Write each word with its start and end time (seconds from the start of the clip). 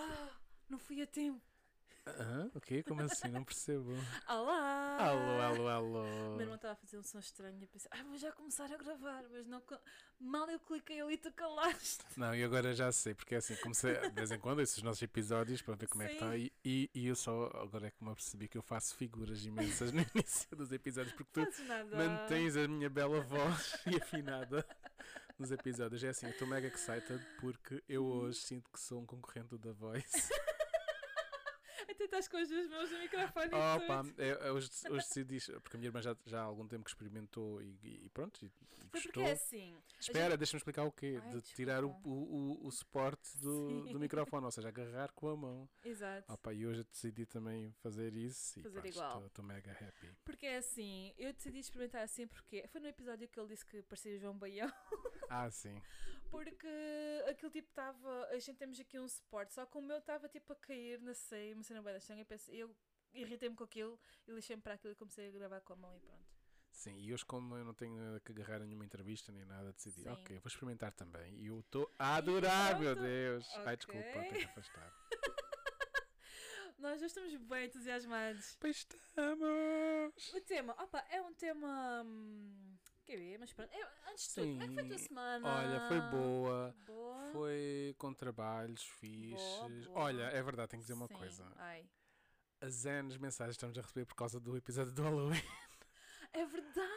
Ah, 0.00 0.30
não 0.68 0.78
fui 0.78 1.02
a 1.02 1.06
tempo. 1.06 1.40
Hã? 2.06 2.50
O 2.54 2.60
quê? 2.60 2.82
Como 2.82 3.02
assim? 3.02 3.28
Não 3.28 3.44
percebo. 3.44 3.92
Olá! 4.26 4.96
Alô, 4.98 5.40
alô, 5.40 5.68
alô. 5.68 6.30
Meu 6.30 6.40
irmão 6.40 6.54
estava 6.56 6.72
a 6.72 6.76
fazer 6.76 6.98
um 6.98 7.02
som 7.02 7.18
estranho 7.18 7.58
e 7.58 7.62
eu 7.62 7.68
pensei, 7.68 7.90
ah, 7.92 8.02
vou 8.04 8.16
já 8.16 8.32
começar 8.32 8.72
a 8.72 8.76
gravar, 8.76 9.22
mas 9.30 9.46
não. 9.46 9.62
Mal 10.18 10.48
eu 10.48 10.58
cliquei 10.60 11.00
ali 11.00 11.14
e 11.14 11.18
tu 11.18 11.30
calaste. 11.32 12.04
Não, 12.16 12.34
e 12.34 12.44
agora 12.44 12.74
já 12.74 12.92
sei, 12.92 13.14
porque 13.14 13.34
é 13.34 13.38
assim, 13.38 13.56
comecei 13.56 13.96
de 13.96 14.10
vez 14.10 14.30
em 14.30 14.38
quando 14.38 14.60
esses 14.60 14.82
nossos 14.82 15.00
episódios 15.00 15.62
para 15.62 15.74
ver 15.76 15.88
como 15.88 16.02
é 16.02 16.08
que 16.08 16.12
Sim. 16.12 16.18
está 16.18 16.36
e, 16.36 16.52
e, 16.62 16.90
e 16.94 17.06
eu 17.06 17.16
só 17.16 17.46
agora 17.54 17.86
é 17.86 17.90
que 17.90 18.04
me 18.04 18.10
apercebi 18.10 18.46
que 18.46 18.58
eu 18.58 18.62
faço 18.62 18.94
figuras 18.96 19.44
imensas 19.46 19.92
no 19.94 20.04
início 20.14 20.54
dos 20.54 20.72
episódios 20.72 21.14
porque 21.14 21.32
tu 21.32 21.46
mantens 21.96 22.56
a 22.56 22.68
minha 22.68 22.90
bela 22.90 23.22
voz 23.22 23.78
e 23.86 23.96
afinada 23.96 24.66
nos 25.40 25.50
episódios. 25.50 26.04
É 26.04 26.10
assim, 26.10 26.26
eu 26.26 26.32
estou 26.32 26.46
mega 26.46 26.68
excited 26.68 27.20
porque 27.40 27.82
eu 27.88 28.04
hoje 28.04 28.40
sinto 28.40 28.70
que 28.70 28.78
sou 28.78 29.00
um 29.00 29.06
concorrente 29.06 29.58
The 29.58 29.72
Voice. 29.72 30.28
Estás 32.04 32.26
com 32.28 32.36
as 32.38 32.48
duas 32.48 32.68
mãos 32.68 32.90
no 32.90 32.98
microfone 32.98 33.46
e 33.46 33.54
Opa, 33.54 34.02
tudo. 34.02 34.22
eu, 34.22 34.36
eu 34.36 34.54
hoje, 34.54 34.70
hoje 34.88 35.06
decidi, 35.06 35.38
porque 35.60 35.76
a 35.76 35.78
minha 35.78 35.88
irmã 35.88 36.00
já, 36.02 36.16
já 36.26 36.40
há 36.40 36.44
algum 36.44 36.66
tempo 36.66 36.84
que 36.84 36.90
experimentou 36.90 37.60
e, 37.62 37.78
e 38.04 38.10
pronto, 38.12 38.42
e, 38.44 38.46
e 38.46 38.88
Foi 38.90 39.00
porque 39.02 39.20
é 39.20 39.32
assim. 39.32 39.76
Espera, 39.98 40.36
deixa-me 40.36 40.58
explicar 40.58 40.84
o 40.84 40.92
quê? 40.92 41.18
Ai, 41.22 41.28
de 41.28 41.34
desculpa. 41.36 41.56
tirar 41.56 41.84
o, 41.84 41.90
o, 42.04 42.10
o, 42.62 42.66
o 42.66 42.70
suporte 42.72 43.36
do, 43.38 43.84
Sim. 43.86 43.92
do 43.92 44.00
microfone, 44.00 44.44
ou 44.44 44.50
seja, 44.50 44.68
agarrar 44.68 45.12
com 45.12 45.28
a 45.28 45.36
mão. 45.36 45.68
Exato. 45.84 46.32
Opa, 46.32 46.52
e 46.54 46.66
hoje 46.66 46.80
eu 46.80 46.84
decidi 46.84 47.26
também 47.26 47.72
fazer 47.82 48.14
isso 48.16 48.58
e 48.58 48.62
Fazer 48.62 48.80
pá, 48.82 48.88
igual. 48.88 49.08
Estou, 49.12 49.26
estou 49.26 49.44
mega 49.44 49.72
happy. 49.72 50.10
Porque 50.24 50.46
é 50.46 50.56
assim, 50.58 51.12
eu 51.18 51.32
decidi 51.32 51.58
experimentar 51.58 52.02
assim 52.02 52.26
porque 52.26 52.66
foi 52.68 52.80
no 52.80 52.88
episódio 52.88 53.28
que 53.28 53.38
ele 53.38 53.48
disse 53.48 53.64
que 53.64 53.82
parecia 53.82 54.16
o 54.16 54.18
João 54.18 54.36
Baião. 54.38 54.72
Ah, 55.28 55.50
sim. 55.50 55.80
Porque 56.30 56.68
aquele 57.28 57.50
tipo 57.52 57.68
estava. 57.68 58.26
A 58.28 58.38
gente 58.38 58.56
temos 58.56 58.78
aqui 58.78 58.98
um 58.98 59.08
suporte, 59.08 59.52
só 59.52 59.66
que 59.66 59.76
o 59.76 59.82
meu 59.82 59.98
estava 59.98 60.28
tipo 60.28 60.52
a 60.52 60.56
cair, 60.56 61.00
não 61.00 61.14
sei, 61.14 61.52
uma 61.54 61.62
cena 61.62 61.82
bem 61.82 61.92
da 61.92 61.98
estranha. 61.98 62.22
Eu, 62.22 62.26
pensei- 62.26 62.56
eu 62.62 62.74
irritei-me 63.12 63.56
com 63.56 63.64
aquilo 63.64 63.98
e 64.26 64.32
lixei-me 64.32 64.62
para 64.62 64.74
aquilo 64.74 64.92
e 64.92 64.96
comecei 64.96 65.28
a 65.28 65.30
gravar 65.32 65.60
com 65.60 65.72
a 65.72 65.76
mão 65.76 65.96
e 65.96 66.00
pronto. 66.00 66.30
Sim, 66.72 66.96
e 67.00 67.12
hoje, 67.12 67.24
como 67.24 67.56
eu 67.56 67.64
não 67.64 67.74
tenho 67.74 68.20
que 68.20 68.30
agarrar 68.30 68.60
nenhuma 68.60 68.84
entrevista 68.84 69.32
nem 69.32 69.44
nada, 69.44 69.72
decidi, 69.72 70.02
Sim. 70.02 70.08
ok, 70.08 70.38
vou 70.38 70.46
experimentar 70.46 70.92
também. 70.92 71.34
E 71.34 71.46
eu 71.48 71.58
estou 71.60 71.90
a 71.98 72.14
adorar, 72.16 72.78
meu. 72.78 72.94
Deus. 72.94 73.48
Ai, 73.56 73.62
Ok. 73.62 73.76
desculpa, 73.76 74.12
tenho 74.12 74.34
que 74.38 74.44
afastar. 74.44 74.92
Nós 76.78 77.00
já 77.00 77.06
estamos 77.06 77.34
bem 77.36 77.66
entusiasmados. 77.66 78.56
Pois 78.60 78.76
estamos. 78.76 80.32
O 80.32 80.40
tema, 80.42 80.72
opa, 80.82 81.04
é 81.10 81.20
um 81.20 81.34
tema. 81.34 82.02
Hum, 82.06 82.78
é, 83.14 83.38
mas 83.38 83.52
pronto. 83.52 83.72
Eu- 83.74 83.86
antes 84.10 84.28
de 84.28 84.34
tudo, 84.34 84.46
como 84.52 84.62
é 84.62 84.66
que 84.68 84.74
foi 84.74 84.82
a 84.84 84.88
tua 84.88 84.98
semana? 84.98 85.48
Olha, 85.48 85.80
foi 85.88 86.00
boa. 86.00 86.74
Boa. 86.86 87.30
Foi 87.32 87.94
com 87.98 88.12
trabalhos 88.14 88.82
fixes. 88.84 89.40
Boa, 89.58 89.68
boa. 89.68 89.98
Olha, 89.98 90.22
é 90.24 90.42
verdade, 90.42 90.70
tenho 90.70 90.80
que 90.82 90.84
dizer 90.84 90.94
uma 90.94 91.06
Sim, 91.08 91.14
coisa. 91.14 91.44
Ai. 91.56 91.86
As 92.60 92.84
N 92.84 93.18
mensagens 93.18 93.54
estamos 93.56 93.76
a 93.78 93.80
receber 93.80 94.04
por 94.04 94.14
causa 94.14 94.38
do 94.38 94.56
episódio 94.56 94.92
do 94.92 95.02
Halloween. 95.02 95.42
É 96.32 96.46
verdade! 96.46 96.88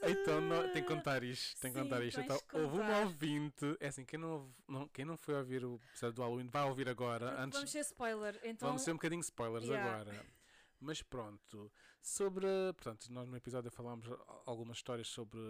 Então, 0.00 0.40
não, 0.40 0.62
tem 0.72 0.80
que 0.80 0.88
contar 0.94 1.24
isto. 1.24 1.60
Tem 1.60 1.72
que 1.72 1.80
contar 1.80 2.00
isto. 2.04 2.20
Então, 2.20 2.40
houve 2.52 2.78
um 2.78 3.00
ouvinte. 3.00 3.76
É 3.80 3.88
assim, 3.88 4.04
quem 4.04 4.16
não, 4.16 4.48
não- 4.68 4.86
quem 4.88 5.04
não 5.04 5.16
foi 5.16 5.34
ouvir 5.34 5.64
o 5.64 5.74
episódio 5.90 6.14
do 6.14 6.22
Halloween 6.22 6.46
vai 6.48 6.62
ouvir 6.68 6.88
agora. 6.88 7.26
Porque 7.30 7.42
antes, 7.42 7.58
Vamos 7.58 7.70
ser 7.72 7.80
spoiler. 7.80 8.38
Então, 8.44 8.68
Vamos 8.68 8.82
ser 8.82 8.92
um 8.92 8.94
bocadinho 8.94 9.20
spoilers 9.22 9.64
Yeah. 9.66 9.90
agora. 9.92 10.24
Mas 10.80 11.02
pronto. 11.02 11.70
Sobre. 12.00 12.46
Portanto, 12.74 13.10
nós 13.10 13.28
no 13.28 13.36
episódio 13.36 13.70
falámos 13.70 14.08
algumas 14.46 14.78
histórias 14.78 15.08
sobre. 15.08 15.40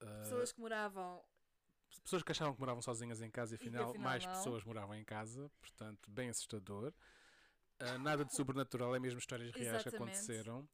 ah, 0.00 0.20
pessoas 0.22 0.52
que 0.52 0.60
moravam. 0.60 1.22
pessoas 2.02 2.22
que 2.22 2.32
achavam 2.32 2.54
que 2.54 2.60
moravam 2.60 2.82
sozinhas 2.82 3.22
em 3.22 3.30
casa 3.30 3.54
e 3.54 3.56
afinal, 3.56 3.90
afinal 3.90 4.04
mais 4.04 4.24
não. 4.24 4.32
pessoas 4.32 4.64
moravam 4.64 4.94
em 4.94 5.04
casa. 5.04 5.50
Portanto, 5.60 6.10
bem 6.10 6.28
assustador. 6.28 6.92
Ah, 7.80 7.98
nada 7.98 8.24
de 8.24 8.34
sobrenatural, 8.34 8.94
é 8.94 8.98
mesmo 8.98 9.18
histórias 9.18 9.54
reais 9.54 9.82
que 9.82 9.88
aconteceram. 9.90 10.68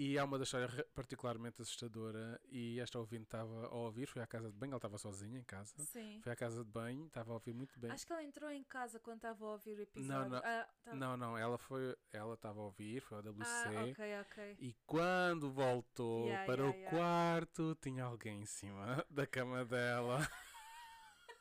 E 0.00 0.16
há 0.16 0.24
uma 0.24 0.38
das 0.38 0.46
histórias 0.46 0.70
re- 0.72 0.84
particularmente 0.94 1.60
assustadora. 1.60 2.40
E 2.52 2.78
esta 2.78 3.00
ouvinte 3.00 3.24
estava 3.24 3.66
a 3.66 3.74
ouvir, 3.74 4.06
foi 4.06 4.22
à 4.22 4.26
casa 4.28 4.48
de 4.48 4.56
banho, 4.56 4.70
ela 4.70 4.78
estava 4.78 4.96
sozinha 4.96 5.38
em 5.40 5.42
casa. 5.42 5.74
Sim. 5.78 6.20
Foi 6.22 6.30
à 6.32 6.36
casa 6.36 6.64
de 6.64 6.70
banho, 6.70 7.06
estava 7.08 7.32
a 7.32 7.34
ouvir 7.34 7.52
muito 7.52 7.78
bem. 7.80 7.90
Acho 7.90 8.06
que 8.06 8.12
ela 8.12 8.22
entrou 8.22 8.48
em 8.48 8.62
casa 8.62 9.00
quando 9.00 9.16
estava 9.16 9.44
a 9.44 9.48
ouvir 9.48 9.76
o 9.76 9.82
episódio. 9.82 10.30
não. 10.30 10.38
Ah, 10.38 10.68
tá- 10.84 10.94
Não, 10.94 11.16
não, 11.16 11.36
ela 11.36 11.58
foi, 11.58 11.96
ela 12.12 12.34
estava 12.34 12.60
a 12.60 12.64
ouvir, 12.64 13.00
foi 13.00 13.16
ao 13.18 13.24
WC. 13.24 13.50
Ah, 13.50 13.84
ok, 13.90 14.20
ok. 14.20 14.56
E 14.60 14.76
quando 14.86 15.50
voltou 15.50 16.26
Yeah, 16.26 16.46
para 16.46 16.62
yeah, 16.62 16.76
o 16.78 16.80
yeah. 16.80 16.96
quarto, 16.96 17.76
tinha 17.82 18.04
alguém 18.04 18.42
em 18.42 18.46
cima 18.46 19.04
da 19.10 19.26
cama 19.26 19.64
dela. 19.64 20.18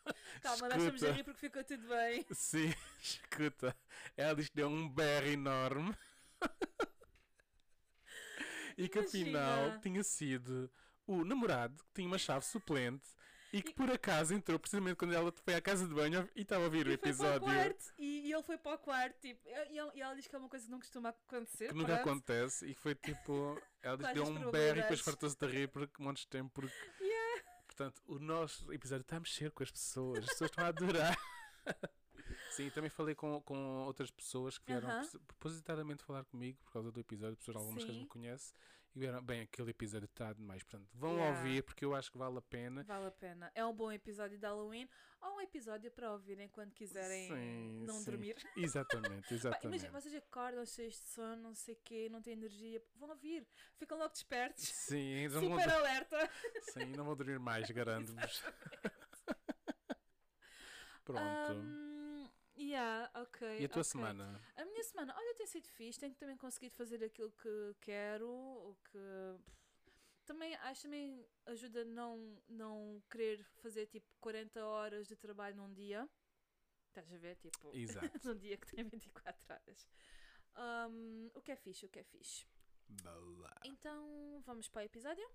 Calma, 0.42 0.70
nós 0.70 0.78
estamos 0.82 1.04
a 1.04 1.06
Escuta. 1.08 1.12
rir 1.12 1.24
porque 1.24 1.40
ficou 1.42 1.64
tudo 1.64 1.88
bem. 1.90 2.26
Sim, 2.32 2.74
escuta. 3.04 3.76
Ela 4.16 4.34
disse 4.34 4.50
que 4.50 4.56
deu 4.56 4.68
um 4.70 4.90
berro 4.90 5.28
enorme. 5.28 5.96
E 8.78 8.88
que 8.88 9.00
afinal 9.00 9.80
tinha 9.82 10.04
sido 10.04 10.70
o 11.06 11.24
namorado 11.26 11.84
que 11.86 11.94
tinha 11.96 12.08
uma 12.08 12.18
chave 12.18 12.46
suplente 12.46 13.08
e 13.54 13.62
que 13.62 13.72
E- 13.72 13.74
por 13.74 13.90
acaso 13.90 14.34
entrou 14.34 14.60
precisamente 14.60 14.98
quando 14.98 15.14
ela 15.14 15.32
foi 15.44 15.56
à 15.56 15.62
casa 15.62 15.88
de 15.88 15.94
banho 15.94 16.30
e 16.36 16.42
estava 16.42 16.64
a 16.64 16.66
ouvir 16.66 16.86
o 16.86 16.90
E 16.90 16.92
o 16.92 16.96
episódio. 16.96 17.42
quarto 17.48 17.94
e, 17.98 18.28
e 18.28 18.34
ele 18.34 18.44
foi 18.44 18.58
para 18.58 18.76
o 18.76 18.78
quarto. 18.78 19.18
Tipo, 19.22 19.42
e, 19.48 19.52
e- 19.80 19.98
e 19.98 20.02
ela 20.02 20.14
diz 20.16 20.28
que 20.28 20.36
é 20.36 20.40
uma 20.40 20.50
coisa 20.50 20.66
que 20.66 20.72
não 20.72 20.80
costuma 20.80 21.10
acontecer. 21.10 21.70
Que 21.70 21.74
nunca 21.74 21.94
pronto. 21.96 22.10
acontece 22.10 22.66
e 22.70 22.74
foi 22.74 22.94
tipo. 22.94 23.58
Ela 23.82 23.98
disse 23.98 24.10
que 24.10 24.16
deu 24.16 24.26
um 24.26 24.52
berro 24.52 24.80
e 24.80 24.82
depois 24.82 25.00
fartou-se 25.00 25.38
de 25.38 25.48
rir 25.48 25.68
por 25.70 25.90
montes 25.98 26.24
de 26.24 26.28
tempo. 26.30 26.52
Porque... 26.54 26.76
Yeah. 27.02 27.44
Portanto, 27.66 28.02
o 28.06 28.20
nosso 28.20 28.72
episódio 28.74 29.02
está 29.04 29.16
a 29.16 29.20
mexer 29.22 29.52
com 29.52 29.64
as 29.64 29.72
pessoas, 29.72 30.20
as 30.24 30.26
pessoas 30.30 30.50
estão 30.52 30.66
a 30.66 30.68
adorar. 30.68 31.18
Sim, 32.58 32.70
também 32.72 32.90
falei 32.90 33.14
com, 33.16 33.40
com 33.42 33.84
outras 33.86 34.10
pessoas 34.12 34.58
que 34.58 34.66
vieram 34.66 34.90
Aham. 34.90 35.00
pres- 35.00 35.16
propositadamente 35.28 36.04
falar 36.04 36.26
comigo 36.26 36.58
por 36.64 36.72
causa 36.74 36.92
do 36.92 37.00
episódio, 37.00 37.38
pessoas 37.38 37.56
algumas 37.58 37.84
que 37.84 37.92
Sim. 37.92 38.00
me 38.02 38.08
conhecem, 38.08 38.54
e 38.96 39.00
vieram, 39.00 39.22
bem, 39.24 39.42
aquele 39.42 39.70
episódio 39.70 40.06
está 40.06 40.34
demais. 40.34 40.64
Portanto, 40.64 40.90
vão 40.96 41.14
Yeah. 41.14 41.38
ouvir 41.38 41.62
porque 41.64 41.86
eu 41.86 41.94
acho 41.94 42.12
que 42.12 42.18
vale 42.18 42.38
a 42.40 42.42
pena. 42.42 42.84
Vale 42.84 43.06
a 43.06 43.12
pena. 43.12 43.52
É 43.54 43.64
um 43.64 43.74
bom 43.74 43.92
episódio 43.92 44.40
de 44.40 44.46
Halloween 44.46 44.90
ou 45.22 45.36
um 45.38 45.42
episódio 45.42 45.92
para 45.92 46.12
ouvirem 46.12 46.50
quando 46.50 46.74
quiserem 46.74 47.28
Sim, 47.28 47.86
não 47.86 47.94
sim. 48.00 48.10
dormir. 48.12 48.36
Exatamente, 48.58 49.34
exatamente. 49.36 49.66
imagina, 49.68 50.02
vocês 50.02 50.16
acordam 50.16 50.66
cheios 50.66 50.96
de 50.96 51.08
sono, 51.10 51.36
não 51.44 51.54
sei 51.54 51.76
o 51.76 51.80
quê, 51.84 52.10
não 52.10 52.22
têm 52.24 52.34
energia. 52.34 52.82
Vão 52.96 53.10
ouvir. 53.10 53.46
Ficam 53.78 54.00
logo 54.00 54.12
despertos. 54.14 54.64
Sim, 54.64 55.28
não 55.28 55.42
vou, 55.42 55.60
Super 55.60 55.70
alerta. 55.70 56.30
sim, 56.62 56.92
não 56.94 57.06
vou 57.06 57.16
dormir 57.16 57.40
mais, 57.40 57.70
garanto-vos. 57.70 58.42
Pronto. 61.06 61.54
Um, 61.54 61.97
yeah, 62.58 63.10
ok. 63.16 63.60
e 63.60 63.66
a 63.66 63.70
tua 63.70 63.82
ok. 63.82 63.92
semana? 63.92 64.42
A 64.56 64.66
minha 64.66 64.84
semana, 64.84 65.16
olha, 65.16 65.36
tem 65.36 65.48
sido 65.48 65.68
fixe, 65.70 66.00
tenho 66.00 66.16
também 66.16 66.38
conseguido 66.38 66.76
fazer 66.76 67.04
aquilo 67.04 67.32
que 67.32 67.76
quero, 67.82 68.30
o 68.30 68.78
que 68.92 69.40
também 70.28 70.54
acho 70.56 70.84
também 70.84 71.26
ajuda 71.46 71.82
a 71.82 71.86
não, 71.86 72.38
não 72.50 73.02
querer 73.10 73.44
fazer 73.62 73.88
tipo 73.88 74.08
40 74.20 74.64
horas 74.64 75.08
de 75.08 75.16
trabalho 75.16 75.56
num 75.56 75.74
dia. 75.74 76.08
Estás 76.90 77.12
a 77.14 77.18
ver? 77.18 77.38
Tipo, 77.38 77.72
Exato. 77.74 78.28
num 78.28 78.38
dia 78.38 78.58
que 78.58 78.76
tem 78.76 78.84
24 78.84 79.42
horas. 79.50 79.88
Um, 80.58 81.30
o 81.34 81.42
que 81.42 81.52
é 81.52 81.56
fixe, 81.56 81.86
o 81.86 81.90
que 81.90 82.00
é 82.00 82.04
fixe. 82.04 82.46
Boa. 82.90 83.54
Então, 83.64 84.42
vamos 84.46 84.68
para 84.68 84.82
o 84.82 84.86
episódio? 84.86 85.28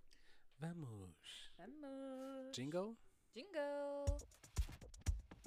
Vamos. 0.58 1.50
Vamos! 1.56 2.52
Jingle? 2.52 2.96
Jingle! 3.34 4.04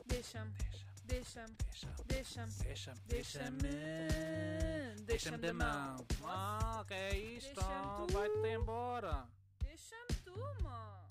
Deixa-me, 0.08 0.52
Deixa, 0.52 0.95
deixa-me, 1.06 1.56
deixa, 1.70 1.88
deixa-me, 2.06 2.52
deixa, 2.58 2.94
deixa-me, 3.06 3.70
deixa-me 5.06 5.38
da 5.38 5.54
mão. 5.54 5.96
Ah, 6.24 6.84
que 6.88 6.94
é 6.94 7.18
isto? 7.18 7.54
Deixa-me 7.54 8.08
tu. 8.08 8.14
Vai-te 8.14 8.48
embora. 8.48 9.28
Deixa-me 9.64 10.16
tu, 10.24 10.38
mano. 10.64 11.06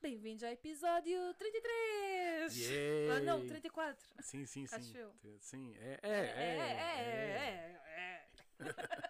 Bem-vindos 0.00 0.42
ao 0.42 0.50
episódio 0.50 1.34
33! 1.34 2.56
Yay. 2.56 3.10
Ah, 3.10 3.20
não, 3.20 3.46
34. 3.46 4.02
Sim, 4.20 4.46
sim, 4.46 4.66
sim. 4.66 4.76
Acho 4.76 4.96
eu. 4.96 5.12
Sim, 5.40 5.74
é, 5.78 6.00
é, 6.02 6.10
É, 6.10 6.16
é. 6.16 6.56
é, 6.56 7.80
é, 7.96 8.26
é. 8.60 8.60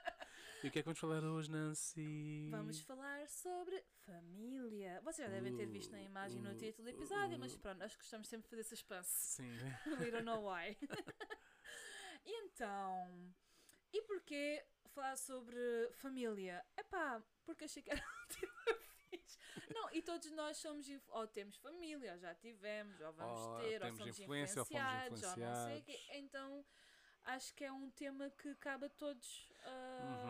E 0.62 0.68
o 0.68 0.70
que 0.70 0.78
é 0.78 0.82
que 0.82 0.86
vamos 0.86 0.98
falar 0.98 1.24
hoje, 1.24 1.50
Nancy? 1.50 2.48
Vamos 2.50 2.80
falar 2.80 3.26
sobre 3.28 3.82
família. 4.04 5.00
Vocês 5.02 5.26
já 5.26 5.34
devem 5.34 5.56
ter 5.56 5.64
visto 5.66 5.90
na 5.90 6.02
imagem 6.02 6.42
no 6.42 6.54
título 6.54 6.84
do 6.84 6.90
episódio, 6.90 7.38
mas 7.38 7.56
pronto, 7.56 7.78
nós 7.78 7.94
gostamos 7.96 8.28
sempre 8.28 8.44
de 8.44 8.50
fazer 8.50 8.64
suspense. 8.64 9.08
Sim. 9.10 9.50
We 9.98 10.10
don't 10.10 10.24
know 10.24 10.42
why. 10.44 10.76
e 12.26 12.44
então, 12.44 13.34
e 13.90 14.02
porquê 14.02 14.62
falar 14.88 15.16
sobre 15.16 15.90
família? 15.94 16.62
Epá, 16.76 17.22
porque 17.46 17.64
achei 17.64 17.82
que 17.82 17.90
era 17.90 18.00
um 18.04 18.28
tema 18.28 18.78
fixe. 19.08 19.38
Não, 19.74 19.90
e 19.94 20.02
todos 20.02 20.30
nós 20.32 20.58
somos, 20.58 20.86
ou 21.08 21.26
temos 21.26 21.56
família, 21.56 22.12
ou 22.12 22.18
já 22.18 22.34
tivemos, 22.34 23.00
ou 23.00 23.12
vamos 23.14 23.40
Ou 23.40 23.60
ter, 23.60 23.82
ou 23.82 23.94
somos 23.94 24.20
influência, 24.20 24.60
ou 24.60 24.66
influenciados, 24.66 25.22
ou 25.22 25.36
não 25.38 25.54
sei 25.54 25.78
o 25.78 25.82
quê. 25.84 25.92
influenciados. 25.92 26.18
Então, 26.18 26.66
acho 27.24 27.54
que 27.54 27.64
é 27.64 27.72
um 27.72 27.90
tema 27.90 28.28
que 28.30 28.54
cabe 28.56 28.86
a 28.86 28.90
todos 28.90 29.48
Uhum. 29.66 30.29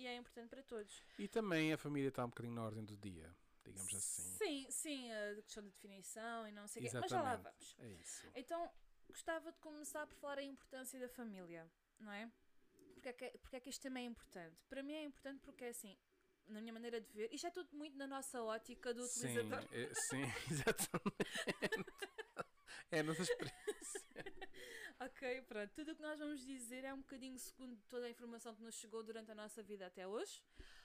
E 0.00 0.06
é 0.06 0.16
importante 0.16 0.48
para 0.48 0.62
todos. 0.62 1.02
E 1.18 1.28
também 1.28 1.72
a 1.72 1.78
família 1.78 2.08
está 2.08 2.24
um 2.24 2.28
bocadinho 2.28 2.54
na 2.54 2.64
ordem 2.64 2.84
do 2.84 2.96
dia. 2.96 3.34
digamos 3.62 3.94
assim. 3.94 4.22
Sim, 4.22 4.66
sim, 4.70 5.12
a 5.12 5.42
questão 5.42 5.62
da 5.62 5.68
definição 5.68 6.48
e 6.48 6.52
não 6.52 6.66
sei 6.66 6.82
o 6.86 6.90
quê. 6.90 6.98
Mas 6.98 7.10
já 7.10 7.20
lá 7.20 7.36
vamos. 7.36 7.76
É 7.78 7.88
isso. 7.88 8.26
Então, 8.34 8.70
gostava 9.08 9.52
de 9.52 9.58
começar 9.58 10.06
por 10.06 10.16
falar 10.16 10.38
a 10.38 10.42
importância 10.42 10.98
da 10.98 11.08
família, 11.08 11.70
não 11.98 12.10
é? 12.12 12.30
Porque 12.94 13.08
é, 13.08 13.12
que, 13.12 13.38
porque 13.38 13.56
é 13.56 13.60
que 13.60 13.70
isto 13.70 13.82
também 13.82 14.04
é 14.04 14.08
importante? 14.08 14.56
Para 14.68 14.82
mim 14.82 14.94
é 14.94 15.04
importante 15.04 15.40
porque 15.42 15.64
é 15.64 15.68
assim, 15.68 15.96
na 16.46 16.60
minha 16.60 16.72
maneira 16.72 17.00
de 17.00 17.12
ver, 17.12 17.28
isto 17.32 17.46
é 17.46 17.50
tudo 17.50 17.68
muito 17.76 17.96
na 17.96 18.06
nossa 18.06 18.42
ótica 18.42 18.92
do 18.94 19.04
Sim, 19.06 19.20
utilizador. 19.26 19.68
é, 19.72 19.90
sim, 19.94 20.22
exatamente. 20.50 21.16
É 22.96 23.00
a 23.00 23.02
nossa 23.02 23.22
experiência. 23.22 24.00
Ok, 25.00 25.42
pronto. 25.42 25.72
Tudo 25.74 25.92
o 25.92 25.96
que 25.96 26.02
nós 26.02 26.18
vamos 26.18 26.44
dizer 26.44 26.84
é 26.84 26.92
um 26.92 26.98
bocadinho 26.98 27.38
segundo 27.38 27.80
toda 27.88 28.06
a 28.06 28.10
informação 28.10 28.54
que 28.54 28.62
nos 28.62 28.74
chegou 28.74 29.02
durante 29.02 29.30
a 29.30 29.34
nossa 29.34 29.62
vida 29.62 29.86
até 29.86 30.06
hoje. 30.06 30.42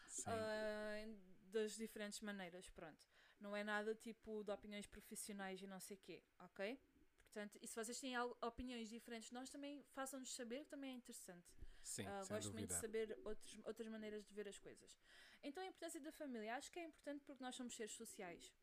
Sim. 0.07 0.24
ah, 0.28 1.06
das 1.52 1.75
diferentes 1.75 2.19
maneiras, 2.22 2.69
pronto. 2.69 3.06
Não 3.40 3.56
é 3.56 3.63
nada 3.63 3.94
tipo 3.96 4.44
de 4.44 4.52
opiniões 4.52 4.86
profissionais 4.88 5.62
e 5.62 5.68
não 5.68 5.80
sei 5.80 5.98
quê, 5.98 6.24
ok? 6.40 6.80
Portanto, 7.25 7.60
e 7.62 7.68
se 7.68 7.75
vocês 7.75 8.00
têm 8.00 8.18
opiniões 8.42 8.88
diferentes, 8.90 9.31
nós 9.31 9.50
também 9.50 9.84
façam-nos 9.94 10.34
saber, 10.34 10.63
que 10.63 10.69
também 10.69 10.92
é 10.92 10.94
interessante. 10.94 11.46
Sim, 11.84 12.04
sem 12.04 12.36
gosto 12.36 12.54
muito 12.54 12.68
de 12.69 12.74
dúvida. 12.74 12.80
saber 12.80 13.19
outros, 13.25 13.60
outras 13.66 13.88
maneiras 13.90 14.25
de 14.25 14.34
ver 14.34 14.48
as 14.48 14.58
coisas. 14.58 14.98
Então, 15.44 15.62
a 15.62 15.66
importância 15.66 16.00
da 16.00 16.12
família, 16.13 16.56
acho 16.56 16.72
que 16.72 16.80
é 16.80 16.86
importante 16.86 17.24
porque 17.25 17.44
nós 17.44 17.56
somos 17.56 17.75
seres 17.75 17.92
sociais. 17.94 18.54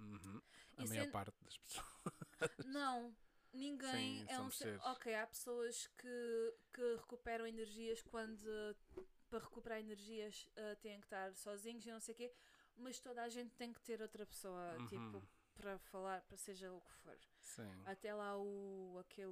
Uhum. 0.00 0.42
A 0.76 0.82
E 0.84 0.88
maior 0.88 1.02
sendo- 1.04 1.12
parte 1.12 1.44
das 1.44 1.56
pessoas. 1.58 1.86
Não, 2.66 3.14
ninguém 3.52 4.20
Sim, 4.20 4.26
é 4.28 4.40
um 4.40 4.50
ser. 4.50 4.78
Ok, 4.84 5.14
há 5.14 5.26
pessoas 5.26 5.86
que, 5.98 6.54
que 6.72 6.96
recuperam 6.96 7.46
energias 7.46 8.02
quando 8.02 8.76
para 9.28 9.38
recuperar 9.38 9.78
energias 9.78 10.48
ah, 10.56 10.76
têm 10.80 10.98
que 11.00 11.06
estar 11.06 11.32
sozinhos 11.36 11.86
e 11.86 11.90
não 11.90 12.00
sei 12.00 12.14
o 12.14 12.16
quê, 12.16 12.32
mas 12.76 12.98
toda 12.98 13.22
a 13.22 13.28
gente 13.28 13.54
tem 13.54 13.72
que 13.72 13.80
ter 13.80 14.00
outra 14.02 14.26
pessoa, 14.26 14.76
Uhum. 14.78 14.86
tipo, 14.86 15.22
para 15.54 15.78
falar, 15.78 16.22
para 16.22 16.36
seja 16.38 16.72
o 16.72 16.80
que 16.80 16.92
for. 16.94 17.18
Sim. 17.42 17.70
Até 17.84 18.14
lá 18.14 18.36
o 18.36 18.96
aquele 18.98 19.28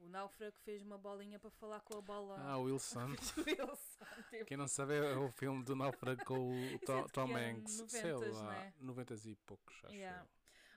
o 0.00 0.08
náufrago 0.08 0.52
que 0.52 0.60
fez 0.62 0.82
uma 0.82 0.96
bolinha 0.96 1.38
para 1.38 1.50
falar 1.50 1.80
com 1.80 1.98
a 1.98 2.00
bola. 2.00 2.36
Ah, 2.38 2.56
o 2.56 2.62
Wilson. 2.62 3.08
Wilson, 3.46 4.22
tipo, 4.30 4.44
Quem 4.46 4.56
não 4.56 4.68
sabe 4.68 4.94
é 4.96 5.16
o 5.16 5.30
filme 5.32 5.62
do 5.64 5.74
Náufrago 5.74 6.24
com 6.24 6.50
o 6.50 6.74
é 6.74 6.78
Tom 6.78 7.04
que 7.08 7.20
ano? 7.20 7.36
Hanks. 7.36 7.84
Sei 7.88 8.02
90s, 8.12 8.32
lá, 8.32 8.42
não 8.44 8.52
é? 8.52 8.72
90 8.80 9.14
e 9.28 9.36
poucos, 9.36 9.74
acho 9.84 9.94
Yeah. 9.94 10.22
eu. 10.22 10.28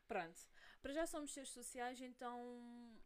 Pronto, 0.07 0.39
para 0.81 0.93
já 0.93 1.07
somos 1.07 1.31
seres 1.33 1.49
sociais, 1.49 1.99
então. 2.01 2.97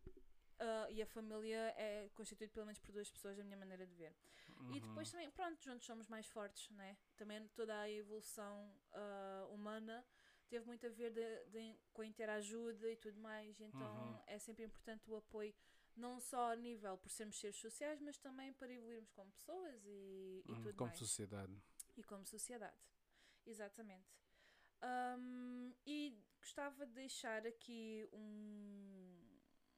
ah, 0.59 0.87
e 0.89 1.01
a 1.01 1.05
família 1.05 1.73
é 1.77 2.09
constituída 2.15 2.51
pelo 2.53 2.65
menos 2.65 2.79
por 2.79 2.91
duas 2.91 3.09
pessoas, 3.11 3.37
da 3.37 3.43
minha 3.43 3.57
maneira 3.57 3.85
de 3.85 3.93
ver. 3.95 4.15
E 4.69 4.79
depois 4.79 5.07
Uhum. 5.07 5.11
também, 5.11 5.29
pronto, 5.31 5.61
juntos 5.63 5.85
somos 5.85 6.07
mais 6.07 6.25
fortes, 6.27 6.69
né? 6.71 6.97
Também 7.17 7.47
toda 7.49 7.77
a 7.79 7.89
evolução 7.89 8.73
ah, 8.93 9.47
humana 9.51 10.03
teve 10.49 10.65
muito 10.65 10.85
a 10.87 10.89
ver 10.89 11.11
de- 11.11 11.45
de- 11.51 11.79
com 11.93 12.01
a 12.01 12.05
interajuda 12.05 12.89
e 12.91 12.95
tudo 12.97 13.19
mais, 13.19 13.59
então 13.59 13.81
Uhum. 13.81 14.19
é 14.27 14.39
sempre 14.39 14.63
importante 14.63 15.09
o 15.09 15.15
apoio, 15.15 15.53
não 15.95 16.19
só 16.19 16.51
a 16.51 16.55
nível 16.55 16.97
por 16.97 17.09
sermos 17.09 17.39
seres 17.39 17.57
sociais, 17.57 17.99
mas 18.01 18.17
também 18.17 18.53
para 18.53 18.71
evoluirmos 18.71 19.11
como 19.11 19.31
pessoas 19.31 19.81
e, 19.85 20.43
e 20.47 20.49
Uhum, 20.49 20.63
tudo 20.63 20.77
Como 20.77 20.89
mais. 20.89 20.99
sociedade. 20.99 21.53
E 21.97 22.03
como 22.03 22.25
sociedade. 22.25 22.77
Exatamente. 23.45 24.07
Ahm, 24.85 25.73
e 25.85 26.15
gostava 26.39 26.85
de 26.85 26.93
deixar 26.93 27.45
aqui 27.47 28.07
um, 28.13 29.19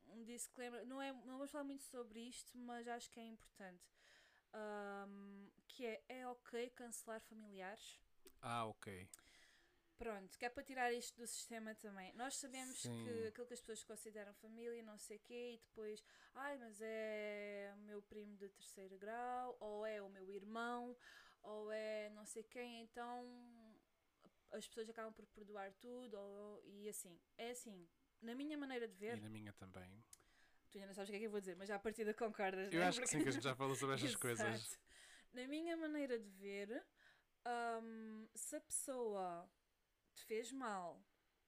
um 0.07 0.23
disclaimer. 0.25 0.85
Não, 0.85 1.01
é, 1.01 1.13
não 1.13 1.37
vamos 1.37 1.49
falar 1.51 1.63
muito 1.63 1.83
sobre 1.85 2.19
isto, 2.19 2.57
mas 2.57 2.87
acho 2.87 3.09
que 3.09 3.19
é 3.19 3.23
importante. 3.23 3.83
Ahm, 4.53 5.47
que 5.67 5.85
é, 5.85 6.03
é 6.09 6.27
ok 6.27 6.69
cancelar 6.71 7.21
familiares? 7.21 8.01
Ah, 8.41 8.65
ok. 8.65 9.07
Pronto, 9.97 10.37
que 10.37 10.45
é 10.45 10.49
para 10.49 10.63
tirar 10.63 10.93
isto 10.93 11.17
do 11.19 11.25
sistema 11.25 11.73
também. 11.73 12.13
Nós 12.13 12.35
sabemos 12.35 12.77
Sim. 12.81 13.03
que 13.03 13.27
aquilo 13.27 13.47
que 13.47 13.53
as 13.53 13.61
pessoas 13.61 13.83
consideram 13.83 14.33
família, 14.35 14.83
não 14.83 14.97
sei 14.99 15.17
o 15.17 15.21
quê, 15.21 15.53
e 15.55 15.57
depois, 15.57 16.03
ai, 16.35 16.57
mas 16.57 16.79
é 16.81 17.73
o 17.75 17.79
meu 17.79 18.01
primo 18.03 18.35
de 18.37 18.47
terceiro 18.49 18.95
grau, 18.97 19.57
ou 19.59 19.85
é 19.85 19.99
o 20.01 20.09
meu 20.09 20.29
irmão, 20.29 20.95
ou 21.41 21.71
é 21.71 22.09
não 22.09 22.25
sei 22.25 22.43
quem, 22.43 22.81
então 22.83 23.25
as 24.51 24.67
pessoas 24.67 24.89
acabam 24.89 25.13
por 25.13 25.25
perdoar 25.27 25.73
tudo, 25.73 26.17
ou, 26.17 26.61
e 26.65 26.87
assim. 26.89 27.19
É 27.37 27.51
assim, 27.51 27.87
na 28.21 28.33
minha 28.35 28.57
maneira 28.57 28.87
de 28.87 28.95
ver, 28.95 29.17
E 29.17 29.21
na 29.21 29.29
minha 29.29 29.53
também. 29.53 30.03
tu 30.71 30.77
ainda 30.77 30.87
não 30.87 30.93
sabes 30.93 31.09
o 31.09 31.11
que 31.11 31.17
é 31.17 31.19
que 31.19 31.25
eu 31.25 31.31
vou 31.31 31.39
dizer, 31.39 31.55
mas 31.55 31.67
já 31.67 31.75
a 31.75 31.79
partir 31.79 32.05
da 32.05 32.13
concordas, 32.13 32.71
Eu 32.71 32.81
né? 32.81 32.87
acho 32.89 32.99
que 33.01 33.07
sim, 33.07 33.21
que 33.21 33.29
a 33.29 33.31
gente 33.31 33.43
já 33.43 33.55
falou 33.55 33.75
sobre 33.75 33.95
estas 33.95 34.15
coisas. 34.15 34.77
Na 35.33 35.47
minha 35.47 35.75
maneira 35.77 36.17
de 36.19 36.29
ver, 36.29 36.83
hum, 37.81 38.27
se 38.35 38.55
a 38.55 38.61
pessoa 38.61 39.49
te 40.15 40.23
fez 40.25 40.51
mal, 40.51 41.01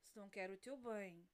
se 0.08 0.18
não 0.18 0.30
quer 0.30 0.50
o 0.52 0.58
teu 0.58 0.78
bem, 0.78 1.28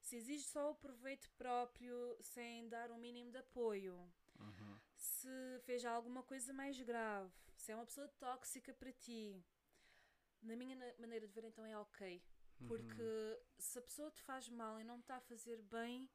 se 0.00 0.16
exige 0.16 0.44
só 0.44 0.70
o 0.70 0.74
proveito 0.74 1.30
próprio 1.36 2.16
sem 2.20 2.68
dar 2.68 2.90
o 2.90 2.98
mínimo 2.98 3.30
de 3.30 3.38
apoio, 3.38 4.12
Uhum. 4.40 4.80
se 4.96 5.28
fez 5.64 5.84
alguma 5.84 6.22
coisa 6.22 6.52
mais 6.52 6.80
grave, 6.80 7.32
se 7.56 7.72
é 7.72 7.74
uma 7.74 7.86
pessoa 7.86 8.08
tóxica 8.18 8.72
para 8.74 8.92
ti, 8.92 9.42
na 10.44 10.56
minha 10.56 10.76
maneira 10.98 11.26
de 11.26 11.32
ver, 11.32 11.44
então 11.44 11.64
é 11.64 11.76
ok. 11.78 12.22
Uhum. 12.60 12.68
Porque 12.68 13.40
se 13.58 13.78
a 13.78 13.82
pessoa 13.82 14.10
te 14.10 14.22
faz 14.22 14.48
mal 14.48 14.80
e 14.80 14.84
não 14.84 14.98
te 14.98 15.02
está 15.02 15.16
a 15.16 15.20
fazer 15.20 15.60
bem, 15.62 16.08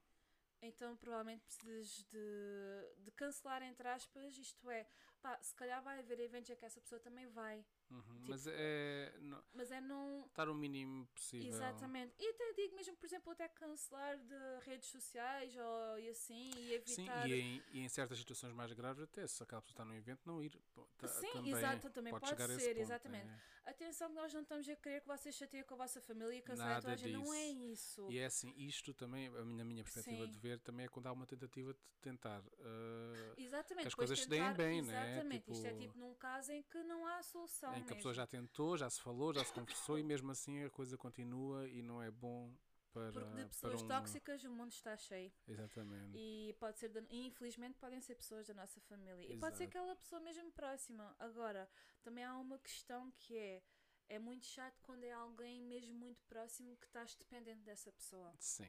então 0.61 0.95
provavelmente 0.97 1.43
precisas 1.45 2.03
de, 2.05 3.03
de 3.03 3.11
cancelar, 3.11 3.61
entre 3.63 3.87
aspas, 3.87 4.37
isto 4.37 4.69
é, 4.69 4.87
pá, 5.21 5.37
se 5.41 5.53
calhar 5.55 5.81
vai 5.81 5.99
haver 5.99 6.19
eventos 6.19 6.49
em 6.49 6.55
que 6.55 6.65
essa 6.65 6.81
pessoa 6.81 6.99
também 6.99 7.27
vai, 7.27 7.65
Uhum. 7.89 8.01
tipo- 8.01 8.29
Mas 8.29 8.45
é. 8.47 9.13
não- 9.21 9.43
mas 9.53 9.71
é 9.71 9.81
não. 9.81 10.25
estar 10.27 10.47
o 10.47 10.53
mínimo 10.53 11.07
possível. 11.07 11.47
Exatamente. 11.47 12.13
E 12.19 12.29
até 12.29 12.53
digo 12.53 12.75
mesmo, 12.75 12.95
por 12.97 13.05
exemplo, 13.07 13.31
até 13.31 13.47
cancelar 13.47 14.17
de 14.17 14.59
redes 14.65 14.89
sociais 14.89 15.55
ou 15.57 15.99
e 15.99 16.09
assim, 16.09 16.49
e 16.51 16.81
Sim, 16.85 17.01
evitar. 17.03 17.27
e 17.29 17.33
em, 17.33 17.63
e 17.73 17.79
em 17.79 17.89
certas 17.89 18.17
situações 18.19 18.53
mais 18.53 18.71
graves, 18.73 19.03
até 19.03 19.25
se 19.25 19.41
aquela 19.41 19.61
pessoa 19.61 19.73
está 19.73 19.85
no 19.85 19.95
evento, 19.95 20.21
não 20.25 20.41
ir. 20.43 20.51
tá- 20.97 21.07
Sim, 21.07 21.31
também 21.33 21.51
exato, 21.53 21.89
também 21.89 22.11
pode 22.13 22.25
esse 22.25 22.59
ser, 22.59 22.67
ponto, 22.75 22.81
exatamente. 22.81 23.27
é. 23.27 23.39
Atenção 23.65 24.09
que 24.09 24.15
nós 24.15 24.33
não 24.33 24.41
estamos 24.41 24.67
a 24.67 24.75
querer 24.75 25.01
que 25.01 25.07
vocês 25.07 25.35
chateiem 25.35 25.63
com 25.63 25.75
a 25.75 25.77
vossa 25.77 26.01
família 26.01 26.33
e 26.35 26.41
cancelem 26.41 26.65
a 26.71 26.73
Nada 26.75 26.81
toda 26.81 26.93
a 26.93 26.95
gente. 26.97 27.11
Não 27.13 27.33
é 27.33 27.47
isso. 27.49 28.07
E 28.09 28.17
é 28.17 28.25
assim, 28.25 28.51
isto 28.57 28.93
também, 28.95 29.27
a 29.27 29.43
minha, 29.45 29.83
perspectiva 29.83 30.25
Sim. 30.25 30.31
de 30.31 30.39
ver, 30.39 30.59
também 30.59 30.85
é 30.85 30.89
quando 30.89 31.05
há 31.07 31.11
uma 31.11 31.25
tentativa 31.27 31.73
de 31.73 31.79
tentar. 32.01 32.39
uh, 32.41 33.33
Exatamente. 33.37 33.83
que 33.83 33.87
as 33.89 33.93
coisas 33.93 34.19
se 34.21 34.27
deem 34.29 34.41
tentar- 34.41 34.53
bem, 34.55 34.81
né? 34.81 35.11
Exatamente. 35.11 35.51
Isto 35.51 35.65
é 35.67 35.69
Tipo- 35.69 35.81
tipo 35.81 35.97
num 35.99 36.15
caso 36.15 36.51
em 36.51 36.63
que 36.63 36.81
não 36.83 37.05
há 37.05 37.21
solução. 37.21 37.73
Em 37.79 37.83
que 37.85 37.93
a 37.93 37.95
pessoa 37.95 38.13
já 38.13 38.27
tentou, 38.27 38.77
já 38.77 38.89
se 38.89 39.01
falou, 39.01 39.33
já 39.33 39.43
se 39.43 39.53
conversou 39.53 39.97
e 39.97 40.03
mesmo 40.03 40.31
assim 40.31 40.63
a 40.63 40.69
coisa 40.69 40.97
continua 40.97 41.67
e 41.69 41.81
não 41.81 42.01
é 42.01 42.11
bom 42.11 42.53
para. 42.91 43.11
Porque 43.11 43.43
de 43.43 43.45
pessoas 43.49 43.81
um- 43.83 43.87
tóxicas 43.87 44.43
o 44.43 44.51
mundo 44.51 44.71
está 44.71 44.95
cheio. 44.97 45.31
Exatamente. 45.47 46.17
E 46.17 46.55
pode 46.59 46.79
ser, 46.79 46.89
da- 46.89 47.03
e 47.09 47.27
infelizmente 47.27 47.77
podem 47.77 48.01
ser 48.01 48.15
pessoas 48.15 48.47
da 48.47 48.53
nossa 48.53 48.79
família. 48.81 49.21
E 49.31 49.37
pode 49.37 49.57
ser 49.57 49.63
Exato. 49.63 49.77
aquela 49.77 49.95
pessoa 49.95 50.19
mesmo 50.21 50.51
próxima. 50.51 51.15
Agora, 51.19 51.69
também 52.01 52.23
há 52.23 52.35
uma 52.37 52.57
questão 52.59 53.11
que 53.11 53.37
é. 53.37 53.63
É 54.11 54.17
muito 54.17 54.43
chato 54.47 54.81
quando 54.81 55.03
é 55.03 55.11
alguém 55.11 55.61
mesmo 55.61 55.93
muito 55.93 56.23
próximo 56.25 56.75
que 56.77 56.87
estás 56.87 57.15
dependente 57.15 57.61
dessa 57.61 57.91
pessoa. 57.91 58.33
Sim. 58.39 58.67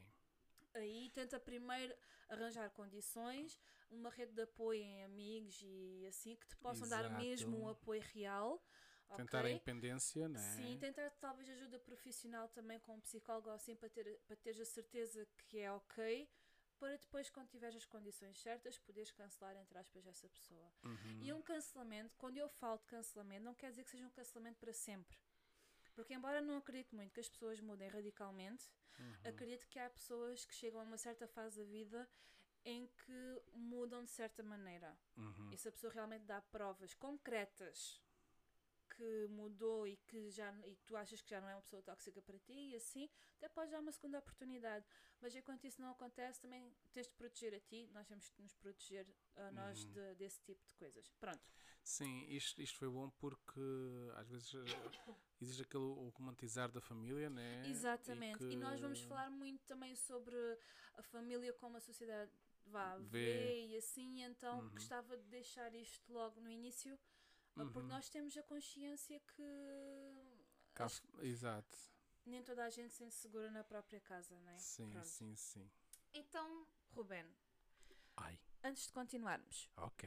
Aí 0.75 1.09
tenta 1.15 1.41
primeiro 1.41 1.95
arranjar 2.29 2.69
condições, 2.71 3.59
uma 3.91 4.11
rede 4.11 4.33
de 4.35 4.43
apoio 4.43 4.83
em 4.83 5.03
amigos 5.03 5.59
e 5.65 6.05
assim 6.07 6.37
que 6.37 6.47
te 6.47 6.57
possam 6.59 6.87
dar 6.87 7.07
Exato. 7.07 7.19
mesmo 7.23 7.59
um 7.59 7.69
apoio 7.71 8.03
real. 8.13 8.63
Tentar 9.17 9.39
a 9.39 9.41
ok? 9.43 9.53
independência, 9.53 10.29
né? 10.29 10.39
Sim, 10.57 10.79
tentar 10.79 11.11
talvez 11.21 11.49
ajuda 11.51 11.79
profissional 11.79 12.49
também 12.49 12.79
com 12.81 12.95
um 12.95 13.01
psicólogo 13.01 13.51
assim 13.51 13.75
para, 13.77 13.89
ter, 13.89 14.19
para 14.27 14.37
teres 14.37 14.61
a 14.61 14.65
certeza 14.65 15.27
que 15.49 15.59
é 15.59 15.73
ok, 15.73 16.29
para 16.79 16.97
depois, 16.97 17.29
quando 17.29 17.49
tiveres 17.49 17.77
as 17.77 17.85
condições 17.85 18.41
certas, 18.41 18.79
poderes 18.79 19.11
cancelar, 19.11 19.55
entre 19.55 19.77
aspas, 19.77 20.07
essa 20.07 20.27
pessoa. 20.31 20.73
Uhum. 20.83 21.19
E 21.21 21.31
um 21.31 21.43
cancelamento, 21.43 22.17
quando 22.17 22.39
eu 22.39 22.49
falo 22.49 22.79
de 22.79 22.87
cancelamento, 22.87 23.45
não 23.45 23.55
quer 23.55 23.69
dizer 23.71 23.85
que 23.85 23.91
seja 23.91 24.07
um 24.07 24.11
cancelamento 24.11 24.59
para 24.59 24.73
sempre. 24.73 25.19
Porque, 25.95 26.15
embora 26.15 26.41
não 26.41 26.57
acredite 26.57 26.95
muito 26.95 27.13
que 27.13 27.21
as 27.21 27.29
pessoas 27.29 27.61
mudem 27.61 27.89
radicalmente, 27.89 28.67
Uhum. 28.99 29.15
acredito 29.25 29.67
que 29.67 29.79
há 29.79 29.89
pessoas 29.91 30.45
que 30.45 30.55
chegam 30.55 30.81
a 30.81 30.85
uma 30.85 30.97
certa 30.99 31.27
fase 31.27 31.59
da 31.61 31.65
vida 31.67 32.09
em 32.65 32.87
que 32.87 33.43
mudam 33.53 34.05
de 34.05 34.11
certa 34.11 34.43
maneira. 34.43 34.97
Uhum. 35.17 35.51
E 35.53 35.57
se 35.57 35.69
a 35.69 35.73
pessoa 35.73 35.93
realmente 35.93 36.25
dá 36.25 36.41
provas 36.41 36.95
concretas 36.95 38.01
que 39.01 39.27
mudou 39.29 39.87
e 39.87 39.97
que 39.97 40.31
já 40.31 40.53
e 40.67 40.77
que 40.77 40.85
tu 40.85 40.95
achas 40.97 41.23
que 41.23 41.31
já 41.31 41.41
não 41.41 41.49
é 41.49 41.55
uma 41.55 41.63
pessoa 41.63 41.83
tóxica 41.83 42.21
para 42.21 42.39
ti 42.39 42.53
e 42.73 42.77
assim, 42.77 43.09
até 43.37 43.49
podes 43.49 43.71
dar 43.71 43.81
uma 43.81 43.93
segunda 43.93 44.19
oportunidade. 44.19 44.85
Mas 45.21 45.35
enquanto 45.35 45.65
isso 45.67 45.81
não 45.81 45.91
acontece, 45.91 46.41
também 46.41 46.71
tens 46.93 47.07
de 47.09 47.15
proteger 47.15 47.55
a 47.55 47.61
ti, 47.61 47.89
nós 47.93 48.07
temos 48.07 48.31
de 48.31 48.43
nos 48.43 48.55
proteger 48.55 49.07
a 49.37 49.51
nós 49.53 49.85
Uhum. 49.85 49.93
de- 49.95 50.15
desse 50.17 50.41
tipo 50.43 50.67
de 50.67 50.75
coisas. 50.75 51.09
Pronto. 51.19 51.43
Sim, 51.83 52.25
isto, 52.29 52.61
isto 52.61 52.79
foi 52.79 52.89
bom 52.89 53.11
porque 53.19 53.61
às 54.17 54.29
vezes 54.29 54.53
eh, 54.55 54.59
existe 55.41 55.63
aquele 55.63 55.85
o 55.85 56.09
romantizar 56.17 56.71
da 56.71 56.81
família, 56.81 57.31
né? 57.31 57.43
Exatamente. 57.69 58.53
E, 58.53 58.57
nós 58.57 58.81
vamos 58.81 59.01
que- 59.01 59.07
falar 59.09 59.31
muito 59.31 59.65
também 59.67 59.95
sobre 59.95 60.37
a 60.95 61.03
família 61.03 61.53
como 61.55 61.77
a 61.77 61.81
sociedade 61.81 62.31
vá 62.67 62.99
Vê. 62.99 63.11
vê 63.11 63.67
e 63.67 63.77
assim, 63.77 64.23
então 64.23 64.63
Uhum. 64.63 64.71
gostava 64.71 65.17
de 65.17 65.25
deixar 65.25 65.75
isto 65.75 66.13
logo 66.13 66.41
no 66.41 66.51
início, 66.51 66.99
ah, 67.57 67.65
porque 67.73 67.79
Uhum. 67.81 67.89
nós 67.89 68.09
temos 68.09 68.37
a 68.37 68.43
consciência 68.43 69.21
que 69.21 69.43
Acho 70.79 71.03
Exato. 71.23 71.77
Nem 72.25 72.43
toda 72.43 72.65
a 72.65 72.71
gente 72.71 72.93
se 72.93 72.97
sente 72.99 73.15
segura 73.15 73.51
na 73.51 73.63
própria 73.63 74.01
casa, 74.01 74.39
não 74.41 74.51
é? 74.53 74.57
Sim, 74.57 74.91
Pronto. 74.91 75.11
sim, 75.11 75.35
sim. 75.37 75.71
Então, 76.15 76.67
Ruben, 76.95 77.27
Ai, 78.17 78.39
antes 78.63 78.87
de 78.87 78.93
continuarmos, 78.93 79.69
ok. 79.77 80.03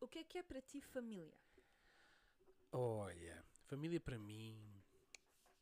o 0.00 0.08
que 0.08 0.20
é 0.20 0.24
que 0.24 0.38
é 0.38 0.42
para 0.42 0.62
ti 0.62 0.80
família? 0.80 1.36
Olha, 2.72 3.42
família 3.66 4.00
para 4.00 4.18
mim 4.18 4.82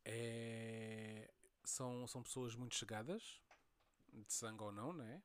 é. 0.04 1.30
São, 1.64 2.06
são 2.06 2.22
pessoas 2.22 2.54
muito 2.54 2.74
chegadas, 2.74 3.40
de 4.12 4.32
sangue 4.32 4.62
ou 4.64 4.72
não, 4.72 4.92
né? 4.92 5.22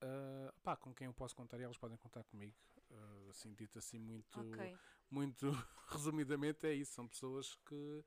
Ah, 0.00 0.54
pá, 0.62 0.76
com 0.76 0.94
quem 0.94 1.06
eu 1.06 1.14
posso 1.14 1.36
contar 1.36 1.60
e 1.60 1.64
elas 1.64 1.78
podem 1.78 1.98
contar 1.98 2.24
comigo. 2.24 2.56
Ah, 2.90 3.30
assim, 3.30 3.54
dito 3.54 3.78
assim, 3.78 3.98
muito, 3.98 4.40
Ok. 4.40 4.78
Muito 5.10 5.50
resumidamente, 5.88 6.66
é 6.66 6.74
isso. 6.74 6.92
São 6.92 7.06
pessoas 7.08 7.54
que, 7.66 8.04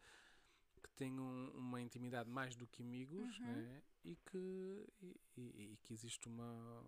que 0.83 0.89
têm 0.95 1.19
um- 1.19 1.51
uma 1.51 1.81
intimidade 1.81 2.29
mais 2.29 2.55
do 2.55 2.67
que 2.67 2.81
amigos, 2.81 3.39
Uhum. 3.39 3.53
né? 3.53 3.83
E 4.03 4.15
que, 4.15 4.87
e, 5.01 5.15
e- 5.37 5.71
e 5.73 5.77
que 5.83 5.93
existe 5.93 6.27
uma, 6.27 6.83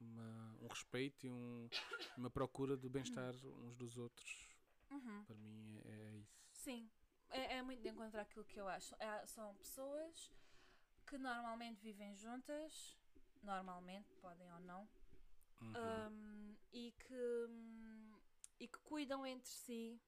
uma- 0.00 0.56
um 0.62 0.66
respeito 0.68 1.26
e 1.26 1.30
um- 1.30 1.68
uma 2.16 2.30
procura 2.30 2.76
do 2.76 2.88
bem-estar 2.88 3.34
uns 3.46 3.76
dos 3.76 3.96
outros. 3.98 4.48
Uhum. 4.90 5.24
Para 5.24 5.36
mim 5.36 5.80
é, 5.84 5.90
é 5.90 6.16
isso. 6.16 6.38
Sim, 6.52 6.90
é, 7.30 7.56
é 7.56 7.62
muito 7.62 7.82
de 7.82 7.88
encontrar 7.88 8.22
aquilo 8.22 8.44
que 8.44 8.58
eu 8.60 8.66
acho. 8.68 8.94
É- 8.98 9.26
são 9.26 9.54
pessoas 9.56 10.30
que 11.06 11.18
normalmente 11.18 11.80
vivem 11.82 12.14
juntas, 12.16 12.96
normalmente, 13.42 14.14
podem 14.16 14.50
ou 14.52 14.60
não, 14.60 14.88
Uhum. 15.60 15.72
um, 15.76 16.56
e, 16.72 16.92
que, 16.92 17.46
e 18.58 18.66
que 18.68 18.78
cuidam 18.80 19.24
entre 19.26 19.48
si, 19.50 20.00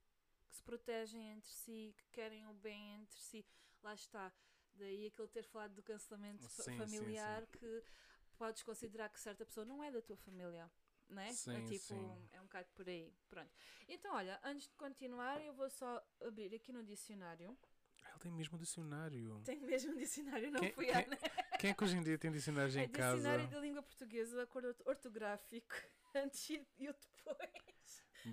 que 0.49 0.57
se 0.57 0.63
protegem 0.63 1.31
entre 1.31 1.51
si, 1.51 1.95
que 1.97 2.05
querem 2.13 2.47
o 2.47 2.53
bem 2.55 2.95
entre 3.01 3.19
si. 3.19 3.45
Lá 3.83 3.95
está. 3.95 4.33
Daí 4.75 5.07
aquele 5.07 5.29
ter 5.29 5.45
falado 5.45 5.75
do 5.75 5.83
cancelamento 5.83 6.43
Sim, 6.45 6.63
sim, 6.63 6.77
familiar 6.79 7.47
que 7.47 7.85
podes 8.37 8.63
considerar 8.63 9.09
que 9.11 9.21
certa 9.21 9.45
pessoa 9.45 9.65
não 9.67 9.83
é 9.83 9.91
da 9.91 10.01
tua 10.01 10.17
família. 10.17 10.71
Não 11.09 11.21
é? 11.21 11.29
é 11.29 11.33
Sim, 11.33 11.65
tipo, 11.67 11.79
sim. 11.87 12.29
é 12.33 12.41
um 12.41 12.45
bocado 12.45 12.69
por 12.75 12.89
aí. 12.89 13.13
Pronto. 13.29 13.51
Então, 13.89 14.15
olha, 14.15 14.39
antes 14.45 14.69
de 14.69 14.75
continuar, 14.77 15.41
eu 15.45 15.53
vou 15.53 15.69
só 15.69 16.01
abrir 16.21 16.55
aqui 16.55 16.73
no 16.73 16.85
dicionário. 16.85 17.57
Ele 18.09 18.19
tem 18.21 18.31
mesmo 18.33 18.57
dicionário. 18.59 19.43
Tem 19.45 19.61
mesmo 19.61 19.93
um 19.93 19.97
dicionário, 19.97 20.51
não 20.53 20.61
Quem- 20.61 20.73
fui 20.73 20.87
quem- 20.87 20.95
à 20.95 21.07
net. 21.07 21.21
Quem 21.61 21.71
é 21.71 21.75
que 21.75 21.85
hoje 21.85 21.97
em 21.97 22.03
dia 22.03 22.17
tem 22.19 22.31
dicionários 22.31 22.77
É 22.77 22.85
em 22.85 22.89
casa? 22.89 23.17
dicionário 23.17 23.49
da 23.49 23.59
língua 23.61 23.83
portuguesa, 23.83 24.43
acordo 24.43 24.75
ortográfico, 24.85 25.75
antes 26.15 26.49
e 26.51 26.67
e 26.79 26.89
o 26.89 26.93
depois. 26.95 27.70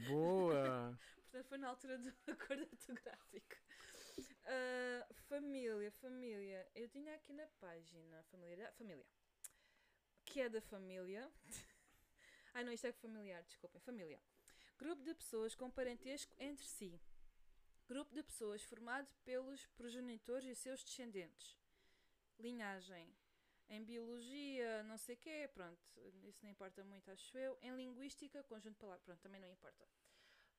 Boa! 0.08 0.98
Portanto, 1.32 1.48
foi 1.50 1.58
na 1.58 1.70
altura 1.70 1.98
do 1.98 2.10
acordo 2.32 2.63
ortográfico. 2.63 3.56
Ah, 4.46 5.08
família, 5.27 5.91
família. 5.91 6.70
Eu 6.74 6.88
tinha 6.89 7.13
aqui 7.15 7.34
na 7.34 7.46
página 7.60 8.24
família, 8.24 8.72
família. 8.77 9.06
Que 10.25 10.41
é 10.41 10.50
da 10.50 10.62
família. 10.62 11.32
Ai 12.53 12.63
não, 12.63 12.72
isto 12.72 12.88
é 12.88 12.91
familiar, 12.91 13.44
desculpem. 13.44 13.82
Família. 13.82 14.22
Grupo 14.77 15.03
de 15.03 15.13
pessoas 15.13 15.53
com 15.53 15.70
parentesco 15.70 16.34
entre 16.39 16.65
si. 16.65 17.00
Grupo 17.88 18.13
de 18.13 18.24
pessoas 18.24 18.63
formado 18.63 19.08
pelos 19.24 19.65
progenitores 19.67 20.46
e 20.46 20.56
seus 20.56 20.84
descendentes. 20.84 21.58
Linhagem. 22.39 23.13
Em 23.69 23.83
biologia, 23.83 24.83
não 24.83 24.97
sei 24.97 25.15
o 25.15 25.17
quê, 25.17 25.50
pronto, 25.53 25.81
isso 26.24 26.39
não 26.43 26.50
importa 26.50 26.83
muito, 26.86 27.12
acho 27.12 27.38
eu. 27.38 27.57
Em 27.62 27.75
linguística, 27.75 28.41
conjunto 28.43 28.74
de 28.75 28.79
palavras, 28.79 29.03
pronto, 29.03 29.19
também 29.19 29.41
não 29.41 29.50
importa. 29.50 29.86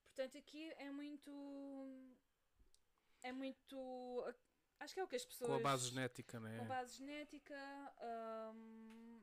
Portanto, 0.08 0.36
aqui 0.36 0.70
é 0.76 0.90
muito. 0.90 1.30
É 3.22 3.32
muito. 3.32 4.24
Acho 4.78 4.94
que 4.94 5.00
é 5.00 5.04
o 5.04 5.08
que 5.08 5.16
as 5.16 5.24
pessoas. 5.24 5.48
Com 5.48 5.56
a 5.56 5.60
base 5.60 5.88
genética, 5.88 6.38
não 6.38 6.48
é? 6.48 6.58
Com 6.58 6.66
base 6.66 6.96
genética 6.98 7.56
hum, 8.54 9.22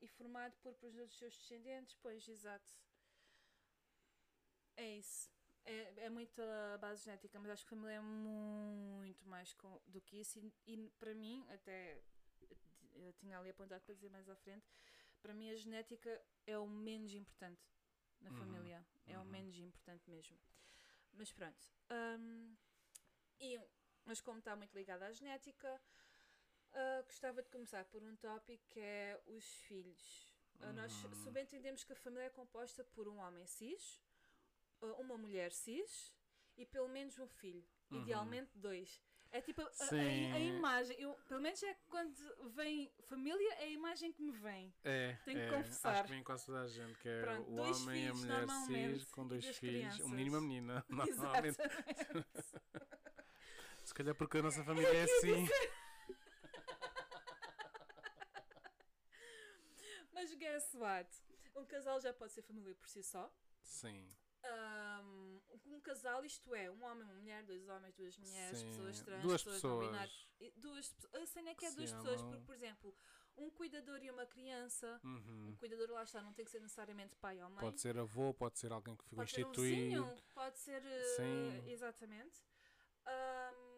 e 0.00 0.08
formado 0.08 0.54
por 0.62 0.74
progenitores 0.74 1.10
dos 1.10 1.18
seus 1.18 1.36
descendentes, 1.36 1.94
pois, 2.02 2.26
exato. 2.28 2.74
É 4.76 4.96
isso. 4.96 5.30
É, 5.64 6.06
é 6.06 6.10
muito 6.10 6.42
a 6.42 6.78
base 6.78 7.04
genética, 7.04 7.38
mas 7.38 7.50
acho 7.50 7.64
que 7.64 7.72
a 7.72 7.76
família 7.76 7.96
é 7.96 8.00
muito 8.00 9.28
mais 9.28 9.54
com- 9.54 9.80
do 9.86 10.00
que 10.00 10.18
isso. 10.18 10.38
E, 10.40 10.52
e 10.66 10.90
para 10.98 11.14
mim, 11.14 11.46
até 11.50 12.02
eu 12.94 13.12
tinha 13.14 13.38
ali 13.38 13.50
apontado 13.50 13.82
para 13.84 13.94
dizer 13.94 14.10
mais 14.10 14.28
à 14.28 14.36
frente, 14.36 14.66
para 15.20 15.34
mim 15.34 15.50
a 15.50 15.56
genética 15.56 16.22
é 16.46 16.58
o 16.58 16.66
menos 16.66 17.14
importante 17.14 17.62
na 18.20 18.30
Uhum, 18.30 18.32
família. 18.32 18.84
É 19.06 19.18
o 19.18 19.24
uhum. 19.24 19.26
menos 19.26 19.56
importante 19.58 20.08
mesmo. 20.10 20.38
Mas 21.12 21.32
pronto. 21.32 21.68
hum, 21.90 22.56
e, 23.40 23.60
mas 24.04 24.20
como 24.20 24.38
está 24.38 24.56
muito 24.56 24.74
ligado 24.74 25.02
à 25.02 25.12
genética, 25.12 25.80
ah, 26.72 27.02
gostava 27.04 27.42
de 27.42 27.48
começar 27.50 27.84
por 27.86 28.02
um 28.02 28.16
tópico 28.16 28.64
que 28.70 28.80
é 28.80 29.20
os 29.26 29.44
filhos. 29.66 30.34
Ah, 30.60 30.72
nós 30.72 30.92
Uhum. 30.92 31.12
subentendemos 31.14 31.84
que 31.84 31.92
a 31.92 31.96
família 31.96 32.26
é 32.26 32.30
composta 32.30 32.84
por 32.84 33.08
um 33.08 33.18
homem 33.18 33.46
cis, 33.46 34.00
ah, 34.82 34.94
uma 35.00 35.16
mulher 35.18 35.52
cis 35.52 36.14
e 36.56 36.66
pelo 36.66 36.88
menos 36.88 37.18
um 37.18 37.28
filho. 37.28 37.64
Uhum. 37.90 38.36
Idealmente 38.36 38.58
dois. 38.58 39.02
É 39.32 39.40
tipo 39.40 39.62
a, 39.62 39.64
a- 39.64 40.34
a- 40.34 40.38
imagem. 40.38 40.94
Eu, 41.00 41.14
pelo 41.26 41.40
menos 41.40 41.60
é 41.62 41.74
quando 41.88 42.14
vem 42.50 42.92
família, 43.08 43.54
é 43.54 43.64
a 43.64 43.68
imagem 43.68 44.12
que 44.12 44.22
me 44.22 44.30
vem. 44.30 44.72
É, 44.84 45.16
Tenho 45.24 45.38
que 45.38 45.44
é, 45.46 45.56
confessar. 45.56 45.92
Acho 45.94 46.02
que 46.04 46.10
vem 46.10 46.22
quase 46.22 46.46
toda 46.46 46.60
a 46.60 46.68
gente, 46.68 46.98
que 46.98 47.08
é 47.08 47.22
Pronto, 47.22 47.50
o 47.50 47.54
homem 47.56 48.04
e 48.04 48.08
a 48.08 48.14
mulher 48.14 48.46
cis 48.66 49.04
com 49.06 49.26
dois 49.26 49.46
filhos, 49.56 49.98
um 50.00 50.08
menino 50.10 50.26
e 50.26 50.30
uma 50.30 50.40
menina. 50.42 50.84
Normalmente, 50.88 51.56
se 53.82 53.94
calhar 53.94 54.14
porque 54.14 54.38
a 54.38 54.42
nossa 54.42 54.62
família 54.64 54.88
é 54.88 55.02
assim. 55.04 55.48
Mas 60.12 60.34
guess 60.34 60.74
what? 60.74 61.08
Um 61.56 61.64
casal 61.64 62.00
já 62.00 62.12
pode 62.12 62.32
ser 62.32 62.42
família 62.42 62.74
por 62.74 62.88
si 62.88 63.02
só. 63.02 63.32
Sim. 63.62 64.06
Um, 64.44 65.40
um 65.66 65.80
casal, 65.80 66.24
isto 66.24 66.54
é, 66.54 66.70
um 66.70 66.82
homem, 66.84 67.04
uma 67.04 67.14
mulher, 67.14 67.44
dois 67.44 67.68
homens, 67.68 67.94
duas 67.94 68.16
mulheres, 68.18 68.58
sim. 68.58 68.66
pessoas 68.66 69.00
trans, 69.00 69.22
Duas 69.22 69.42
pessoas 69.42 69.62
não 69.62 69.78
binárias. 69.92 70.12
pessoas. 70.38 70.52
Duas, 70.56 70.94
a 71.14 71.26
cena 71.26 71.50
é 71.50 71.54
que 71.54 71.64
é 71.66 71.70
Se 71.70 71.76
duas 71.76 71.92
pessoas, 71.92 72.20
amam. 72.20 72.30
porque, 72.32 72.44
por 72.46 72.54
exemplo, 72.56 72.96
um 73.36 73.50
cuidador 73.50 74.02
e 74.02 74.10
uma 74.10 74.26
criança. 74.26 75.00
Um 75.04 75.08
Uhum. 75.14 75.56
cuidador 75.58 75.90
lá 75.90 76.02
está, 76.02 76.20
não 76.20 76.32
tem 76.32 76.44
que 76.44 76.50
ser 76.50 76.60
necessariamente 76.60 77.14
pai 77.16 77.40
ou 77.42 77.48
mãe. 77.50 77.60
Pode 77.60 77.80
ser 77.80 77.96
avô, 77.96 78.34
pode 78.34 78.58
ser 78.58 78.72
alguém 78.72 78.96
que 78.96 79.04
ficou 79.04 79.18
Pode 79.18 79.30
ser 79.30 79.44
um 79.44 79.50
instituído. 79.50 80.04
vizinho, 80.04 80.22
pode 80.34 80.58
ser. 80.58 80.82
eh, 80.84 81.04
Sim. 81.16 81.70
Exatamente. 81.70 82.42
E 83.06 83.71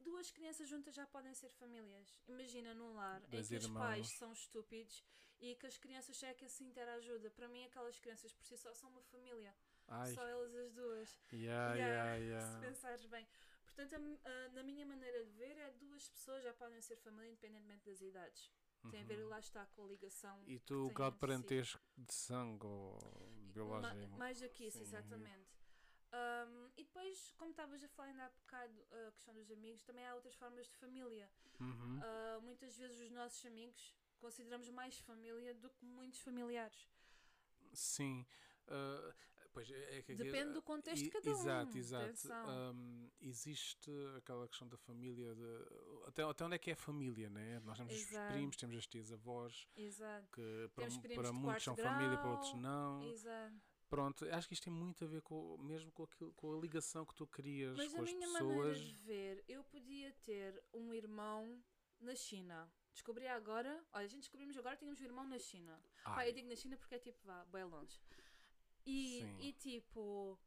duas 0.00 0.30
crianças 0.30 0.68
juntas 0.68 0.94
já 0.94 1.06
podem 1.06 1.34
ser 1.34 1.50
famílias. 1.50 2.14
Imagina 2.26 2.74
num 2.74 2.94
lar 2.94 3.22
em 3.24 3.30
Dois 3.30 3.48
que 3.48 3.56
os 3.56 3.66
pais 3.68 4.06
irmãos. 4.06 4.18
são 4.18 4.32
estúpidos 4.32 5.04
e 5.40 5.54
que 5.54 5.66
as 5.66 5.76
crianças 5.78 6.16
chequem 6.16 6.46
assim 6.46 6.66
interajuda. 6.66 7.30
Para 7.30 7.48
mim, 7.48 7.64
aquelas 7.64 7.98
crianças 7.98 8.32
por 8.32 8.44
si 8.44 8.56
só 8.56 8.72
são 8.74 8.90
uma 8.90 9.02
família. 9.02 9.54
Ai, 9.88 10.12
Só 10.14 10.26
elas 10.26 10.54
as 10.54 10.72
duas. 10.72 11.18
yeah, 11.32 11.74
Yeah, 11.74 12.14
yeah. 12.16 12.46
Se 12.60 12.60
pensares 12.66 13.06
bem. 13.06 13.26
Portanto, 13.64 13.94
a- 13.94 14.28
a- 14.28 14.48
na 14.50 14.62
minha 14.62 14.84
maneira 14.84 15.24
de 15.24 15.30
ver, 15.32 15.56
é 15.56 15.70
duas 15.72 16.08
pessoas 16.08 16.42
já 16.42 16.52
podem 16.54 16.80
ser 16.82 16.96
família 16.96 17.30
independentemente 17.30 17.84
das 17.86 18.00
idades. 18.00 18.50
Tem 18.90 19.00
a 19.02 19.04
ver, 19.04 19.18
Uhum. 19.20 19.28
lá 19.28 19.38
está, 19.40 19.66
com 19.66 19.84
a 19.84 19.88
ligação. 19.88 20.42
E 20.46 20.58
tu, 20.60 20.86
o 20.86 20.90
grau 20.92 21.10
de 21.10 21.16
entre 21.16 21.16
si. 21.16 21.20
parentesco 21.20 21.82
de 21.96 22.14
sangue 22.14 22.64
ou 22.66 22.98
Ma- 23.00 23.52
biológico? 23.52 24.16
mais 24.18 24.40
do 24.40 24.48
que 24.50 24.66
isso, 24.66 24.80
exatamente. 24.80 25.47
Um, 26.10 26.70
e 26.76 26.84
depois, 26.84 27.32
como 27.36 27.50
estavas 27.50 27.84
a 27.84 27.88
falar 27.88 28.08
ainda 28.08 28.24
há 28.24 28.30
bocado, 28.30 28.86
a 29.08 29.12
questão 29.12 29.34
dos 29.34 29.50
amigos, 29.50 29.82
também 29.82 30.06
há 30.06 30.14
outras 30.14 30.34
formas 30.34 30.66
de 30.66 30.74
família. 30.76 31.30
Uhum. 31.60 31.98
Uh, 32.00 32.40
muitas 32.42 32.76
vezes 32.78 33.00
os 33.00 33.10
nossos 33.10 33.44
amigos 33.44 33.94
consideramos 34.18 34.68
mais 34.70 34.98
família 35.00 35.54
do 35.54 35.68
que 35.70 35.84
muitos 35.84 36.20
familiares. 36.20 36.88
Sim. 37.74 38.26
ah, 38.68 39.14
pois 39.52 39.70
é, 39.70 39.98
é 39.98 40.02
que- 40.02 40.14
Depende 40.14 40.52
do 40.54 40.62
contexto 40.62 41.02
de 41.04 41.10
cada 41.10 41.30
um, 41.30 41.32
Exato, 41.32 41.78
exato. 41.78 42.28
Ahm, 42.50 43.08
existe 43.20 43.90
aquela 44.16 44.48
questão 44.48 44.66
da 44.68 44.76
família, 44.78 45.34
de, 45.34 45.66
até, 46.06 46.22
até 46.22 46.44
onde 46.44 46.54
é 46.54 46.58
que 46.58 46.70
é 46.70 46.72
a 46.72 46.76
família, 46.76 47.28
né? 47.28 47.60
Nós 47.60 47.76
temos 47.76 47.92
Exato. 47.92 48.26
os 48.28 48.32
primos, 48.32 48.56
temos 48.56 48.76
as 48.76 48.86
tias 48.86 49.12
avós, 49.12 49.68
Exato. 49.76 50.26
que 50.32 50.70
para, 50.74 50.84
um- 50.86 51.00
para 51.00 51.32
muitos 51.32 51.64
são 51.64 51.74
quarto 51.76 51.92
família, 51.92 52.16
para 52.18 52.30
outros 52.30 52.50
grau, 52.50 52.62
não. 52.62 53.02
Exato. 53.04 53.67
Pronto, 53.88 54.24
acho 54.30 54.46
que 54.46 54.54
isto 54.54 54.64
tem 54.64 54.72
muito 54.72 55.04
a 55.04 55.06
ver 55.08 55.22
com, 55.22 55.56
mesmo 55.58 55.90
com, 55.92 56.02
aquilo, 56.02 56.32
com 56.34 56.56
a 56.56 56.60
ligação 56.60 57.06
que 57.06 57.14
tu 57.14 57.26
crias 57.26 57.76
Mas 57.76 57.90
com 57.92 58.00
a 58.00 58.02
as 58.04 58.12
minha 58.12 58.28
maneira 58.28 58.54
pessoas. 58.74 58.78
de 58.80 58.92
ver, 59.04 59.44
eu 59.48 59.64
podia 59.64 60.12
ter 60.24 60.62
um 60.74 60.92
irmão 60.92 61.62
na 61.98 62.14
China. 62.14 62.70
Descobri 62.92 63.26
agora, 63.26 63.70
olha, 63.92 64.04
a 64.04 64.08
gente 64.08 64.20
descobrimos 64.20 64.56
agora 64.58 64.76
que 64.76 64.80
tínhamos 64.80 65.00
um 65.00 65.04
irmão 65.04 65.24
na 65.26 65.38
China. 65.38 65.80
Pá, 66.04 66.26
eu 66.28 66.32
digo 66.34 66.48
na 66.48 66.56
China 66.56 66.76
porque 66.76 66.96
é 66.96 66.98
tipo, 66.98 67.18
vá, 67.24 67.44
bem 67.46 67.64
longe. 67.64 67.98
E, 68.84 69.20
Sim. 69.20 69.38
e 69.40 69.52
tipo, 69.54 70.38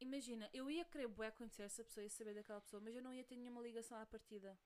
imagina, 0.00 0.48
eu 0.52 0.70
ia 0.70 0.84
querer 0.84 1.08
bué 1.08 1.30
conhecer 1.30 1.62
essa 1.62 1.82
pessoa 1.84 2.04
e 2.04 2.10
saber 2.10 2.34
daquela 2.34 2.60
pessoa, 2.60 2.80
mas 2.82 2.94
eu 2.94 3.02
não 3.02 3.12
ia 3.14 3.24
ter 3.24 3.36
nenhuma 3.36 3.60
ligação 3.62 3.98
à 3.98 4.04
partida. 4.04 4.58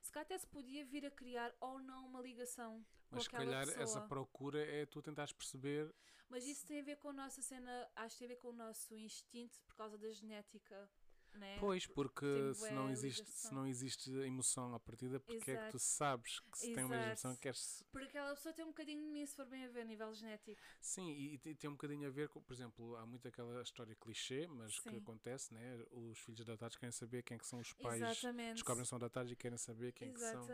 Se 0.00 0.10
calhar 0.10 0.24
até 0.24 0.38
se 0.38 0.46
podia 0.46 0.84
vir 0.84 1.04
a 1.06 1.10
criar 1.10 1.54
ou 1.60 1.78
não 1.80 2.06
uma 2.06 2.20
ligação 2.20 2.84
mas 3.10 3.24
se 3.24 3.30
calhar 3.30 3.66
pessoa. 3.66 3.82
essa 3.82 4.00
procura 4.00 4.64
é 4.64 4.86
tu 4.86 5.02
tentares 5.02 5.32
perceber. 5.32 5.94
Mas 6.28 6.46
isso 6.46 6.64
tem 6.64 6.80
a 6.80 6.84
ver 6.84 6.96
com 6.96 7.08
a 7.08 7.12
nossa 7.12 7.42
cena, 7.42 7.90
acho 7.96 8.14
que 8.14 8.18
tem 8.20 8.26
a 8.26 8.34
ver 8.34 8.36
com 8.36 8.48
o 8.48 8.52
nosso 8.52 8.96
instinto 8.96 9.60
por 9.62 9.74
causa 9.74 9.98
da 9.98 10.10
genética. 10.12 10.88
Né? 11.34 11.56
Pois, 11.58 11.86
porque 11.86 12.54
se 12.54 12.72
não, 12.72 12.90
existe, 12.90 13.24
se 13.30 13.54
não 13.54 13.66
existe 13.66 14.10
emoção 14.20 14.74
à 14.74 14.80
partida, 14.80 15.20
porque 15.20 15.52
é 15.52 15.56
que 15.56 15.70
tu 15.70 15.76
Exato. 15.76 15.78
sabes 15.78 16.40
que 16.40 16.58
se 16.58 16.72
tem 16.72 16.84
uma 16.84 16.96
emoção, 16.96 17.30
Exato. 17.30 17.42
queres. 17.42 17.84
Porque 17.92 18.06
aquela 18.08 18.34
pessoa 18.34 18.52
tem 18.52 18.64
um 18.64 18.68
bocadinho 18.68 19.02
de 19.02 19.08
mim, 19.10 19.26
se 19.26 19.34
for 19.34 19.46
bem 19.46 19.64
a 19.64 19.68
ver, 19.68 19.82
a 19.82 19.84
nível 19.84 20.12
genético. 20.12 20.60
Sim, 20.80 21.10
e, 21.10 21.34
e 21.44 21.54
tem 21.54 21.68
um 21.68 21.74
bocadinho 21.74 22.06
a 22.06 22.10
ver 22.10 22.28
com, 22.28 22.40
por 22.42 22.52
exemplo, 22.52 22.96
há 22.96 23.06
muito 23.06 23.28
aquela 23.28 23.62
história 23.62 23.94
clichê, 23.94 24.46
mas 24.48 24.78
que 24.80 24.90
Sim. 24.90 24.96
acontece, 24.96 25.52
né? 25.52 25.84
Os 25.90 26.18
filhos 26.18 26.40
adotados 26.40 26.76
querem 26.76 26.92
saber 26.92 27.22
quem 27.22 27.36
é 27.36 27.38
que 27.38 27.46
são 27.46 27.60
os 27.60 27.72
pais. 27.74 28.00
Exatamente. 28.00 28.54
Descobrem 28.54 28.82
que 28.84 28.88
são 28.88 28.96
adotados 28.96 29.32
e 29.32 29.36
querem 29.36 29.58
saber 29.58 29.92
quem 29.92 30.08
é 30.08 30.12
que 30.12 30.20
são 30.20 30.46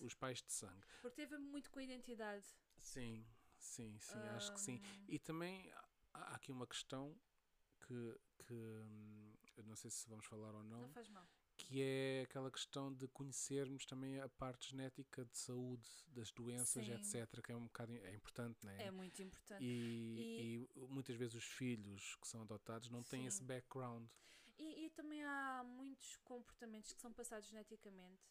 os 0.00 0.14
pais 0.14 0.42
de 0.42 0.52
sangue. 0.52 0.86
Porque 1.00 1.16
teve 1.16 1.36
muito 1.38 1.70
com 1.70 1.78
a 1.78 1.82
identidade. 1.82 2.44
Sim, 2.78 3.26
sim, 3.58 3.98
sim, 3.98 4.26
acho 4.28 4.52
que 4.52 4.60
sim. 4.60 4.80
E 5.08 5.18
também 5.18 5.72
há 6.12 6.34
aqui 6.34 6.52
uma 6.52 6.66
questão 6.66 7.16
que, 7.86 8.20
que 8.46 8.54
hum, 8.54 9.32
não 9.64 9.76
sei 9.76 9.90
se 9.90 10.08
vamos 10.08 10.26
falar 10.26 10.54
ou 10.54 10.62
não. 10.64 10.82
não, 10.82 10.88
faz 10.90 11.08
mal. 11.08 11.26
que 11.56 11.82
é 11.82 12.22
aquela 12.22 12.50
questão 12.50 12.92
de 12.92 13.06
conhecermos 13.08 13.86
também 13.86 14.20
a 14.20 14.28
parte 14.28 14.70
genética 14.70 15.24
de 15.24 15.38
saúde, 15.38 15.88
das 16.08 16.30
doenças, 16.30 16.84
Sim. 16.86 16.92
etc., 16.92 17.42
que 17.42 17.52
é 17.52 17.56
um 17.56 17.64
bocado 17.64 17.92
é 17.92 18.14
importante, 18.14 18.64
né? 18.64 18.76
É 18.84 18.90
muito 18.90 19.22
importante. 19.22 19.62
E, 19.62 20.66
e 20.76 20.86
muitas 20.88 21.16
vezes 21.16 21.34
os 21.34 21.44
filhos 21.44 22.16
que 22.16 22.28
são 22.28 22.42
adotados 22.42 22.88
não 22.90 23.02
têm 23.02 23.26
esse 23.26 23.38
Sim. 23.38 23.46
background. 23.46 24.08
E, 24.58 24.86
e 24.86 24.90
também 24.90 25.22
há 25.24 25.64
muitos 25.64 26.16
comportamentos 26.18 26.92
que 26.92 27.00
são 27.00 27.12
passados 27.12 27.48
geneticamente. 27.48 28.22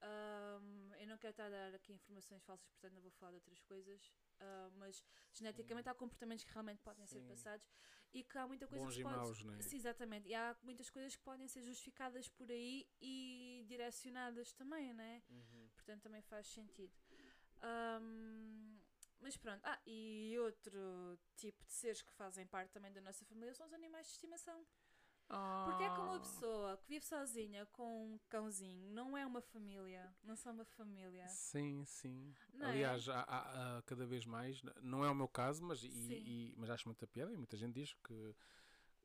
Ahm, 0.00 0.92
eu 0.98 1.06
não 1.06 1.16
quero 1.18 1.30
estar 1.30 1.46
a 1.46 1.50
dar 1.50 1.74
aqui 1.74 1.92
informações 1.92 2.42
falsas, 2.42 2.68
portanto 2.70 2.94
não 2.94 3.02
vou 3.02 3.10
falar 3.12 3.30
de 3.30 3.36
outras 3.36 3.60
coisas. 3.62 4.12
Ah, 4.42 4.70
mas 4.74 5.04
geneticamente 5.32 5.88
há 5.88 5.94
comportamentos 5.94 6.44
que 6.44 6.52
realmente 6.52 6.80
podem 6.82 7.06
ser 7.06 7.20
Sim. 7.20 7.28
passados 7.28 7.70
e 8.12 8.24
que 8.24 8.36
há 8.36 8.46
muita 8.46 8.66
coisa 8.66 8.84
Bons 8.84 8.96
que 8.96 9.02
pode... 9.02 9.16
maus, 9.16 9.44
não 9.44 9.54
é? 9.54 9.62
Sim, 9.62 9.76
exatamente. 9.76 10.28
E 10.28 10.34
há 10.34 10.56
muitas 10.62 10.90
coisas 10.90 11.14
que 11.14 11.22
podem 11.22 11.46
ser 11.46 11.62
justificadas 11.62 12.28
por 12.28 12.50
aí 12.50 12.86
e 13.00 13.64
direcionadas 13.68 14.52
também, 14.52 14.92
né? 14.92 15.22
Portanto, 15.74 16.02
também 16.02 16.22
faz 16.22 16.46
sentido. 16.48 16.92
Ahm, 17.60 18.78
mas 19.20 19.36
pronto. 19.36 19.60
Ah, 19.64 19.80
e 19.86 20.36
outro 20.40 21.18
tipo 21.36 21.64
de 21.64 21.72
seres 21.72 22.02
que 22.02 22.12
fazem 22.12 22.46
parte 22.46 22.72
também 22.72 22.92
da 22.92 23.00
nossa 23.00 23.24
família 23.24 23.54
são 23.54 23.66
os 23.66 23.72
animais 23.72 24.06
de 24.08 24.12
estimação. 24.14 24.66
Porque 25.64 25.84
é 25.84 25.90
que 25.90 26.00
uma 26.00 26.18
Ah, 26.18 26.20
pessoa 26.20 26.76
que 26.78 26.88
vive 26.88 27.06
sozinha 27.06 27.66
com 27.66 28.14
um 28.14 28.18
cãozinho 28.28 28.90
não 28.90 29.16
é 29.16 29.24
uma 29.26 29.40
família, 29.40 30.12
não 30.24 30.36
são 30.36 30.52
uma 30.52 30.64
família. 30.64 31.26
Sim, 31.28 31.84
sim. 31.84 32.34
Não 32.54 32.66
é? 32.66 32.70
Aliás, 32.70 33.08
há, 33.08 33.20
há- 33.22 33.78
há 33.78 33.82
cada 33.82 34.06
vez 34.06 34.26
mais, 34.26 34.60
não 34.82 35.04
é 35.04 35.10
o 35.10 35.14
meu 35.14 35.28
caso, 35.28 35.62
mas, 35.62 35.82
e, 35.82 35.88
Sim. 35.88 36.24
e- 36.26 36.54
mas 36.56 36.70
acho 36.70 36.86
muita 36.88 37.06
piada 37.06 37.32
e 37.32 37.36
muita 37.36 37.56
gente 37.56 37.74
diz 37.74 37.94
que 38.04 38.34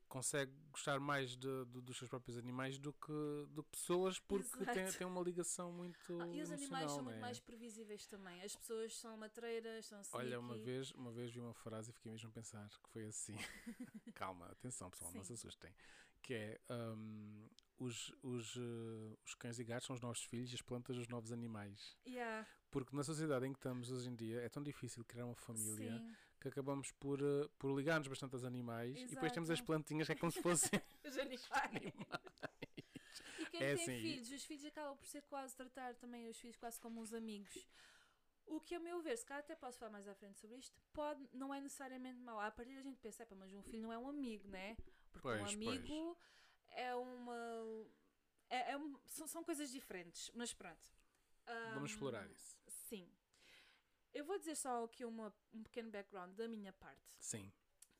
consegue 0.08 0.52
gostar 0.72 1.00
mais 1.00 1.36
de- 1.36 1.64
do- 1.66 1.82
dos 1.82 1.98
seus 1.98 2.08
próprios 2.08 2.38
animais 2.38 2.78
do 2.78 2.92
que, 2.94 3.46
do 3.50 3.62
que 3.64 3.70
pessoas 3.72 4.18
porque 4.18 4.64
tem, 4.66 4.92
tem 4.92 5.06
uma 5.06 5.22
ligação 5.22 5.72
muito 5.72 6.12
Ah, 6.20 6.26
e 6.32 6.40
os 6.42 6.50
animais 6.50 6.90
são 6.92 7.02
não 7.04 7.10
muito 7.10 7.16
é? 7.16 7.20
mais 7.20 7.40
previsíveis 7.40 8.06
também. 8.06 8.42
As 8.42 8.54
pessoas 8.56 8.96
são 8.96 9.16
matreiras, 9.16 9.86
são 9.86 10.00
Olha, 10.12 10.38
uma 10.40 10.54
sneaky. 10.54 10.64
vez, 10.64 10.90
uma 10.92 11.12
vez 11.12 11.30
vi 11.32 11.40
uma 11.40 11.54
frase 11.54 11.90
e 11.90 11.92
fiquei 11.94 12.10
mesmo 12.12 12.28
a 12.30 12.32
pensar 12.32 12.68
que 12.82 12.88
foi 12.90 13.04
assim. 13.06 13.34
Calma, 14.14 14.46
atenção 14.46 14.90
pessoal, 14.90 15.12
não 15.12 15.22
se 15.24 15.32
Sim. 15.32 15.34
assustem. 15.34 15.72
Que 16.22 16.34
é 16.34 16.60
hum, 16.70 17.48
os, 17.78 18.12
os, 18.22 18.56
eh, 18.56 19.16
os 19.24 19.34
cães 19.34 19.58
e 19.58 19.64
gatos 19.64 19.86
são 19.86 19.94
os 19.94 20.00
nossos 20.02 20.24
filhos 20.24 20.50
e 20.52 20.54
as 20.54 20.62
plantas 20.62 20.96
os 20.96 21.08
novos 21.08 21.32
animais. 21.32 21.96
Yeah, 22.06 22.46
Porque 22.70 22.94
na 22.94 23.02
sociedade 23.04 23.46
em 23.46 23.52
que 23.52 23.58
estamos 23.58 23.90
hoje 23.90 24.08
em 24.08 24.14
dia 24.16 24.40
é 24.42 24.48
tão 24.48 24.62
difícil 24.62 25.04
criar 25.04 25.24
uma 25.26 25.36
família 25.36 25.96
sim. 25.98 26.14
que 26.40 26.48
acabamos 26.48 26.90
por, 26.92 27.20
eh, 27.22 27.48
por 27.58 27.74
ligar-nos 27.76 28.08
bastante 28.08 28.34
aos 28.34 28.44
animais 28.44 28.96
e 29.00 29.06
depois 29.06 29.32
temos 29.32 29.48
as 29.50 29.58
Exato. 29.58 29.66
plantinhas 29.66 30.06
que 30.06 30.12
é 30.12 30.16
como 30.16 30.32
se 30.32 30.42
fossem 30.42 30.70
Os 31.04 31.18
animais. 31.18 31.48
E 33.40 33.46
quem 33.50 33.62
É 33.62 33.74
tem 33.74 33.82
assim, 33.84 34.00
filhos, 34.00 34.30
os 34.30 34.44
filhos 34.44 34.64
acabam 34.66 34.96
por 34.96 35.06
ser 35.06 35.22
quase 35.22 35.56
tratar 35.56 35.94
também 35.94 36.28
os 36.28 36.38
filhos 36.38 36.56
quase 36.56 36.78
como 36.80 37.00
uns 37.00 37.12
amigos. 37.14 37.66
O 38.48 38.60
que, 38.60 38.74
a 38.74 38.80
meu 38.80 39.00
ver, 39.02 39.16
se 39.16 39.24
calhar 39.26 39.42
até 39.44 39.54
posso 39.54 39.78
falar 39.78 39.92
mais 39.92 40.08
à 40.08 40.14
frente 40.14 40.38
sobre 40.38 40.56
isto, 40.58 40.80
pode, 40.92 41.28
não 41.32 41.52
é 41.54 41.60
necessariamente 41.60 42.18
mau. 42.20 42.40
À 42.40 42.50
partida 42.50 42.80
a 42.80 42.82
gente 42.82 42.98
pensa, 42.98 43.22
"Epá, 43.22 43.34
mas 43.34 43.52
um 43.52 43.62
filho 43.62 43.82
não 43.82 43.92
é 43.92 43.98
um 43.98 44.08
amigo, 44.08 44.48
né? 44.48 44.76
Porque 45.12 45.28
um 45.28 45.32
Pois, 45.32 45.42
pois. 45.42 45.54
amigo 45.54 46.18
é 46.68 46.94
uma. 46.94 47.86
É, 48.48 48.72
é 48.72 48.76
um- 48.76 48.98
são, 49.06 49.26
são 49.26 49.44
coisas 49.44 49.70
diferentes, 49.70 50.30
mas 50.34 50.54
pronto. 50.54 50.90
Vamos 51.74 51.90
Ahm, 51.90 51.94
explorar 51.94 52.26
isso. 52.30 52.56
Sim. 52.68 53.10
Eu 54.12 54.24
vou 54.24 54.38
dizer 54.38 54.54
só 54.56 54.84
aqui 54.84 55.04
uma, 55.04 55.34
um 55.52 55.62
pequeno 55.62 55.90
background 55.90 56.34
da 56.34 56.48
minha 56.48 56.72
parte, 56.72 57.14
Sim, 57.18 57.52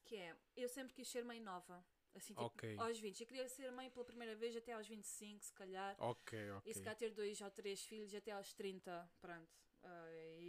que 0.04 0.16
é, 0.16 0.34
eu 0.56 0.68
sempre 0.68 0.94
quis 0.94 1.08
ser 1.08 1.24
mãe 1.24 1.40
nova. 1.40 1.84
Assim, 2.14 2.34
tipo, 2.34 2.44
Ok. 2.46 2.76
aos 2.78 2.98
20. 2.98 3.20
Eu 3.20 3.26
queria 3.26 3.48
ser 3.48 3.70
mãe 3.70 3.90
pela 3.90 4.04
primeira 4.04 4.34
vez 4.34 4.56
até 4.56 4.72
aos 4.72 4.88
25, 4.88 5.44
se 5.44 5.52
calhar. 5.52 5.94
ok, 5.98 6.50
E 6.64 6.72
se 6.74 6.80
ok. 6.80 6.82
calhar 6.82 6.96
ter 6.96 7.10
dois 7.14 7.40
ou 7.40 7.50
três 7.50 7.84
filhos 7.84 8.12
até 8.14 8.32
aos 8.32 8.52
30, 8.54 9.08
pronto. 9.20 9.52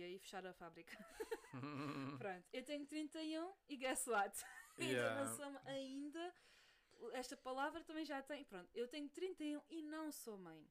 E 0.07 0.19
fechar 0.19 0.45
a 0.45 0.53
fábrica. 0.53 0.97
pronto. 2.19 2.47
Eu 2.53 2.63
tenho 2.63 2.85
31 2.85 3.53
e 3.67 3.75
guess 3.77 4.07
what? 4.07 4.35
ainda 4.77 4.93
Yeah. 4.93 5.25
não 5.25 5.35
sou 5.35 5.61
ainda. 5.65 6.33
Esta 7.13 7.35
palavra 7.37 7.83
também 7.83 8.05
já 8.05 8.21
tem. 8.21 8.43
Pronto, 8.45 8.69
eu 8.73 8.87
tenho 8.87 9.07
31 9.09 9.61
e 9.69 9.81
não 9.81 10.11
sou 10.11 10.37
mãe. 10.37 10.67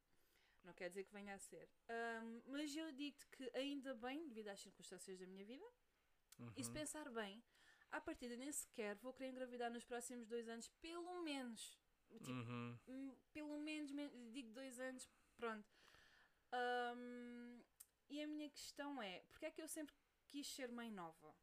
Não 0.64 0.74
quer 0.74 0.88
dizer 0.90 1.04
que 1.04 1.12
venha 1.12 1.34
a 1.34 1.38
ser. 1.38 1.68
Ahm, 1.88 2.42
mas 2.46 2.74
eu 2.76 2.92
digo-te 2.92 3.26
que 3.28 3.50
ainda 3.54 3.94
bem, 3.94 4.26
devido 4.28 4.48
às 4.48 4.60
circunstâncias 4.60 5.18
da 5.18 5.26
minha 5.26 5.44
vida, 5.44 5.64
e 6.56 6.62
se 6.62 6.68
Uhum. 6.70 6.74
pensar 6.74 7.08
bem, 7.10 7.42
à 7.90 8.00
partida 8.00 8.36
nem 8.36 8.52
sequer 8.52 8.96
vou 8.96 9.12
querer 9.14 9.30
engravidar 9.30 9.70
nos 9.70 9.84
próximos 9.84 10.26
dois 10.26 10.46
anos, 10.48 10.68
pelo 10.80 11.22
menos. 11.22 11.78
Tipo, 12.10 12.30
Uhum. 12.30 12.78
Hum, 12.88 13.16
pelo 13.32 13.58
menos, 13.60 13.90
men- 13.92 14.30
digo 14.32 14.52
dois 14.52 14.78
anos, 14.78 15.08
pronto. 15.36 15.68
Ahm, 16.52 17.62
e 18.08 18.22
a 18.22 18.26
minha 18.26 18.48
questão 18.50 19.02
é, 19.02 19.20
porque 19.28 19.46
é 19.46 19.50
que 19.50 19.60
eu 19.62 19.68
sempre 19.68 19.94
quis 20.26 20.46
ser 20.46 20.70
mãe 20.70 20.90
nova? 20.90 21.34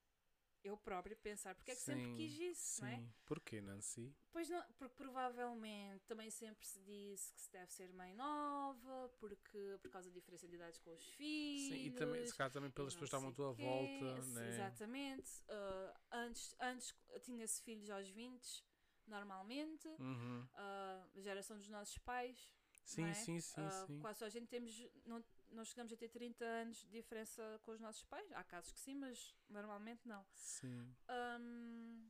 Eu 0.63 0.75
própria 0.77 1.15
pensar, 1.15 1.53
porque 1.53 1.71
é 1.71 1.75
que 1.75 1.81
sempre 1.81 2.05
Sim, 2.05 2.15
quis 2.15 2.39
isso, 2.39 2.81
não 2.81 2.87
é? 2.87 2.97
Sim. 2.97 3.13
Porquê, 3.23 3.61
Nancy? 3.61 4.15
Pois 4.31 4.49
não, 4.49 4.63
porque 4.79 4.95
provavelmente 4.95 6.03
também 6.07 6.29
sempre 6.31 6.65
se 6.65 6.79
disse 6.81 7.31
que 7.33 7.41
se 7.41 7.51
deve 7.51 7.71
ser 7.71 7.93
mãe 7.93 8.13
nova, 8.15 9.09
porque 9.19 9.77
por 9.79 9.91
causa 9.91 10.09
da 10.09 10.15
diferença 10.15 10.47
de 10.47 10.55
idades 10.55 10.79
com 10.79 10.91
os 10.91 11.03
filhos. 11.11 11.67
Sim, 11.67 11.85
e 11.85 11.91
também, 11.91 12.25
se 12.25 12.35
calhar 12.35 12.51
também 12.51 12.71
pelas 12.71 12.93
pessoas 12.93 13.09
que 13.09 13.15
estavam 13.15 13.29
à 13.29 13.33
tua 13.33 13.53
volta, 13.53 14.21
Sim, 14.23 14.33
né? 14.33 14.47
Exatamente. 14.49 15.31
Ah, 15.47 15.99
antes, 16.13 16.55
antes 16.59 16.95
tinha-se 17.21 17.61
filhos 17.61 17.89
aos 17.91 18.09
20, 18.09 18.65
normalmente. 19.07 19.87
Uhum. 19.99 20.47
Ah, 20.55 21.07
a 21.15 21.21
geração 21.21 21.57
dos 21.57 21.69
nossos 21.69 21.97
pais, 21.99 22.51
Sim, 22.85 23.05
é? 23.05 23.13
sim, 23.13 23.39
sim, 23.39 23.61
Ah, 23.61 23.85
sim. 23.87 23.99
Quase 23.99 24.19
só 24.19 24.25
a 24.25 24.29
gente 24.29 24.47
temos. 24.47 24.77
Não, 25.05 25.23
nós 25.55 25.69
chegamos 25.69 25.91
a 25.93 25.97
ter 25.97 26.09
30 26.09 26.43
anos 26.45 26.77
de 26.81 26.89
diferença 26.89 27.59
com 27.63 27.71
os 27.71 27.79
nossos 27.79 28.03
pais. 28.03 28.31
Há 28.33 28.43
casos 28.43 28.71
que 28.71 28.79
sim, 28.79 28.95
mas 28.95 29.35
normalmente 29.49 30.07
não. 30.07 30.25
Sim. 30.33 30.95
Ahm, 31.07 32.09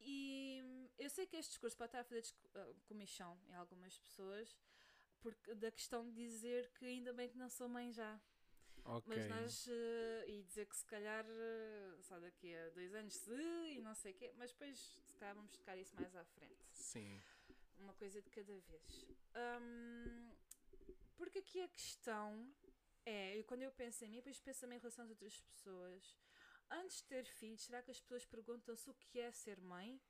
e 0.00 0.88
eu 0.98 1.08
sei 1.10 1.26
que 1.26 1.36
este 1.36 1.50
discurso 1.50 1.76
pode 1.76 1.88
estar 1.88 2.00
a 2.00 2.04
fazer 2.04 2.24
ah, 2.54 2.74
comichão 2.86 3.38
em 3.48 3.54
algumas 3.54 3.98
pessoas, 3.98 4.56
porque 5.20 5.54
da 5.54 5.70
questão 5.70 6.04
de 6.04 6.12
dizer 6.12 6.70
que 6.74 6.84
ainda 6.84 7.12
bem 7.12 7.28
que 7.28 7.36
não 7.38 7.48
sou 7.48 7.68
mãe 7.68 7.92
já. 7.92 8.20
Ok. 8.84 9.06
Mas 9.16 9.28
nós. 9.28 9.68
eh, 9.70 10.24
e 10.28 10.42
dizer 10.42 10.66
que 10.66 10.76
se 10.76 10.84
calhar 10.84 11.24
eh, 11.28 11.96
só 12.00 12.18
daqui 12.18 12.52
a 12.52 12.68
dois 12.70 12.92
anos 12.94 13.14
se 13.14 13.30
e 13.76 13.80
não 13.80 13.94
sei 13.94 14.10
o 14.12 14.14
quê, 14.16 14.32
mas 14.36 14.50
depois 14.50 14.76
se 15.06 15.16
calhar 15.16 15.36
vamos 15.36 15.52
tocar 15.52 15.76
isso 15.78 15.94
mais 15.94 16.12
à 16.16 16.24
frente 16.24 16.66
Sim. 16.72 17.20
uma 17.78 17.92
coisa 17.94 18.20
de 18.20 18.28
cada 18.30 18.58
vez. 18.58 19.06
Hum, 19.36 20.32
porque 21.22 21.38
aqui 21.38 21.62
a 21.62 21.68
questão 21.68 22.52
é, 23.06 23.38
e 23.38 23.44
quando 23.44 23.62
eu 23.62 23.70
penso 23.70 24.04
em 24.04 24.08
mim, 24.08 24.16
depois 24.16 24.40
penso 24.40 24.60
também 24.62 24.76
em 24.76 24.80
relação 24.80 25.04
às 25.04 25.10
outras 25.10 25.38
pessoas. 25.38 26.18
Antes 26.68 26.96
de 26.96 27.04
ter 27.04 27.24
filhos, 27.24 27.62
será 27.62 27.80
que 27.80 27.92
as 27.92 28.00
pessoas 28.00 28.24
perguntam-se 28.24 28.90
o 28.90 28.94
que 28.94 29.20
é 29.20 29.30
ser 29.30 29.60
mãe? 29.60 30.02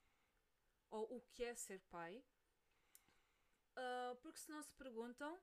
Ou 0.88 1.16
o 1.16 1.20
que 1.20 1.44
é 1.44 1.54
ser 1.54 1.80
pai? 1.90 2.24
Ah, 3.76 4.16
porque 4.22 4.40
se 4.40 4.50
não 4.50 4.62
se 4.62 4.74
perguntam, 4.74 5.38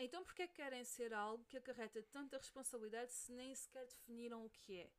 então 0.00 0.24
porquê 0.24 0.42
é 0.42 0.48
que 0.48 0.54
querem 0.54 0.84
ser 0.84 1.14
algo 1.14 1.44
que 1.44 1.56
acarreta 1.56 2.02
tanta 2.02 2.36
responsabilidade 2.36 3.12
se 3.12 3.30
nem 3.30 3.54
sequer 3.54 3.86
definiram 3.86 4.44
o 4.44 4.50
que 4.50 4.80
é? 4.80 4.90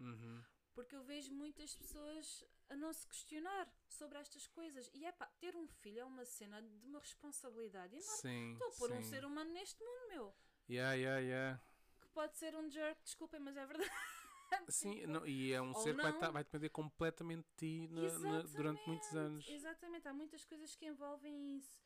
Uhum. 0.00 0.44
Porque 0.78 0.94
eu 0.94 1.02
vejo 1.02 1.32
muitas 1.34 1.74
pessoas 1.74 2.44
a 2.68 2.76
não 2.76 2.92
se 2.92 3.04
questionar 3.08 3.68
sobre 3.88 4.16
estas 4.16 4.46
coisas. 4.46 4.88
E 4.94 5.04
é 5.04 5.10
pá, 5.10 5.26
ter 5.40 5.56
um 5.56 5.66
filho 5.66 5.98
é 5.98 6.04
uma 6.04 6.24
cena 6.24 6.62
de 6.62 6.86
uma 6.86 7.00
responsabilidade 7.00 7.96
enorme. 7.96 8.20
Sim. 8.20 8.52
Estou 8.52 8.68
a 8.68 8.70
pôr 8.70 8.92
um 8.92 9.02
sim. 9.02 9.08
ser 9.10 9.24
humano 9.24 9.50
neste 9.52 9.82
mundo, 9.82 10.08
meu. 10.08 10.36
Yeah, 10.70 10.92
yeah, 10.94 11.18
yeah. 11.20 11.60
Que 12.00 12.06
pode 12.10 12.36
ser 12.36 12.54
um 12.54 12.70
jerk, 12.70 13.02
desculpem, 13.02 13.40
mas 13.40 13.56
é 13.56 13.66
verdade. 13.66 13.90
Sim, 14.68 14.94
Tipo, 15.00 15.08
não, 15.08 15.26
e 15.26 15.52
é 15.52 15.60
um 15.60 15.70
ou 15.74 15.82
ser 15.82 15.96
que 15.96 16.00
vai, 16.02 16.12
não. 16.12 16.20
tá- 16.20 16.30
vai 16.30 16.44
depender 16.44 16.68
completamente 16.68 17.44
de 17.48 17.56
ti 17.56 17.88
na- 17.88 18.18
na- 18.20 18.42
durante 18.42 18.86
muitos 18.86 19.16
anos. 19.16 19.48
Exatamente, 19.48 20.06
há 20.06 20.14
muitas 20.14 20.44
coisas 20.44 20.76
que 20.76 20.86
envolvem 20.86 21.56
isso. 21.56 21.82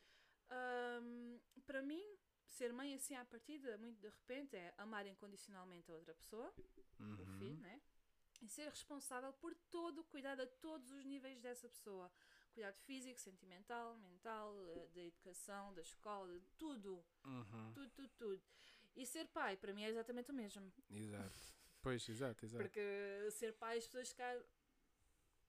Ahm, 0.51 1.39
para 1.67 1.81
mim, 1.81 2.05
ser 2.47 2.75
mãe 2.75 2.95
assim 2.95 3.15
à 3.17 3.25
partida, 3.25 3.79
muito 3.79 3.99
de 4.01 4.09
repente, 4.11 4.55
é 4.55 4.75
amar 4.77 5.07
incondicionalmente 5.07 5.91
a 5.91 5.95
outra 5.95 6.13
pessoa, 6.15 6.53
o 7.01 7.03
Uhum. 7.03 7.39
filho, 7.39 7.59
né? 7.61 7.81
E 8.43 8.49
ser 8.49 8.69
responsável 8.69 9.33
por 9.35 9.55
todo 9.71 10.01
o 10.01 10.05
cuidado 10.05 10.43
a 10.43 10.47
todos 10.47 10.91
os 10.91 11.05
níveis 11.05 11.41
dessa 11.41 11.69
pessoa. 11.69 12.11
Cuidado 12.53 12.77
físico, 12.81 13.19
sentimental, 13.19 13.97
mental, 13.97 14.55
eh, 14.67 14.89
da 14.93 15.01
educação, 15.01 15.73
da 15.73 15.81
escola, 15.81 16.39
de 16.39 16.51
tudo. 16.59 17.03
Uhum. 17.25 17.73
Tudo, 17.73 17.91
tudo, 17.91 18.09
tudo. 18.19 18.43
E 18.97 19.07
ser 19.07 19.27
pai, 19.29 19.57
para 19.57 19.73
mim, 19.73 19.85
é 19.85 19.89
exatamente 19.89 20.31
o 20.31 20.35
mesmo. 20.35 20.71
Exato. 20.91 21.55
Pois, 21.81 22.07
exato, 22.09 22.45
exato. 22.45 22.63
Porque 22.63 23.31
ser 23.31 23.53
pai, 23.55 23.79
as 23.79 23.87
pessoas 23.87 24.13
cá 24.13 24.39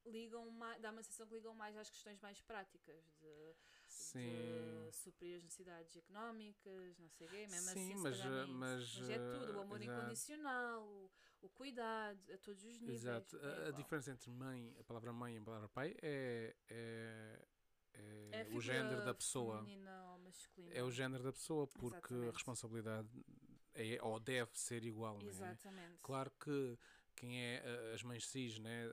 ligam 0.05 0.49
mais, 0.51 0.81
dá 0.81 0.91
uma 0.91 1.01
sensação 1.01 1.27
que 1.27 1.33
ligam 1.33 1.53
mais 1.53 1.75
às 1.75 1.89
questões 1.89 2.19
mais 2.19 2.39
práticas 2.41 3.03
de, 3.19 3.55
Sim. 3.93 4.87
de 4.89 4.95
suprir 4.95 5.37
as 5.37 5.43
necessidades 5.43 5.95
económicas, 5.95 6.97
não 6.99 7.09
sei 7.09 7.27
o 7.27 7.29
quê, 7.29 7.47
mesmo 7.47 7.69
Sim, 7.69 7.93
assim, 7.93 7.95
mas, 7.95 8.19
mas, 8.25 8.49
mas 8.97 9.09
é 9.09 9.19
tudo, 9.19 9.57
o 9.57 9.59
amor 9.61 9.81
exato. 9.81 10.01
incondicional, 10.01 10.83
o, 10.83 11.11
o 11.41 11.49
cuidado, 11.49 12.19
a 12.33 12.37
todos 12.37 12.63
os 12.63 12.79
níveis. 12.79 13.01
Exato. 13.03 13.37
é 13.37 13.65
A- 13.65 13.67
a, 13.67 13.71
diferença 13.71 14.11
entre 14.11 14.29
mãe, 14.31 14.75
a 14.79 14.83
palavra 14.83 15.13
mãe 15.13 15.35
e 15.35 15.37
a 15.37 15.41
palavra 15.41 15.69
pai 15.69 15.95
é, 16.01 16.55
é, 16.69 17.45
é 17.93 18.29
É 18.31 18.41
a 18.41 18.55
o 18.55 18.61
género 18.61 19.01
da 19.03 19.13
pessoa. 19.13 19.65
É 20.71 20.83
o 20.83 20.91
género 20.91 21.23
da 21.23 21.31
pessoa, 21.31 21.67
porque 21.67 22.13
a 22.13 22.17
Exatamente. 22.17 22.33
responsabilidade 22.33 23.09
é 23.75 23.99
ou 24.01 24.19
deve 24.19 24.51
ser 24.57 24.83
igual. 24.85 25.17
é? 25.21 25.25
Exatamente. 25.25 25.99
Claro 26.01 26.31
que 26.39 26.77
quem 27.15 27.41
é 27.41 27.91
as 27.93 28.03
mães 28.03 28.27
cis, 28.27 28.57
né, 28.59 28.85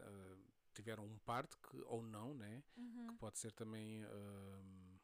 tiveram 0.75 1.05
um 1.05 1.19
parto 1.19 1.59
que, 1.59 1.77
ou 1.87 2.03
não, 2.03 2.35
né, 2.35 2.63
Uhum. 2.77 3.07
que 3.09 3.15
pode 3.15 3.39
ser 3.39 3.53
também 3.53 4.03
eh, 4.03 4.09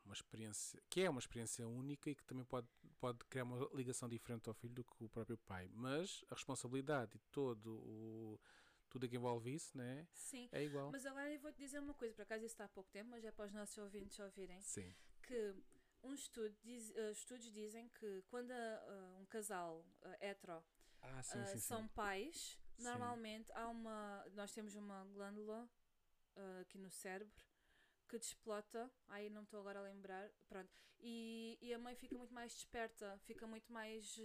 uma 0.06 0.14
experiência, 0.14 0.82
que 0.88 1.02
é 1.02 1.10
uma 1.10 1.18
experiência 1.18 1.66
única 1.68 2.08
e 2.08 2.14
que 2.14 2.24
também 2.24 2.44
pode, 2.44 2.68
pode 2.98 3.18
criar 3.26 3.44
uma 3.44 3.68
ligação 3.74 4.08
diferente 4.08 4.48
ao 4.48 4.54
filho 4.54 4.74
do 4.74 4.84
que 4.84 5.04
o 5.04 5.08
próprio 5.08 5.36
pai. 5.38 5.68
Mas 5.72 6.24
a 6.30 6.34
responsabilidade 6.34 7.16
e 7.16 7.20
todo 7.30 7.74
o 7.84 8.40
tudo 8.88 9.08
que 9.08 9.16
envolve 9.16 9.52
isso, 9.52 9.76
né, 9.76 10.06
Sim. 10.14 10.48
é 10.52 10.62
igual. 10.62 10.90
Mas 10.92 11.04
agora 11.04 11.30
eu 11.30 11.40
vou-te 11.40 11.58
dizer 11.58 11.80
uma 11.80 11.92
coisa, 11.92 12.14
por 12.14 12.22
acaso 12.22 12.44
isso 12.44 12.54
está 12.54 12.64
há 12.64 12.68
pouco 12.68 12.88
tempo, 12.90 13.10
mas 13.10 13.24
é 13.24 13.32
para 13.32 13.46
os 13.46 13.52
nossos 13.52 13.76
ouvintes 13.78 14.18
ouvirem, 14.20 14.62
Sim. 14.62 14.94
que 15.24 15.54
um 16.02 16.14
estudo 16.14 16.56
diz, 16.62 16.94
eh, 16.94 17.10
estudos 17.10 17.52
dizem 17.52 17.88
que 17.88 18.22
quando 18.28 18.52
ah, 18.52 19.16
um 19.20 19.26
casal 19.26 19.84
ah, 20.02 20.16
hetero 20.20 20.64
Ah, 21.02 21.22
sim, 21.22 21.38
ah, 21.38 21.46
sim, 21.46 21.52
sim. 21.54 21.58
são 21.58 21.88
pais, 21.88 22.58
Sim. 22.76 22.84
normalmente 22.84 23.50
há 23.52 23.68
uma. 23.68 24.24
Nós 24.34 24.52
temos 24.52 24.76
uma 24.76 25.04
glândula 25.06 25.68
aqui 26.60 26.78
no 26.78 26.90
cérebro 26.90 27.44
que 28.06 28.18
desplota, 28.18 28.90
aí 29.08 29.28
não 29.30 29.42
estou 29.42 29.60
agora 29.60 29.80
a 29.80 29.82
lembrar, 29.82 30.30
pronto, 30.48 30.72
e, 31.00 31.58
e 31.60 31.74
a 31.74 31.78
mãe 31.78 31.94
fica 31.94 32.16
muito 32.16 32.32
mais 32.32 32.52
desperta, 32.52 33.18
fica 33.24 33.46
muito 33.46 33.70
mais, 33.72 34.18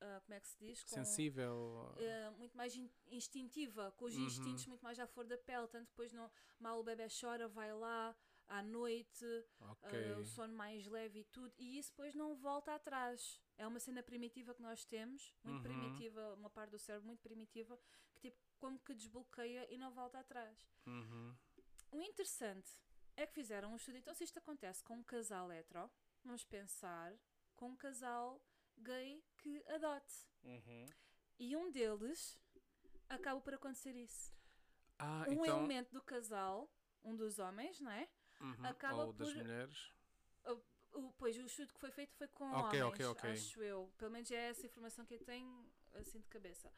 ah, 0.00 0.20
como 0.24 0.34
é 0.34 0.40
que 0.40 0.48
se 0.48 0.58
diz? 0.58 0.82
Com- 0.84 0.94
Sensível. 0.96 1.94
eh, 1.96 2.30
muito 2.30 2.56
mais 2.56 2.74
in- 2.76 2.90
instintiva, 3.10 3.92
com 3.92 4.04
os 4.06 4.14
Uhum. 4.16 4.24
instintos 4.26 4.66
muito 4.66 4.82
mais 4.82 4.98
à 4.98 5.06
flor 5.06 5.24
da 5.26 5.38
pele, 5.38 5.66
tanto 5.68 5.88
depois 5.88 6.12
não, 6.12 6.30
mal 6.58 6.78
o 6.78 6.84
bebê 6.84 7.06
chora, 7.08 7.48
vai 7.48 7.72
lá 7.72 8.14
à 8.48 8.62
noite, 8.62 9.24
ok. 9.60 10.12
ah, 10.14 10.18
o 10.18 10.24
sono 10.24 10.54
mais 10.54 10.86
leve 10.86 11.20
e 11.20 11.24
tudo, 11.24 11.54
e 11.58 11.78
isso 11.78 11.90
depois 11.90 12.14
não 12.14 12.34
volta 12.36 12.74
atrás. 12.74 13.40
É 13.56 13.66
uma 13.66 13.78
cena 13.78 14.02
primitiva 14.02 14.52
que 14.54 14.62
nós 14.62 14.84
temos, 14.84 15.32
muito 15.44 15.56
Uhum. 15.58 15.62
primitiva, 15.62 16.34
uma 16.34 16.50
parte 16.50 16.70
do 16.70 16.78
cérebro 16.78 17.06
muito 17.06 17.20
primitiva, 17.20 17.78
que 18.14 18.20
tipo, 18.20 18.38
como 18.58 18.78
que 18.80 18.94
desbloqueia 18.94 19.66
e 19.72 19.78
não 19.78 19.90
volta 19.92 20.18
atrás. 20.18 20.68
Uhum. 20.86 21.34
O 21.90 22.00
interessante 22.00 22.70
é 23.22 23.26
que 23.26 23.34
fizeram 23.34 23.72
um 23.72 23.76
estudo, 23.76 23.98
então 23.98 24.14
se 24.14 24.24
isto 24.24 24.38
acontece 24.38 24.82
com 24.84 24.94
um 24.94 25.02
casal 25.02 25.50
hetero, 25.52 25.90
vamos 26.24 26.44
pensar 26.44 27.12
com 27.56 27.68
um 27.68 27.76
casal 27.76 28.40
gay 28.78 29.22
que 29.38 29.62
adote. 29.68 30.26
Uhum. 30.42 30.86
E 31.38 31.56
um 31.56 31.70
deles 31.70 32.38
acaba 33.08 33.40
por 33.40 33.54
acontecer 33.54 33.94
isso. 33.96 34.32
Ah, 34.98 35.24
um 35.28 35.32
então. 35.44 35.58
elemento 35.58 35.92
do 35.92 36.02
casal, 36.02 36.70
um 37.02 37.14
dos 37.16 37.38
homens, 37.38 37.80
não 37.80 37.90
é? 37.90 38.08
Uhum. 38.40 38.66
acaba 38.66 39.04
Ou 39.04 39.12
das 39.12 39.28
por- 39.28 39.36
mulheres. 39.36 39.92
O, 40.94 41.10
pois 41.12 41.38
o 41.38 41.46
estudo 41.46 41.72
que 41.72 41.80
foi 41.80 41.90
feito 41.90 42.14
foi 42.16 42.28
com 42.28 42.44
Ok, 42.52 42.82
homens, 42.82 42.82
ok, 42.82 43.06
ok. 43.06 43.30
acho 43.30 43.62
eu. 43.62 43.90
Pelo 43.96 44.10
menos 44.10 44.30
é 44.30 44.50
essa 44.50 44.66
informação 44.66 45.06
que 45.06 45.14
eu 45.14 45.24
tenho 45.24 45.66
assim 45.94 46.20
de 46.20 46.28
cabeça. 46.28 46.70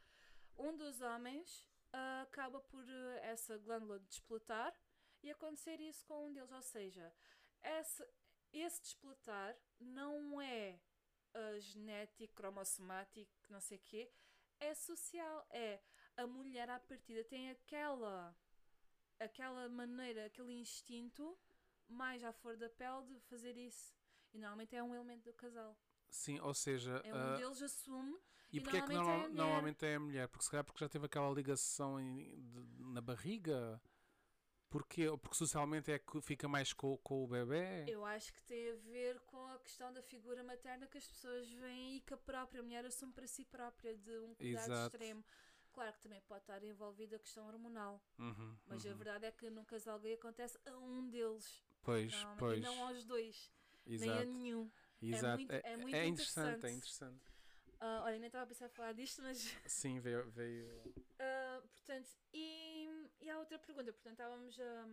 Um 0.56 0.76
dos 0.76 1.00
homens 1.00 1.68
ah, 1.92 2.22
acaba 2.22 2.60
por 2.60 2.88
eh, 2.88 3.20
essa 3.24 3.58
glândula 3.58 3.98
despletar 4.00 4.72
e 5.24 5.30
acontecer 5.30 5.80
isso 5.80 6.04
com 6.06 6.28
um 6.28 6.32
deles. 6.32 6.52
Ou 6.52 6.62
seja, 6.62 7.12
esse, 7.62 8.06
esse 8.52 8.80
despletar 8.82 9.56
não 9.80 10.40
é 10.40 10.78
ah, 11.34 11.58
genético, 11.58 12.34
cromossomático, 12.34 13.32
não 13.48 13.60
sei 13.60 13.78
o 13.78 13.80
quê, 13.80 14.10
é 14.60 14.74
social. 14.74 15.46
É 15.50 15.80
a 16.16 16.26
mulher 16.26 16.70
à 16.70 16.78
partida 16.78 17.24
tem 17.24 17.50
aquela 17.50 18.36
aquela 19.18 19.68
maneira, 19.68 20.26
aquele 20.26 20.52
instinto 20.52 21.36
mais 21.88 22.22
à 22.24 22.32
flor 22.32 22.56
da 22.56 22.68
pele 22.68 23.04
de 23.06 23.20
fazer 23.20 23.56
isso. 23.56 23.94
E 24.32 24.38
normalmente 24.38 24.74
é 24.76 24.82
um 24.82 24.94
elemento 24.94 25.24
do 25.24 25.32
casal. 25.32 25.76
Sim, 26.08 26.38
ou 26.40 26.52
seja. 26.54 27.00
É 27.04 27.14
um 27.14 27.16
ah, 27.16 27.36
deles 27.36 27.62
assume. 27.62 28.16
E 28.52 28.58
E 28.58 28.60
porque 28.60 28.76
é 28.76 28.82
que 28.82 28.92
normalmente 28.92 28.94
é 28.94 28.98
a 28.98 29.04
normal- 29.04 29.28
mulher. 29.30 29.44
normalmente 29.44 29.86
é 29.86 29.94
a 29.94 30.00
mulher? 30.00 30.28
Porque 30.28 30.44
se 30.44 30.50
calhar 30.50 30.64
porque 30.64 30.78
já 30.84 30.88
teve 30.88 31.06
aquela 31.06 31.30
ligação 31.30 31.98
em- 32.00 32.40
de- 32.50 32.84
na 32.92 33.00
barriga? 33.00 33.80
Porque, 34.74 35.06
porque 35.22 35.36
socialmente 35.36 35.92
é 35.92 36.00
que 36.00 36.20
fica 36.20 36.48
mais 36.48 36.72
com, 36.72 36.96
com 36.96 37.22
o 37.22 37.28
bebê? 37.28 37.84
Eu 37.86 38.04
acho 38.04 38.34
que 38.34 38.42
tem 38.42 38.72
a 38.72 38.74
ver 38.74 39.20
com 39.20 39.46
a 39.46 39.58
questão 39.60 39.92
da 39.92 40.02
figura 40.02 40.42
materna 40.42 40.88
que 40.88 40.98
as 40.98 41.06
pessoas 41.06 41.48
veem 41.48 41.98
e 41.98 42.00
que 42.00 42.12
a 42.12 42.16
própria 42.16 42.60
mulher 42.60 42.84
assume 42.84 43.12
para 43.12 43.24
si 43.28 43.44
própria 43.44 43.96
de 43.96 44.18
um 44.18 44.34
cuidado 44.34 44.72
Exato. 44.72 44.96
extremo. 44.96 45.24
Claro 45.72 45.92
que 45.92 46.00
também 46.00 46.20
pode 46.22 46.40
estar 46.40 46.60
envolvida 46.64 47.14
a 47.14 47.18
questão 47.20 47.46
hormonal, 47.46 48.02
Uhum, 48.18 48.56
mas 48.66 48.84
a 48.84 48.88
uhum. 48.88 48.96
verdade 48.96 49.26
é 49.26 49.30
que 49.30 49.48
num 49.48 49.64
casal 49.64 50.00
gay 50.00 50.14
acontece 50.14 50.58
a 50.66 50.76
um 50.76 51.08
deles, 51.08 51.62
Pois, 51.84 52.12
normalmente, 52.12 52.40
pois. 52.40 52.58
e 52.58 52.62
não 52.62 52.88
aos 52.88 53.04
dois, 53.04 53.52
nem 53.86 54.10
a 54.10 54.24
Exato. 54.24 54.26
nenhum. 54.26 54.70
exato. 55.00 55.36
muito- 55.36 55.52
é 55.52 55.76
muito 55.76 55.96
interessante, 55.96 56.66
é 56.66 56.70
interessante. 56.70 56.76
interessante. 56.78 57.24
Ah, 57.80 58.02
olha, 58.04 58.18
nem 58.18 58.26
estava 58.26 58.42
a 58.42 58.46
pensar 58.48 58.66
a 58.66 58.70
falar 58.70 58.92
disto, 58.92 59.22
mas 59.22 59.54
Sim, 59.66 60.00
veio. 60.00 60.28
veio... 60.32 60.66
Ah, 61.20 61.62
portanto, 61.72 62.10
e, 62.32 62.53
e 63.24 63.30
há 63.30 63.38
outra 63.38 63.58
pergunta. 63.58 63.92
Portanto, 63.92 64.12
estávamos 64.12 64.60
a. 64.60 64.86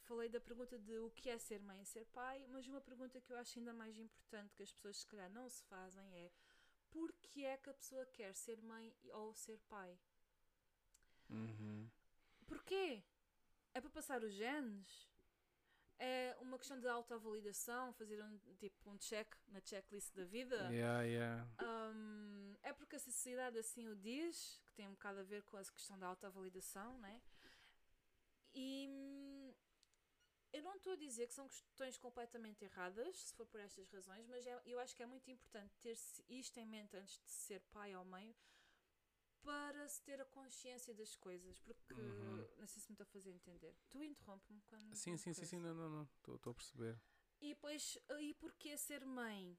falei 0.00 0.28
da 0.28 0.40
pergunta 0.40 0.78
de 0.78 0.98
o 0.98 1.10
que 1.10 1.30
é 1.30 1.38
ser 1.38 1.60
mãe 1.60 1.82
e 1.82 1.86
ser 1.86 2.04
pai, 2.06 2.46
mas 2.48 2.66
uma 2.66 2.80
pergunta 2.80 3.20
que 3.20 3.32
eu 3.32 3.38
acho 3.38 3.58
ainda 3.58 3.72
mais 3.72 3.98
importante 3.98 4.54
que 4.54 4.62
as 4.62 4.72
pessoas 4.72 4.98
se 4.98 5.06
calhar 5.06 5.30
não 5.30 5.48
se 5.48 5.62
fazem 5.64 6.04
é 6.14 6.30
por 6.90 7.12
que 7.12 7.44
é 7.44 7.56
que 7.56 7.70
a 7.70 7.74
pessoa 7.74 8.04
quer 8.06 8.34
ser 8.34 8.60
mãe 8.62 8.92
ou 9.12 9.32
ser 9.34 9.58
pai? 9.68 9.96
Uhum. 11.28 11.88
Porquê? 12.46 13.02
É 13.72 13.80
para 13.80 13.90
passar 13.90 14.22
os 14.24 14.34
genes? 14.34 15.08
É 15.98 16.36
uma 16.40 16.58
questão 16.58 16.80
de 16.80 16.88
autoavalidação, 16.88 17.92
fazer 17.92 18.22
um 18.22 18.38
tipo 18.58 18.90
um 18.90 18.96
check 18.96 19.32
na 19.48 19.60
checklist 19.60 20.14
da 20.14 20.24
vida? 20.24 20.56
Yeah, 20.72 21.02
yeah. 21.02 21.46
Um, 21.62 22.56
é 22.62 22.72
porque 22.72 22.96
a 22.96 22.98
sociedade 22.98 23.58
assim 23.58 23.86
o 23.88 23.94
diz, 23.94 24.60
que 24.64 24.72
tem 24.72 24.88
um 24.88 24.92
bocado 24.92 25.20
a 25.20 25.22
ver 25.22 25.42
com 25.42 25.58
essa 25.58 25.70
questão 25.70 25.98
da 25.98 26.06
autoavalidação, 26.06 26.98
né? 26.98 27.20
E 28.54 28.86
hum, 28.88 29.54
eu 30.52 30.62
não 30.62 30.76
estou 30.76 30.92
a 30.92 30.96
dizer 30.96 31.26
que 31.28 31.34
são 31.34 31.48
questões 31.48 31.96
completamente 31.96 32.64
erradas, 32.64 33.16
se 33.16 33.34
for 33.34 33.46
por 33.46 33.60
estas 33.60 33.88
razões, 33.90 34.26
mas 34.26 34.46
é- 34.46 34.62
eu 34.66 34.78
acho 34.80 34.94
que 34.96 35.02
é 35.02 35.06
muito 35.06 35.30
importante 35.30 35.72
ter 35.80 35.96
isto 36.28 36.58
em 36.58 36.66
mente 36.66 36.96
antes 36.96 37.18
de 37.20 37.30
ser 37.30 37.60
pai 37.72 37.94
ou 37.94 38.04
mãe 38.04 38.34
para 39.42 39.88
se 39.88 40.02
ter 40.02 40.20
a 40.20 40.24
consciência 40.26 40.94
das 40.94 41.14
coisas, 41.16 41.58
porque 41.60 41.94
Uhum. 41.94 42.46
não 42.58 42.66
sei 42.66 42.82
se 42.82 42.88
me 42.90 42.94
estou 42.94 43.04
a 43.04 43.06
fazer 43.06 43.30
entender. 43.30 43.74
Tu 43.88 44.02
interrompe-me 44.02 44.60
quando. 44.62 44.94
Sim, 44.94 45.16
sim, 45.16 45.32
sim, 45.32 45.44
sim, 45.46 45.58
não, 45.58 45.74
não, 45.74 45.88
não. 45.88 46.02
Estou 46.36 46.50
a 46.50 46.54
perceber. 46.54 47.00
E 47.40 47.48
depois, 47.54 47.96
e 48.20 48.34
porquê 48.34 48.76
ser 48.76 49.04
mãe? 49.06 49.56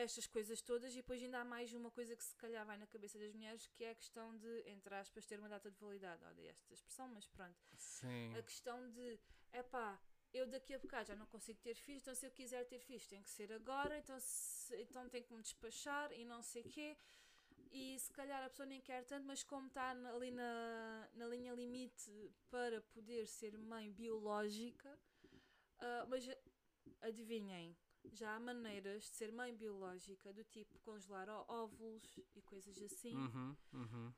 Estas 0.00 0.26
coisas 0.26 0.62
todas, 0.62 0.92
e 0.94 0.96
depois 0.96 1.22
ainda 1.22 1.40
há 1.40 1.44
mais 1.44 1.74
uma 1.74 1.90
coisa 1.90 2.16
que 2.16 2.24
se 2.24 2.34
calhar 2.36 2.64
vai 2.64 2.78
na 2.78 2.86
cabeça 2.86 3.18
das 3.18 3.32
mulheres, 3.34 3.66
que 3.66 3.84
é 3.84 3.90
a 3.90 3.94
questão 3.94 4.34
de, 4.36 4.62
entre 4.66 4.94
aspas, 4.94 5.26
ter 5.26 5.38
uma 5.38 5.48
data 5.48 5.70
de 5.70 5.78
validade. 5.78 6.24
Odeio 6.24 6.48
esta 6.48 6.72
expressão, 6.72 7.06
mas 7.08 7.26
pronto. 7.26 7.58
Sim. 7.76 8.34
A 8.34 8.42
questão 8.42 8.90
de, 8.90 9.18
epá, 9.52 10.00
eu 10.32 10.46
daqui 10.46 10.72
a 10.72 10.78
bocado 10.78 11.08
já 11.08 11.16
não 11.16 11.26
consigo 11.26 11.60
ter 11.60 11.74
filhos, 11.74 12.00
então 12.00 12.14
se 12.14 12.26
eu 12.26 12.30
quiser 12.30 12.64
ter 12.64 12.78
filhos 12.78 13.06
tem 13.06 13.22
que 13.22 13.28
ser 13.28 13.52
agora, 13.52 13.98
então, 13.98 14.18
se, 14.20 14.74
então 14.80 15.08
tenho 15.08 15.24
que 15.24 15.34
me 15.34 15.42
despachar 15.42 16.12
e 16.12 16.24
não 16.24 16.42
sei 16.42 16.62
o 16.62 16.68
quê. 16.68 16.96
E 17.72 17.98
se 17.98 18.10
calhar 18.12 18.42
a 18.42 18.48
pessoa 18.48 18.66
nem 18.66 18.80
quer 18.80 19.04
tanto, 19.04 19.26
mas 19.26 19.44
como 19.44 19.68
está 19.68 19.90
ali 19.90 20.30
na, 20.30 21.08
na 21.14 21.26
linha 21.26 21.52
limite 21.52 22.32
para 22.48 22.80
poder 22.80 23.26
ser 23.26 23.56
mãe 23.58 23.92
biológica, 23.92 24.98
ah, 25.78 26.06
mas 26.08 26.28
adivinhem, 27.00 27.76
já 28.12 28.34
há 28.34 28.40
maneiras 28.40 29.04
de 29.04 29.10
ser 29.10 29.32
mãe 29.32 29.54
biológica, 29.54 30.32
do 30.32 30.44
tipo 30.44 30.78
congelar 30.80 31.28
óvulos 31.48 32.18
e 32.34 32.42
coisas 32.42 32.80
assim. 32.82 33.16
Uhum, 33.16 33.56
uhum. 33.72 34.14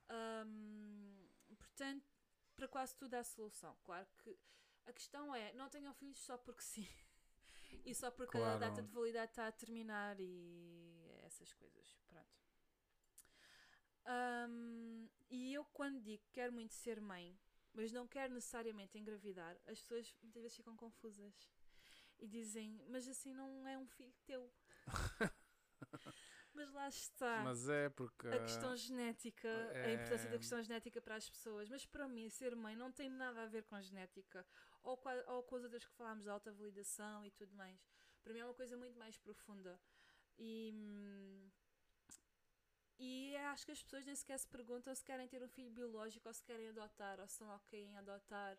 Hum, 0.47 1.29
portanto, 1.57 2.11
para 2.55 2.68
quase 2.68 2.97
tudo 2.97 3.14
há 3.14 3.25
solução. 3.25 3.77
Claro 3.85 4.07
que 4.18 4.38
a 4.87 4.92
questão 4.92 5.35
é, 5.35 5.53
não 5.55 5.68
tenham 5.68 5.95
filhos 5.95 6.18
só 6.21 6.37
porque 6.38 6.62
sim. 6.62 6.87
e 7.85 7.95
só 7.95 8.11
porque 8.11 8.37
a 8.37 8.40
Claro. 8.40 8.59
data 8.59 8.83
de 8.83 8.90
validade 8.92 9.33
está 9.33 9.47
a 9.47 9.53
terminar 9.53 10.16
e 10.21 11.18
essas 11.25 11.53
coisas. 11.53 11.97
Pronto. 12.09 12.42
Hum, 14.49 15.09
e 15.31 15.55
eu 15.55 15.64
quando 15.66 16.01
digo 16.01 16.23
que 16.25 16.33
quero 16.33 16.53
muito 16.53 16.75
ser 16.75 17.01
mãe, 17.01 17.38
mas 17.73 17.92
não 17.92 18.07
quer 18.07 18.29
necessariamente 18.29 18.99
engravidar, 18.99 19.57
as 19.66 19.81
pessoas 19.81 20.14
muitas 20.23 20.42
vezes 20.42 20.57
ficam 20.57 20.77
confusas 20.77 21.49
e 22.23 22.27
dizem, 22.29 22.81
mas 22.89 23.09
assim 23.09 23.35
não 23.35 23.67
é 23.67 23.77
um 23.77 23.87
filho 23.87 24.15
teu. 24.25 24.49
mas 26.55 26.73
lá 26.73 26.89
está. 26.89 27.43
Mas 27.43 27.69
é 27.69 27.89
porque. 27.89 28.29
a 28.29 28.39
questão 28.41 28.77
genética, 28.77 29.49
a 29.85 29.93
importância 29.93 30.31
da 30.31 30.37
é- 30.37 30.39
questão 30.39 30.63
genética 30.63 31.01
para 31.01 31.17
as 31.17 31.29
pessoas, 31.29 31.69
mas 31.69 31.85
para 31.85 32.07
mim, 32.07 32.29
ser 32.29 32.55
mãe 32.55 32.77
não 32.77 32.93
tem 32.93 33.11
nada 33.11 33.43
a 33.43 33.47
ver 33.47 33.65
com 33.65 33.75
a 33.75 33.83
genética 33.83 34.47
ou 34.85 34.97
com, 34.97 35.09
a, 35.09 35.15
ou 35.33 35.43
com 35.43 35.57
as 35.57 35.65
outras 35.65 35.85
que 35.85 35.93
falámos, 35.95 36.25
da 36.25 36.33
alta 36.33 36.53
validação 36.53 37.25
e 37.27 37.31
tudo 37.33 37.55
mais. 37.57 37.85
Para 38.23 38.33
mim 38.33 38.39
é 38.39 38.45
uma 38.45 38.55
coisa 38.55 38.77
muito 38.77 38.97
mais 38.97 39.19
profunda. 39.19 39.81
E, 40.39 40.73
e 42.99 43.37
acho 43.37 43.67
que 43.67 43.73
as 43.73 43.83
pessoas 43.83 44.05
nem 44.05 44.15
sequer 44.15 44.39
se 44.39 44.47
perguntam 44.47 44.95
se 44.95 45.05
querem 45.05 45.27
ter 45.27 45.43
um 45.43 45.49
filho 45.49 45.73
biológico 45.73 46.29
ou 46.29 46.35
se 46.35 46.45
querem 46.45 46.69
adotar 46.69 47.19
ou 47.19 47.27
se 47.27 47.35
estão 47.35 47.49
ok 47.49 47.83
em 47.83 47.97
adotar. 47.97 48.57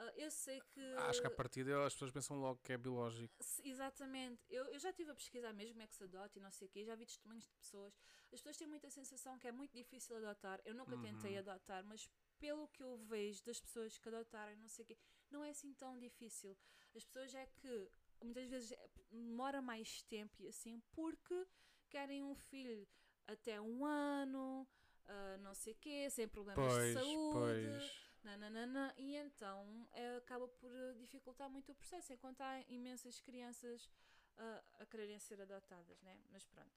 Ah, 0.00 0.12
eu 0.16 0.30
sei 0.30 0.60
que. 0.72 0.80
Acho 1.08 1.20
que 1.20 1.26
a 1.26 1.30
partir 1.30 1.64
dela 1.64 1.86
as 1.86 1.92
pessoas 1.92 2.12
pensam 2.12 2.36
logo 2.38 2.60
que 2.62 2.72
é 2.72 2.78
biológico. 2.78 3.34
Exatamente. 3.64 4.40
Eu, 4.48 4.64
eu 4.66 4.78
já 4.78 4.90
estive 4.90 5.10
a 5.10 5.14
pesquisar 5.14 5.52
mesmo 5.52 5.82
é 5.82 5.86
que 5.86 5.94
se 5.94 6.04
adota 6.04 6.38
e 6.38 6.42
não 6.42 6.50
sei 6.52 6.66
o 6.66 6.70
quê. 6.70 6.84
Já 6.84 6.94
vi 6.94 7.04
testemunhos 7.04 7.44
de 7.44 7.52
pessoas. 7.54 7.92
As 8.32 8.38
pessoas 8.40 8.56
têm 8.56 8.68
muita 8.68 8.88
sensação 8.90 9.38
que 9.38 9.48
é 9.48 9.52
muito 9.52 9.72
difícil 9.72 10.16
adotar. 10.16 10.60
Eu 10.64 10.74
nunca 10.74 10.96
tentei 10.98 11.32
Uhum. 11.34 11.38
adotar, 11.40 11.84
mas 11.84 12.08
pelo 12.38 12.68
que 12.68 12.82
eu 12.82 12.96
vejo 12.96 13.42
das 13.44 13.60
pessoas 13.60 13.98
que 13.98 14.08
adotaram 14.08 14.56
não 14.56 14.68
sei 14.68 14.84
o 14.84 14.86
quê, 14.86 14.96
não 15.30 15.42
é 15.44 15.50
assim 15.50 15.72
tão 15.74 15.98
difícil. 15.98 16.56
As 16.94 17.04
pessoas 17.04 17.34
é 17.34 17.46
que 17.56 17.90
muitas 18.22 18.48
vezes 18.48 18.72
é- 18.72 18.88
demora 19.10 19.60
mais 19.60 20.02
tempo 20.02 20.40
e 20.42 20.48
assim 20.48 20.80
porque 20.92 21.46
querem 21.90 22.22
um 22.22 22.34
filho 22.36 22.86
até 23.26 23.60
um 23.60 23.84
ano, 23.84 24.66
ah, 25.06 25.36
não 25.40 25.54
sei 25.54 25.72
o 25.72 25.76
quê, 25.76 26.08
sem 26.10 26.28
problemas 26.28 26.64
Pois, 26.72 26.86
de 26.88 26.92
saúde 26.94 27.32
pois. 27.32 28.07
Nananana, 28.24 28.94
e 28.96 29.14
então 29.16 29.86
é, 29.92 30.16
acaba 30.16 30.46
por 30.48 30.70
eh, 30.74 30.94
dificultar 30.94 31.48
muito 31.48 31.72
o 31.72 31.74
processo, 31.74 32.12
enquanto 32.12 32.40
há 32.40 32.60
imensas 32.68 33.20
crianças 33.20 33.88
ah, 34.36 34.62
a 34.80 34.86
quererem 34.86 35.18
ser 35.18 35.40
adotadas, 35.40 36.00
né? 36.02 36.18
Mas 36.30 36.44
pronto. 36.46 36.72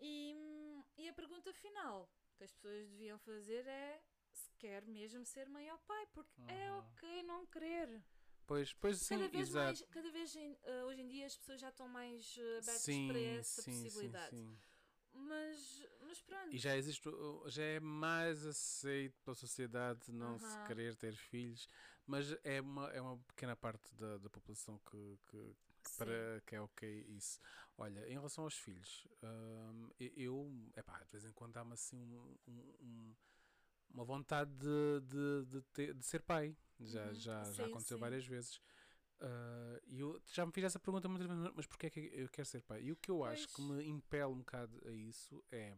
E, 0.00 0.34
e 0.96 1.08
a 1.08 1.12
pergunta 1.12 1.52
final 1.52 2.08
que 2.36 2.44
as 2.44 2.52
pessoas 2.52 2.88
deviam 2.88 3.18
fazer 3.18 3.66
é 3.66 4.00
se 4.32 4.50
quer 4.58 4.86
mesmo 4.86 5.24
ser 5.24 5.48
mãe 5.48 5.70
ou 5.72 5.78
pai, 5.78 6.06
porque 6.14 6.40
é 6.46 6.70
Uhum. 6.70 6.78
ok 6.78 7.22
não 7.24 7.46
querer. 7.46 8.02
Pois, 8.46 8.72
pois 8.72 8.98
sim, 8.98 9.18
cada 9.18 9.28
vez 9.28 9.48
exato. 9.48 9.64
mais, 9.64 9.82
cada 9.90 10.10
vez 10.10 10.34
hoje 10.86 11.00
em 11.02 11.08
dia 11.08 11.26
as 11.26 11.36
pessoas 11.36 11.60
já 11.60 11.68
estão 11.68 11.86
mais 11.88 12.38
abertas 12.38 12.80
sim, 12.82 13.08
para 13.08 13.20
essa 13.20 13.62
sim, 13.62 13.72
possibilidade. 13.72 14.30
sim. 14.30 14.58
Mas, 15.12 15.86
mas 16.08 16.20
pronto. 16.22 16.54
E 16.54 16.58
já 16.58 16.76
existe, 16.76 17.08
já 17.46 17.62
é 17.62 17.80
mais 17.80 18.44
aceito 18.46 19.20
pela 19.22 19.34
sociedade 19.34 20.10
não 20.12 20.38
se 20.38 20.56
Aham. 20.56 20.64
querer 20.64 20.96
ter 20.96 21.14
filhos, 21.14 21.68
mas 22.06 22.34
é 22.42 22.60
uma, 22.60 22.88
é 22.90 23.00
uma 23.00 23.18
pequena 23.18 23.54
parte 23.54 23.94
da, 23.96 24.18
da 24.18 24.30
população 24.30 24.78
que, 24.90 25.18
que, 25.26 25.56
para 25.98 26.40
que 26.46 26.54
é 26.56 26.60
ok 26.60 27.04
isso. 27.08 27.38
Olha, 27.76 28.06
em 28.08 28.14
relação 28.14 28.44
aos 28.44 28.54
filhos, 28.54 29.06
hum, 29.22 29.90
eu, 29.98 30.50
epá, 30.76 30.98
de 31.04 31.10
vez 31.12 31.24
em 31.24 31.32
quando 31.32 31.52
dá-me 31.52 31.74
assim 31.74 32.16
um- 32.16 32.36
um- 32.48 32.74
um- 32.80 33.14
uma 33.90 34.04
vontade 34.04 34.50
de, 34.52 35.00
de, 35.02 35.46
de, 35.46 35.62
ter- 35.72 35.94
de 35.94 36.04
ser 36.04 36.22
pai. 36.22 36.56
Já, 36.80 37.12
Uhum, 37.12 37.14
já, 37.14 37.52
já 37.52 37.64
sim, 37.64 37.66
aconteceu 37.66 37.98
sim. 37.98 37.98
várias 37.98 38.26
vezes. 38.26 38.60
Ah, 39.20 39.80
E 39.86 40.00
eu 40.00 40.20
já 40.32 40.46
me 40.46 40.52
fiz 40.52 40.64
essa 40.64 40.78
pergunta 40.78 41.08
muitas 41.08 41.26
vezes, 41.26 41.52
mas 41.54 41.66
porquê 41.66 41.86
é 41.86 41.90
que 41.90 42.00
eu 42.14 42.28
quero 42.28 42.46
ser 42.48 42.62
pai? 42.62 42.82
E 42.82 42.92
o 42.92 42.96
que 42.96 43.10
eu 43.10 43.24
acho 43.24 43.48
que 43.50 43.60
Pois. 43.60 43.62
me 43.62 43.84
impele 43.88 44.26
um 44.26 44.38
bocado 44.38 44.80
a 44.86 44.92
isso 44.92 45.42
é, 45.50 45.76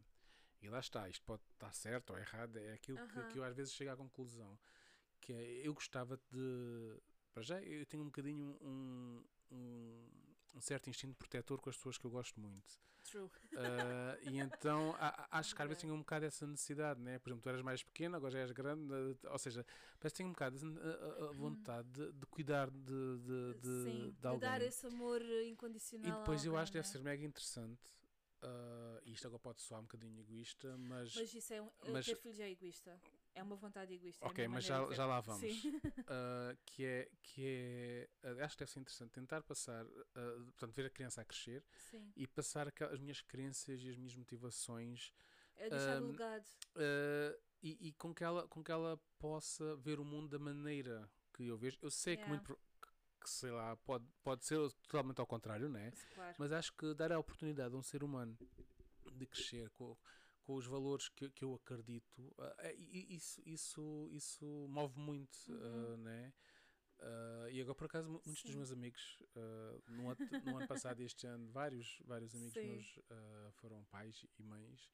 e 0.63 0.69
lá 0.69 0.81
está, 0.81 1.09
isto 1.09 1.25
pode 1.25 1.43
estar 1.53 1.73
certo 1.73 2.11
ou 2.11 2.19
errado, 2.19 2.57
é 2.59 2.73
aquilo 2.73 2.99
que, 3.01 3.05
Aham. 3.05 3.25
que 3.25 3.39
eu 3.39 3.45
às 3.45 3.55
vezes 3.55 3.73
chego 3.75 3.91
à 3.93 3.97
conclusão, 3.97 4.59
que 5.21 5.33
é, 5.33 5.67
eu 5.67 5.75
gostava 5.75 6.19
de, 6.31 6.99
para 7.33 7.43
já, 7.43 7.63
eu 7.63 7.87
tenho 7.87 8.03
um 8.03 8.07
bocadinho 8.07 8.57
um, 8.61 9.25
um, 9.53 10.09
um 10.57 10.61
certo 10.61 10.91
instinto 10.91 11.17
protetor 11.17 11.61
com 11.61 11.71
as 11.71 11.77
pessoas 11.77 11.99
que 11.99 12.05
eu 12.07 12.11
gosto 12.11 12.41
muito. 12.41 12.81
True. 13.05 13.31
Ah, 13.57 14.17
e 14.23 14.39
então 14.39 14.95
a- 14.99 15.09
a- 15.31 15.39
acho 15.39 15.55
que 15.55 15.61
às 15.63 15.69
vezes 15.69 15.81
tenho 15.83 15.95
um 15.95 15.99
bocado 15.99 16.25
essa 16.25 16.47
necessidade, 16.47 17.01
né? 17.01 17.19
Por 17.19 17.31
exemplo, 17.31 17.43
tu 17.43 17.49
eras 17.49 17.63
mais 17.63 17.83
pequena, 17.83 18.17
agora 18.17 18.33
já 18.33 18.39
és 18.41 18.53
grande, 18.53 18.93
ou 19.25 19.39
seja, 19.39 19.67
parece 19.99 20.15
que 20.15 20.19
tenho 20.19 20.29
um 20.29 20.33
bocado 20.33 20.57
a, 20.81 21.25
a- 21.27 21.29
a 21.31 21.33
vontade 21.33 21.89
de, 21.91 22.13
de 22.13 22.27
cuidar 22.27 22.71
de, 22.71 23.19
de, 23.19 23.55
de, 23.55 23.55
Uhum. 23.55 23.61
Sim, 23.63 24.15
de 24.21 24.27
de, 24.27 24.27
alguém. 24.29 24.39
dar 24.49 24.63
esse 24.63 24.87
amor 24.87 25.21
incondicional. 25.45 26.09
E 26.09 26.13
depois 26.13 26.45
eu 26.45 26.53
alguém, 26.53 26.63
acho 26.63 26.73
que 26.73 26.79
deve 26.79 26.87
né? 26.87 26.93
ser 26.93 27.01
mega 27.03 27.25
interessante. 27.25 27.81
E 29.05 29.13
isto 29.13 29.27
agora 29.27 29.41
pode 29.41 29.61
soar 29.61 29.81
um 29.81 29.85
bocadinho 29.85 30.19
egoísta, 30.21 30.77
mas. 30.79 31.15
Mas 31.15 31.35
isso 31.35 31.53
é 31.53 31.63
um, 31.63 31.71
mas- 31.89 32.07
ter 32.07 32.17
filhos 32.17 32.41
é 32.41 32.51
egoísta. 32.51 33.01
É 33.35 33.43
uma 33.43 33.55
vontade 33.57 33.95
egoísta. 33.95 34.25
é 34.25 34.29
ok, 34.29 34.49
minha 34.49 34.57
mas 34.57 34.65
já, 34.65 34.85
de 34.85 34.95
já 34.95 35.07
lá 35.07 35.21
vamos. 35.21 35.43
Ah, 36.09 36.57
que 36.67 36.85
é. 36.85 37.09
Que 37.23 38.09
é 38.23 38.43
acho 38.43 38.57
que 38.57 38.61
deve 38.65 38.71
ser 38.73 38.81
interessante 38.81 39.11
tentar 39.13 39.43
passar. 39.43 39.87
ah, 40.15 40.35
portanto, 40.47 40.73
ver 40.75 40.87
a 40.87 40.91
criança 40.91 41.21
a 41.21 41.25
crescer 41.25 41.65
Sim. 41.77 42.13
e 42.17 42.27
passar 42.27 42.73
as 42.91 42.99
minhas 42.99 43.21
crenças 43.21 43.81
e 43.83 43.89
as 43.89 43.97
minhas 43.97 44.17
motivações 44.17 45.13
É 45.57 45.69
deixar 45.71 45.99
Ahm, 45.99 46.09
legado. 46.11 46.47
Uh, 46.75 47.39
e, 47.63 47.89
e 47.89 47.93
com, 47.93 48.13
que 48.15 48.25
ela, 48.25 48.49
com 48.49 48.65
que 48.65 48.73
ela 48.73 48.97
possa 49.19 49.77
ver 49.77 50.01
o 50.01 50.05
mundo 50.05 50.29
da 50.29 50.39
maneira 50.39 51.09
que 51.35 51.47
eu 51.47 51.57
vejo. 51.57 51.79
Eu 51.83 51.91
sei 51.91 52.17
que 52.17 52.23
Yeah. 52.23 52.29
muito 52.35 52.43
pro- 52.45 52.59
que, 53.21 53.29
sei 53.31 53.51
lá, 53.51 53.77
pode, 53.79 54.05
pode 54.23 54.45
ser 54.45 54.59
totalmente 54.89 55.21
ao 55.21 55.27
contrário, 55.27 55.69
né? 55.69 55.93
Claro. 56.15 56.35
Mas 56.39 56.53
acho 56.53 56.73
que 56.73 56.95
dar 56.95 57.13
a 57.13 57.19
oportunidade 57.19 57.75
a 57.75 57.79
um 57.79 57.83
ser 57.83 58.03
humano 58.03 58.37
de 59.13 59.27
crescer 59.27 59.69
com, 59.71 59.97
com 60.43 60.55
os 60.55 60.67
valores 60.67 61.09
que, 61.09 61.31
que 61.31 61.45
eu 61.45 61.55
acredito, 61.55 62.23
uh, 62.39 62.75
isso, 62.79 63.41
isso, 63.47 64.09
isso 64.11 64.45
move 64.69 64.99
muito, 64.99 65.39
Uhum. 65.49 65.95
uh, 65.95 65.97
né? 65.99 66.33
Uh, 66.99 67.49
e 67.51 67.61
agora, 67.63 67.75
por 67.75 67.85
acaso, 67.87 68.09
mu- 68.11 68.21
muitos 68.27 68.43
dos 68.43 68.53
Sim. 68.53 68.57
meus 68.59 68.71
amigos, 68.73 69.23
uh, 69.35 69.83
no, 69.91 70.11
ano, 70.11 70.17
no 70.45 70.57
ano 70.59 70.69
passado 70.69 71.01
e 71.01 71.05
este 71.05 71.27
ano, 71.27 71.51
vários, 71.51 71.99
vários 72.05 72.35
amigos 72.35 72.53
Sim. 72.55 72.67
meus 72.69 72.99
foram 73.55 73.83
pais 73.87 74.27
e 74.39 74.43
mães. 74.43 74.91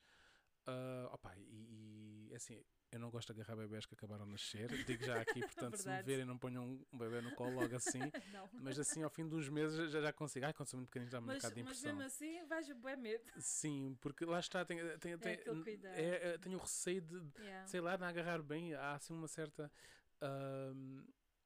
Uh, 0.68 1.06
opa, 1.12 1.32
e, 1.38 2.28
e 2.30 2.34
assim, 2.34 2.62
eu 2.90 2.98
não 2.98 3.10
gosto 3.10 3.32
de 3.32 3.40
agarrar 3.40 3.56
bebés 3.56 3.86
que 3.86 3.94
acabaram 3.94 4.24
de 4.24 4.32
nascer, 4.32 4.68
digo 4.84 5.04
já 5.04 5.20
aqui, 5.20 5.40
portanto, 5.46 5.76
se 5.76 5.88
me 5.88 6.02
verem, 6.02 6.24
não 6.24 6.36
ponham 6.38 6.64
um, 6.92 6.98
bebê 6.98 7.20
no 7.20 7.30
colo 7.32 7.54
logo 7.60 7.74
assim. 7.76 8.00
Mas 8.54 8.78
assim, 8.78 9.02
ao 9.02 9.10
fim 9.10 9.28
dos 9.28 9.48
meses 9.48 9.90
já, 9.92 10.00
já 10.00 10.12
consigo. 10.12 10.46
Ai, 10.46 10.52
quando 10.52 10.68
sou 10.68 10.78
muito 10.78 10.88
pequenino, 10.88 11.10
dá-me 11.10 11.24
um 11.24 11.28
Mas, 11.28 11.36
bocado 11.38 11.54
de 11.54 11.62
mas 11.62 11.78
impressão. 11.78 11.96
mesmo 11.96 12.06
assim, 12.06 12.44
vais 12.46 12.72
bem 12.72 12.96
medo. 12.96 13.24
Sim, 13.38 13.96
porque 14.00 14.24
lá 14.24 14.40
está, 14.40 14.64
tenho, 14.64 14.98
tenho, 14.98 15.18
tenho, 15.18 15.34
aquele 15.40 15.62
cuidado. 15.62 15.94
é- 15.94 16.34
é- 16.34 16.38
tenho 16.38 16.56
o 16.58 16.60
receio 16.60 17.00
de, 17.02 17.16
Yeah. 17.42 17.66
sei 17.66 17.80
lá, 17.80 17.96
de 17.96 18.04
agarrar 18.04 18.42
bem, 18.42 18.74
há 18.74 18.94
assim 18.94 19.12
uma 19.12 19.28
certa. 19.28 19.70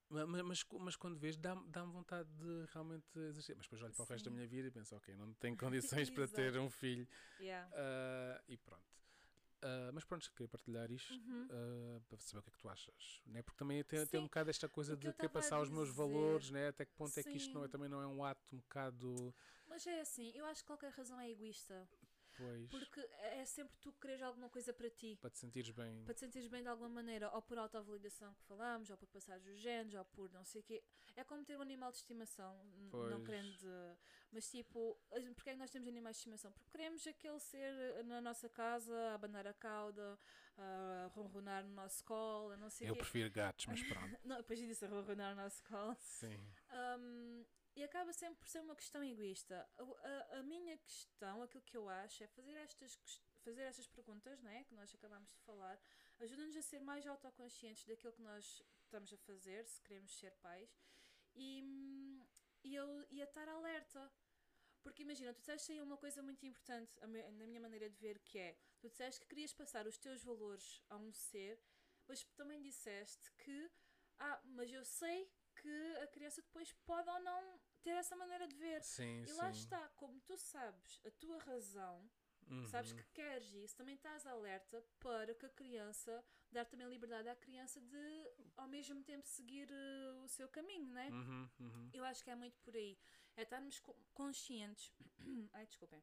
ma- 0.08 0.26
mas, 0.44 0.62
co- 0.62 0.78
mas 0.78 0.96
quando 0.96 1.18
vês, 1.18 1.36
dá-me 1.36 1.66
dá-me 1.68 1.92
vontade 1.92 2.28
de 2.30 2.64
realmente 2.72 3.06
exercer. 3.28 3.56
Mas 3.56 3.66
depois 3.66 3.82
olho 3.82 3.94
para 3.94 4.02
o 4.04 4.06
resto 4.06 4.24
da 4.24 4.30
Sim. 4.30 4.36
minha 4.36 4.46
vida 4.48 4.68
e 4.68 4.70
penso, 4.70 4.96
ok, 4.96 5.14
não 5.16 5.32
tenho 5.34 5.56
condições 6.06 6.10
para 6.10 6.26
ter 6.28 6.56
um 6.58 6.70
filho. 6.70 7.06
Yeah. 7.38 7.70
ah, 7.74 8.42
e 8.48 8.56
pronto. 8.56 8.89
Ah, 9.62 9.90
mas 9.92 10.04
pronto, 10.04 10.30
queria 10.32 10.48
partilhar 10.48 10.90
isto 10.90 11.12
Uhum. 11.14 11.48
ah, 11.50 12.00
para 12.08 12.18
saber 12.20 12.40
o 12.40 12.42
que 12.42 12.48
é 12.48 12.52
que 12.52 12.58
tu 12.58 12.68
achas. 12.68 13.22
Né? 13.26 13.42
Porque 13.42 13.58
também 13.58 13.82
tem, 13.84 14.06
tem 14.06 14.20
um 14.20 14.24
Sim, 14.24 14.26
bocado 14.26 14.50
esta 14.50 14.68
coisa 14.68 14.96
de 14.96 15.12
querer 15.12 15.28
passar 15.28 15.60
os 15.60 15.68
meus 15.70 15.90
valores, 15.90 16.50
né? 16.50 16.68
até 16.68 16.84
que 16.84 16.92
ponto 16.94 17.16
é 17.18 17.22
que 17.22 17.36
isto 17.36 17.54
não 17.54 17.64
é, 17.64 17.66
Sim. 17.66 17.72
também 17.72 17.88
não 17.88 18.00
é 18.00 18.06
um 18.06 18.24
ato 18.24 18.54
um 18.56 18.58
bocado. 18.58 19.34
Mas 19.68 19.86
é 19.86 20.00
assim, 20.00 20.32
eu 20.34 20.44
acho 20.46 20.62
que 20.62 20.66
qualquer 20.66 20.90
razão 20.92 21.20
é 21.20 21.30
egoísta. 21.30 21.88
Pois, 22.36 22.70
Porque 22.70 23.00
é 23.00 23.44
sempre 23.44 23.76
tu 23.80 23.92
quereres 23.92 24.22
alguma 24.22 24.48
coisa 24.48 24.72
para 24.72 24.88
ti. 24.90 25.16
para 25.20 25.30
te 25.30 25.38
sentires 25.38 25.70
bem. 25.70 26.04
Para 26.04 26.14
te 26.14 26.20
sentires 26.20 26.48
bem 26.48 26.62
de 26.62 26.68
alguma 26.68 26.88
maneira, 26.88 27.30
ou 27.34 27.42
por 27.42 27.58
autovalidação 27.58 28.32
que 28.34 28.42
falámos, 28.44 28.90
ou 28.90 28.96
por 28.96 29.08
passares 29.08 29.46
os 29.46 29.58
genes, 29.58 29.94
ou 29.94 30.04
por 30.04 30.30
não 30.32 30.44
sei 30.44 30.60
o 30.60 30.64
quê. 30.64 30.82
É 31.16 31.24
como 31.24 31.44
ter 31.44 31.56
um 31.58 31.62
animal 31.62 31.90
de 31.90 31.98
estimação, 31.98 32.60
n- 32.64 32.94
não 33.08 33.20
Pois. 33.20 33.24
querendo. 33.24 33.66
Mas 34.32 34.48
tipo, 34.48 34.96
porque 35.34 35.50
é 35.50 35.52
que 35.54 35.58
nós 35.58 35.70
temos 35.70 35.88
animais 35.88 36.16
de 36.16 36.20
estimação? 36.20 36.52
Porque 36.52 36.70
queremos 36.70 37.04
aquele 37.06 37.40
ser 37.40 37.72
eh, 37.74 38.02
na 38.04 38.20
nossa 38.20 38.48
casa, 38.48 38.94
a 39.10 39.14
abanar 39.14 39.46
a 39.46 39.52
cauda, 39.54 40.16
a 40.56 41.10
ronronar 41.14 41.64
no 41.64 41.74
nosso 41.74 42.04
colo, 42.04 42.56
não 42.56 42.70
sei 42.70 42.88
Eu 42.88 42.94
quê. 42.94 43.00
prefiro 43.00 43.30
gatos, 43.30 43.66
mas 43.66 43.82
pronto. 43.82 44.16
Não, 44.24 44.36
depois 44.36 44.58
disse 44.58 44.84
a 44.84 44.88
ronronar 44.88 45.34
no 45.34 45.42
nosso 45.42 45.62
colo. 45.64 45.96
Sim. 45.98 46.38
Um, 46.98 47.44
e 47.74 47.82
acaba 47.82 48.12
sempre 48.12 48.36
por 48.36 48.48
ser 48.48 48.60
uma 48.60 48.76
questão 48.76 49.02
egoísta. 49.02 49.68
A, 49.78 49.82
a- 49.82 50.38
a 50.38 50.42
minha 50.44 50.76
questão, 50.78 51.42
aquilo 51.42 51.62
que 51.64 51.76
eu 51.76 51.88
acho, 51.88 52.22
é 52.22 52.26
fazer 52.28 52.52
estas, 52.56 53.00
fazer 53.42 53.62
estas 53.62 53.88
perguntas, 53.88 54.40
não 54.42 54.50
é? 54.50 54.62
que 54.64 54.74
nós 54.74 54.94
acabámos 54.94 55.30
de 55.32 55.38
falar, 55.40 55.80
ajuda-nos 56.20 56.56
a 56.56 56.62
ser 56.62 56.80
mais 56.80 57.04
autoconscientes 57.06 57.84
daquilo 57.84 58.12
que 58.12 58.22
nós 58.22 58.62
estamos 58.84 59.12
a 59.12 59.16
fazer, 59.18 59.64
se 59.66 59.80
queremos 59.82 60.12
ser 60.16 60.32
pais, 60.42 60.70
e, 61.34 61.62
hum, 61.64 62.26
e, 62.64 62.74
eu, 62.74 63.06
e 63.10 63.20
a 63.20 63.24
estar 63.24 63.48
alerta. 63.48 64.12
Porque 64.82 65.02
imagina, 65.02 65.34
tu 65.34 65.40
disseste 65.40 65.72
aí 65.72 65.80
uma 65.82 65.98
coisa 65.98 66.22
muito 66.22 66.44
importante, 66.46 66.90
na 67.00 67.46
minha 67.46 67.60
maneira 67.60 67.90
de 67.90 67.96
ver, 67.98 68.18
que 68.20 68.38
é, 68.38 68.56
tu 68.80 68.88
disseste 68.88 69.20
que 69.20 69.26
querias 69.28 69.52
passar 69.52 69.86
os 69.86 69.98
teus 69.98 70.22
valores 70.22 70.82
a 70.88 70.96
um 70.96 71.12
ser, 71.12 71.62
mas 72.08 72.24
também 72.34 72.62
disseste 72.62 73.30
que, 73.32 73.70
ah, 74.18 74.40
mas 74.44 74.72
eu 74.72 74.82
sei 74.84 75.30
que 75.56 75.96
a 75.98 76.06
criança 76.06 76.40
depois 76.40 76.72
pode 76.86 77.10
ou 77.10 77.20
não 77.20 77.60
ter 77.82 77.90
essa 77.90 78.16
maneira 78.16 78.48
de 78.48 78.56
ver. 78.56 78.82
Sim, 78.82 79.22
E 79.22 79.26
sim. 79.28 79.34
lá 79.34 79.50
está, 79.50 79.88
como 79.90 80.18
tu 80.20 80.36
sabes 80.38 81.00
a 81.04 81.10
tua 81.10 81.38
razão 81.38 82.10
sabes 82.66 82.90
Uhum. 82.90 82.96
que 82.98 83.04
queres 83.12 83.52
isso, 83.54 83.76
também 83.76 83.94
estás 83.94 84.26
alerta 84.26 84.82
para 84.98 85.34
que 85.34 85.46
a 85.46 85.50
criança, 85.50 86.24
dar 86.50 86.64
também 86.64 86.88
liberdade 86.88 87.28
à 87.28 87.36
criança 87.36 87.80
de 87.80 88.30
ao 88.56 88.68
mesmo 88.68 89.02
tempo 89.02 89.26
seguir 89.26 89.68
eh, 89.70 90.12
o 90.24 90.28
seu 90.28 90.48
caminho, 90.48 90.92
né? 90.92 91.08
Uhum, 91.10 91.48
uhum. 91.60 91.90
Eu 91.92 92.04
acho 92.04 92.22
que 92.24 92.30
é 92.30 92.34
muito 92.36 92.58
por 92.60 92.74
aí. 92.74 92.98
É 93.36 93.42
estarmos 93.42 93.78
co- 93.80 93.96
conscientes, 94.14 94.92
ai 95.52 95.66
desculpem, 95.66 96.02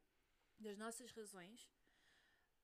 das 0.58 0.76
nossas 0.78 1.12
razões 1.12 1.70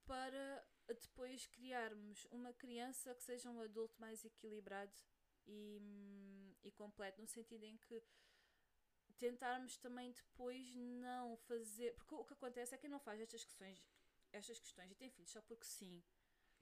para 0.07 0.67
depois 1.01 1.47
criarmos 1.47 2.27
uma 2.31 2.53
criança 2.53 3.15
que 3.15 3.23
seja 3.23 3.51
um 3.51 3.61
adulto 3.61 3.99
mais 4.01 4.25
equilibrado 4.25 4.93
e, 5.47 5.79
hum, 5.81 6.55
e 6.63 6.71
completo, 6.73 7.21
no 7.21 7.27
sentido 7.29 7.65
em 7.65 7.77
que 7.79 8.03
tentarmos 9.19 9.77
também 9.79 10.13
depois 10.13 10.75
não 10.75 11.37
fazer. 11.37 11.95
Porque 11.95 12.15
o 12.15 12.25
que 12.25 12.35
acontece 12.35 12.75
é 12.75 12.79
que 12.79 12.83
quem 12.83 12.91
não 12.91 13.01
faz 13.01 13.21
estas 13.21 13.45
questões, 13.45 13.83
estas 14.33 14.59
questões 14.59 14.91
e 14.91 14.95
tem 14.95 15.11
filhos 15.11 15.31
só 15.31 15.41
porque 15.43 15.65
sim. 15.65 16.03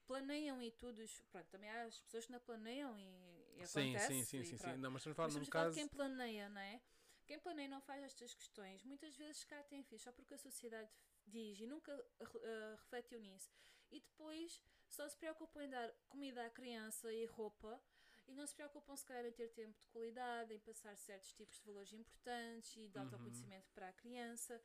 Planeiam 0.06 0.60
e 0.60 0.70
tudo, 0.72 1.00
pronto, 1.30 1.46
também 1.48 1.70
há 1.70 1.84
as 1.84 1.98
pessoas 2.00 2.26
que 2.26 2.32
não 2.32 2.40
planeiam 2.40 2.98
e, 2.98 3.62
e 3.62 3.66
Sim, 3.66 3.94
acontece. 3.94 4.06
sim, 4.08 4.24
sim, 4.24 4.44
sim, 4.44 4.58
sim. 4.58 4.76
Não, 4.78 4.90
mas 4.90 5.00
estamos 5.00 5.12
a 5.12 5.14
falar 5.14 5.32
num 5.32 5.46
caso. 5.46 5.74
quem 5.76 5.88
planeia, 5.88 6.48
não 6.48 6.60
é? 6.60 6.82
Quem 7.24 7.38
planeia 7.38 7.68
não 7.68 7.80
faz 7.80 8.02
estas 8.02 8.34
questões. 8.34 8.82
Muitas 8.82 9.16
vezes 9.16 9.44
cá 9.44 9.62
tem 9.64 9.82
filhos 9.84 10.02
só 10.02 10.12
porque 10.12 10.34
a 10.34 10.38
sociedade 10.38 10.90
diz 11.24 11.60
e 11.60 11.66
nunca 11.66 11.94
uh, 11.94 12.76
refletiu 12.76 13.20
nisso. 13.20 13.48
E 13.90 14.00
depois 14.00 14.60
só 14.88 15.08
se 15.08 15.16
preocupam 15.16 15.62
em 15.62 15.70
dar 15.70 15.90
comida 16.08 16.44
à 16.44 16.50
criança 16.50 17.12
e 17.12 17.24
roupa 17.26 17.80
e 18.28 18.35
não 18.35 18.46
se 18.46 18.54
preocupam 18.54 18.96
se 18.96 19.04
calhar 19.06 19.24
em 19.26 19.32
ter 19.32 19.48
tempo 19.48 19.78
de 19.78 19.87
qualidade, 19.88 20.54
em 20.54 20.58
passar 20.61 20.96
certos 20.96 21.32
tipos 21.32 21.58
de 21.58 21.64
valores 21.66 21.92
importantes 21.92 22.76
e 22.76 22.88
de 22.88 22.98
Uhum. 22.98 23.02
autoconhecimento 23.02 23.70
para 23.72 23.88
a 23.88 23.92
criança 23.92 24.61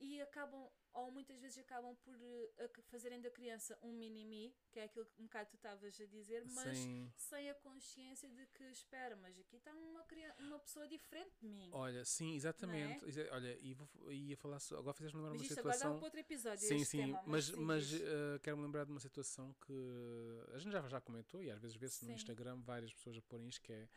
e 0.00 0.20
acabam, 0.20 0.68
ou 0.94 1.10
muitas 1.12 1.38
vezes 1.38 1.58
acabam 1.58 1.94
por 1.96 2.16
uh, 2.16 2.52
a- 2.58 2.82
fazerem 2.90 3.20
da 3.20 3.30
criança 3.30 3.78
um 3.82 3.92
mini-me, 3.92 4.54
que 4.72 4.80
é 4.80 4.84
aquilo 4.84 5.04
que 5.06 5.20
um 5.20 5.24
bocado 5.26 5.50
tu 5.50 5.56
estavas 5.56 6.00
a 6.00 6.06
dizer, 6.06 6.44
mas 6.46 6.78
Sim. 6.78 7.12
sem 7.16 7.50
a 7.50 7.54
consciência 7.54 8.28
de 8.30 8.46
que, 8.46 8.64
espera, 8.64 9.14
mas 9.16 9.38
aqui 9.38 9.56
está 9.56 9.72
uma, 9.72 10.04
uma 10.40 10.58
pessoa 10.58 10.88
diferente 10.88 11.32
de 11.40 11.48
mim. 11.48 11.70
Olha, 11.72 12.04
sim, 12.04 12.34
exatamente. 12.34 13.04
Exa- 13.04 13.28
Olha, 13.32 13.58
e 13.60 13.74
vou, 13.74 13.88
ia 14.10 14.36
falar. 14.36 14.58
Agora 14.72 14.94
fizeste-me 14.94 15.22
lembrar 15.22 15.32
mas 15.38 15.40
uma 15.42 15.46
isto 15.46 15.60
agora 15.60 15.74
dá 15.74 15.78
situação. 15.78 15.98
para 15.98 16.04
outro 16.06 16.20
episódio. 16.20 16.68
Sim, 16.68 16.84
sim, 16.84 17.06
tema, 17.06 17.22
mas, 17.26 17.50
mas 17.50 17.86
diz. 17.86 18.00
eh, 18.02 18.38
quero-me 18.42 18.62
lembrar 18.64 18.84
de 18.84 18.90
uma 18.90 19.00
situação 19.00 19.54
que 19.66 20.42
a 20.54 20.58
gente 20.58 20.72
já, 20.72 20.88
já 20.88 21.00
comentou 21.00 21.42
e 21.42 21.50
às 21.50 21.58
vezes 21.58 21.76
vê-se 21.76 22.04
no. 22.06 22.12
Instagram 22.12 22.60
várias 22.62 22.92
pessoas 22.92 23.16
a 23.18 23.22
porem 23.22 23.48
isto 23.48 23.60
que 23.62 23.72
é 23.72 23.88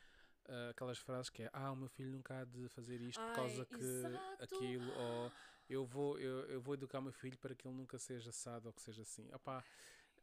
eh, 0.46 0.70
aquelas 0.72 0.98
frases 0.98 1.30
que 1.30 1.44
é 1.44 1.50
ah, 1.54 1.72
o 1.72 1.76
meu 1.76 1.88
filho 1.88 2.12
nunca 2.12 2.39
há 2.42 2.44
de 2.46 2.68
fazer 2.70 3.00
isto 3.02 3.20
por 3.22 3.30
Ai, 3.30 3.36
causa 3.36 3.66
que 3.66 3.76
exato. 3.84 4.44
aquilo 4.44 4.92
ou 4.92 5.32
eu 5.73 5.86
vou, 5.86 6.19
eu, 6.19 6.45
eu 6.49 6.62
vou 6.62 6.73
educar 6.75 6.99
o 6.99 7.01
meu 7.01 7.12
filho 7.13 7.38
para 7.38 7.55
que 7.55 7.67
ele 7.67 7.75
nunca 7.75 7.97
seja 7.99 8.29
assado 8.29 8.67
ou 8.67 8.73
que 8.73 8.81
seja 8.81 9.01
assim. 9.01 9.29
Opá, 9.33 9.63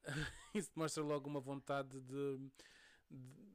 isso 0.55 0.71
mostra 0.75 1.03
logo 1.03 1.29
uma 1.29 1.41
vontade 1.41 2.01
de. 2.01 2.39
de- 3.11 3.51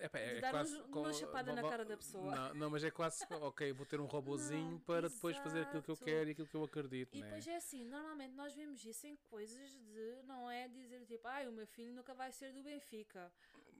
é 0.02 0.40
dar 0.40 0.50
quase 0.50 0.78
com- 0.84 1.00
uma 1.00 1.12
chapada 1.12 1.54
na 1.54 1.62
cara 1.62 1.84
da 1.84 1.96
pessoa. 1.96 2.34
Não, 2.34 2.54
não, 2.54 2.70
mas 2.70 2.82
é 2.84 2.90
quase, 2.90 3.22
ok, 3.30 3.72
vou 3.72 3.84
ter 3.84 4.00
um 4.00 4.06
robozinho 4.06 4.72
Não, 4.72 4.78
para 4.80 5.08
depois 5.08 5.36
fazer 5.36 5.60
aquilo 5.60 5.82
que 5.82 5.90
eu 5.90 5.94
exato. 5.94 6.04
quero 6.10 6.28
e 6.28 6.32
aquilo 6.32 6.48
que 6.48 6.56
eu 6.56 6.64
acredito. 6.64 7.14
E 7.14 7.20
né? 7.20 7.26
depois 7.26 7.46
é 7.46 7.56
assim, 7.56 7.84
normalmente 7.84 8.34
nós 8.34 8.54
vemos 8.54 8.84
isso 8.84 9.06
em 9.06 9.16
coisas 9.16 9.70
de, 9.70 10.22
não 10.24 10.50
é 10.50 10.68
dizer 10.68 11.04
tipo, 11.04 11.26
ai, 11.28 11.46
o 11.48 11.52
meu 11.52 11.66
filho 11.66 11.92
nunca 11.92 12.14
vai 12.14 12.32
ser 12.32 12.52
do 12.52 12.62
Benfica. 12.62 13.30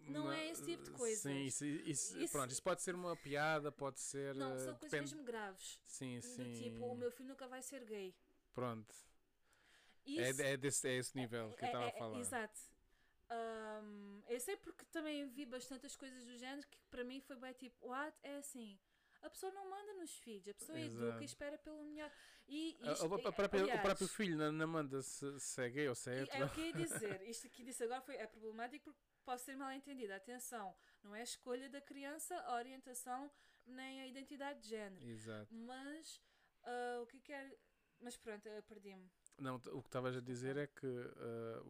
Não 0.06 0.32
é 0.32 0.48
esse 0.48 0.64
tipo 0.64 0.82
de 0.84 0.90
coisas. 0.90 1.20
Sim, 1.20 1.44
isso, 1.44 1.64
isso- 1.64 2.18
Isso- 2.18 2.32
pronto, 2.32 2.50
isso 2.50 2.62
pode 2.62 2.82
ser 2.82 2.94
uma 2.94 3.16
piada, 3.16 3.70
pode 3.72 4.00
ser. 4.00 4.34
Não, 4.34 4.54
eh, 4.54 4.58
são 4.58 4.74
coisas 4.76 5.00
mesmo 5.00 5.22
graves. 5.24 5.80
Sim, 5.84 6.18
Do 6.20 6.26
sim. 6.26 6.52
tipo, 6.54 6.84
o 6.86 6.94
meu 6.96 7.10
filho 7.10 7.28
nunca 7.28 7.46
vai 7.48 7.62
ser 7.62 7.84
gay. 7.84 8.14
Pronto. 8.54 8.94
Isso, 10.06 10.42
É, 10.42 10.52
é, 10.52 10.56
desse, 10.56 10.88
é 10.88 10.94
esse 10.96 11.16
nível 11.16 11.52
que 11.52 11.62
eu 11.64 11.66
É- 11.66 11.70
estava 11.70 11.84
é- 11.84 11.88
a 11.88 11.92
falar. 11.92 12.18
Exato. 12.20 12.60
Ahm, 13.28 14.22
eu 14.28 14.40
sei 14.40 14.56
porque 14.56 14.84
também 14.86 15.26
vi 15.28 15.46
bastantes 15.46 15.94
coisas 15.94 16.24
do 16.24 16.36
género 16.36 16.66
que 16.66 16.78
para 16.90 17.04
mim 17.04 17.20
foi 17.20 17.36
bem 17.36 17.52
tipo, 17.52 17.86
what? 17.88 18.16
É 18.22 18.36
assim. 18.38 18.78
A 19.22 19.28
pessoa 19.28 19.52
não 19.52 19.68
manda 19.68 19.92
nos 19.94 20.16
filhos, 20.16 20.48
a 20.48 20.54
pessoa 20.54 20.80
educa 20.80 21.04
Exato. 21.04 21.22
e 21.22 21.24
espera 21.26 21.58
pelo 21.58 21.84
melhor. 21.84 22.10
E 22.48 22.70
isto, 22.80 23.06
o, 23.06 23.10
o 23.10 23.18
é- 23.18 23.30
próprio, 23.32 23.60
o 23.60 23.62
aliás, 23.64 23.82
próprio 23.82 24.08
filho 24.08 24.36
não, 24.36 24.50
não 24.50 24.66
manda 24.66 25.02
se, 25.02 25.38
se 25.38 25.62
é 25.62 25.68
gay 25.68 25.88
ou 25.88 25.94
se 25.94 26.10
é 26.10 26.20
é 26.30 26.44
o 26.44 26.48
que 26.50 26.60
eu 26.60 26.66
ia 26.66 26.72
dizer. 26.72 27.22
Isto 27.28 27.48
que 27.50 27.62
disse 27.62 27.84
agora 27.84 28.00
foi, 28.00 28.16
é 28.16 28.26
problemático 28.26 28.92
porque 28.94 29.19
pode 29.30 29.42
ser 29.42 29.56
mal 29.56 29.72
entendido. 29.72 30.12
Atenção, 30.12 30.74
não 31.04 31.14
é 31.14 31.20
a 31.20 31.24
escolha 31.24 31.70
da 31.70 31.80
criança, 31.80 32.34
a 32.40 32.54
orientação, 32.56 33.30
nem 33.64 34.00
a 34.00 34.06
identidade 34.06 34.60
de 34.60 34.68
género. 34.70 35.06
Exato. 35.06 35.54
Mas 35.54 36.20
ah, 36.64 37.00
o 37.02 37.06
que 37.06 37.20
quer. 37.20 37.56
Mas 38.00 38.16
pronto, 38.16 38.48
perdi-me. 38.66 39.08
Não, 39.38 39.56
o 39.56 39.82
que 39.82 39.88
estavas 39.88 40.16
a 40.16 40.20
dizer 40.20 40.56
é 40.56 40.66
que 40.66 40.86
ah, 40.86 41.62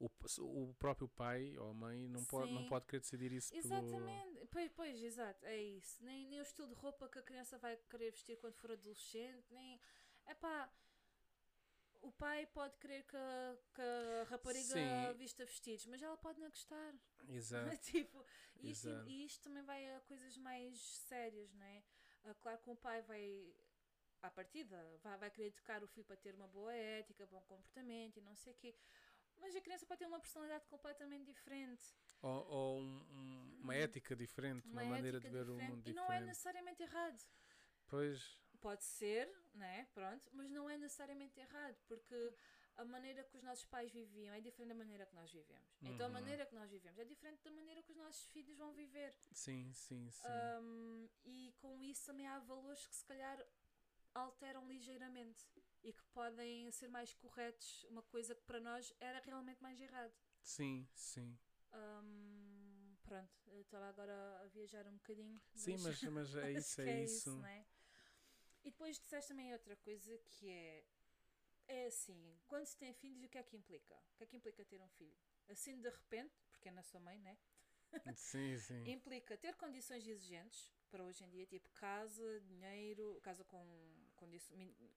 o, 0.00 0.10
o, 0.40 0.74
próprio 0.74 1.08
pai 1.08 1.56
ou 1.58 1.70
a 1.70 1.74
mãe 1.74 2.08
não 2.08 2.24
pode, 2.24 2.52
não 2.52 2.66
pode 2.66 2.86
querer 2.86 3.00
decidir 3.00 3.30
isso 3.30 3.52
pelo. 3.52 3.64
Exatamente, 3.64 4.46
pois, 4.50 4.70
pois, 4.72 5.02
exato, 5.02 5.46
é 5.46 5.56
isso. 5.62 6.02
Nem, 6.02 6.26
nem 6.26 6.40
o 6.40 6.42
estilo 6.42 6.66
de 6.66 6.74
roupa 6.74 7.08
que 7.08 7.20
a 7.20 7.22
criança 7.22 7.56
vai 7.58 7.76
querer 7.88 8.10
vestir 8.10 8.36
quando 8.38 8.56
for 8.56 8.72
adolescente, 8.72 9.46
nem. 9.50 9.80
É 10.26 10.34
pá. 10.34 10.68
O 12.02 12.12
pai 12.12 12.46
pode 12.46 12.76
querer 12.78 13.02
que, 13.04 13.16
a- 13.16 13.56
que 13.74 13.80
a 13.82 14.24
rapariga 14.30 14.64
Sim. 14.74 15.14
vista 15.18 15.44
vestidos, 15.44 15.86
mas 15.86 16.02
ela 16.02 16.16
pode 16.16 16.38
não 16.40 16.48
gostar. 16.48 16.94
Exato. 17.28 17.76
tipo, 17.82 18.24
e 18.56 18.70
isto, 18.70 18.88
Exato. 18.88 19.08
e 19.10 19.24
isto 19.24 19.42
também 19.42 19.62
vai 19.64 19.94
a 19.94 20.00
coisas 20.00 20.36
mais 20.38 20.78
sérias, 20.80 21.52
não 21.54 21.64
é? 21.64 21.82
Ah, 22.24 22.34
claro 22.34 22.58
que 22.58 22.70
o 22.70 22.76
pai 22.76 23.02
vai, 23.02 23.54
à 24.22 24.30
partida, 24.30 24.98
vai, 25.02 25.18
vai 25.18 25.30
querer 25.30 25.48
educar 25.48 25.82
o 25.82 25.88
filho 25.88 26.06
para 26.06 26.16
ter 26.16 26.34
uma 26.34 26.48
boa 26.48 26.72
ética, 26.72 27.26
bom 27.26 27.40
comportamento 27.42 28.16
e 28.18 28.20
não 28.20 28.34
sei 28.34 28.52
o 28.52 28.56
quê. 28.56 28.74
Mas 29.38 29.54
a 29.54 29.60
criança 29.60 29.84
pode 29.84 29.98
ter 29.98 30.06
uma 30.06 30.18
personalidade 30.20 30.64
completamente 30.66 31.26
diferente. 31.26 31.84
Ou, 32.22 32.46
ou 32.48 32.78
um- 32.80 33.06
um- 33.10 33.58
uma 33.62 33.74
ética 33.74 34.16
diferente, 34.16 34.66
uma, 34.68 34.82
maneira 34.84 35.20
de 35.20 35.28
ver 35.28 35.42
o 35.42 35.52
diferente. 35.56 35.70
mundo 35.70 35.80
E 35.80 35.92
diferente. 35.92 35.96
não 36.08 36.12
é 36.12 36.20
necessariamente 36.20 36.82
errado. 36.82 37.22
Pois, 37.88 38.38
Pode 38.60 38.84
ser, 38.84 39.28
né? 39.54 39.86
Pronto, 39.94 40.28
mas 40.32 40.50
não 40.50 40.68
é 40.68 40.76
necessariamente 40.76 41.38
errado, 41.40 41.76
porque 41.86 42.34
a 42.76 42.84
maneira 42.84 43.22
que 43.24 43.36
os 43.36 43.42
nossos 43.42 43.64
pais 43.64 43.90
viviam 43.92 44.34
é 44.34 44.40
diferente 44.40 44.68
da 44.68 44.74
maneira 44.74 45.06
que 45.06 45.14
nós 45.14 45.30
vivemos. 45.32 45.78
Então 45.84 46.06
a 46.06 46.08
Uhum. 46.08 46.14
maneira 46.14 46.44
que 46.46 46.54
nós 46.54 46.70
vivemos 46.70 46.98
é 46.98 47.04
diferente 47.04 47.42
da 47.44 47.50
maneira 47.50 47.82
que 47.82 47.92
os 47.92 47.96
nossos 47.98 48.26
filhos 48.28 48.56
vão 48.56 48.72
viver. 48.72 49.14
sim, 49.32 49.72
sim, 49.72 50.10
sim. 50.10 50.52
Um, 50.60 51.08
e 51.24 51.54
com 51.58 51.82
isso 51.82 52.06
também 52.06 52.26
há 52.26 52.38
valores 52.40 52.86
que 52.86 52.94
se 52.96 53.04
calhar 53.04 53.38
alteram 54.14 54.66
ligeiramente 54.68 55.44
e 55.82 55.92
que 55.92 56.04
podem 56.12 56.70
ser 56.72 56.88
mais 56.88 57.12
corretos, 57.14 57.84
uma 57.84 58.02
coisa 58.02 58.34
que 58.34 58.42
para 58.44 58.60
nós 58.60 58.92
era 59.00 59.20
realmente 59.20 59.62
mais 59.62 59.80
errado. 59.80 60.12
Sim, 60.42 60.88
sim. 60.94 61.36
Um, 61.72 62.96
pronto, 63.02 63.30
eu 63.48 63.60
estava 63.60 63.88
agora 63.88 64.40
a 64.42 64.46
viajar 64.48 64.86
um 64.86 64.94
bocadinho. 64.96 65.40
Sim, 65.54 65.78
mas, 65.78 66.04
mas 66.06 66.34
é 66.36 66.52
acho 66.56 66.58
isso, 66.60 66.82
que 66.82 66.90
é 66.90 67.04
isso. 67.04 67.30
né? 67.40 67.66
E 68.66 68.70
depois 68.70 68.98
disseste 68.98 69.28
também 69.28 69.52
outra 69.52 69.76
coisa 69.76 70.18
que 70.18 70.50
é. 70.50 70.84
É 71.68 71.86
assim, 71.86 72.36
quando 72.46 72.66
se 72.66 72.76
tem 72.76 72.92
filhos, 72.92 73.24
o 73.24 73.28
que 73.28 73.38
é 73.38 73.42
que 73.42 73.56
implica? 73.56 73.94
O 73.94 74.16
que 74.16 74.24
é 74.24 74.26
que 74.26 74.36
implica 74.36 74.64
ter 74.64 74.80
um 74.80 74.88
filho? 74.90 75.16
Assim 75.48 75.80
de 75.80 75.88
repente, 75.88 76.34
porque 76.50 76.68
é 76.68 76.72
na 76.72 76.82
sua 76.82 77.00
mãe, 77.00 77.18
né? 77.20 77.36
Sim, 78.16 78.58
sim. 78.58 78.84
Implica 78.84 79.36
ter 79.36 79.54
condições 79.56 80.06
exigentes 80.06 80.72
para 80.90 81.02
hoje 81.04 81.24
em 81.24 81.28
dia, 81.30 81.46
tipo 81.46 81.68
casa, 81.70 82.40
dinheiro, 82.42 83.20
casa 83.22 83.44
com 83.44 83.64
condi 84.16 84.38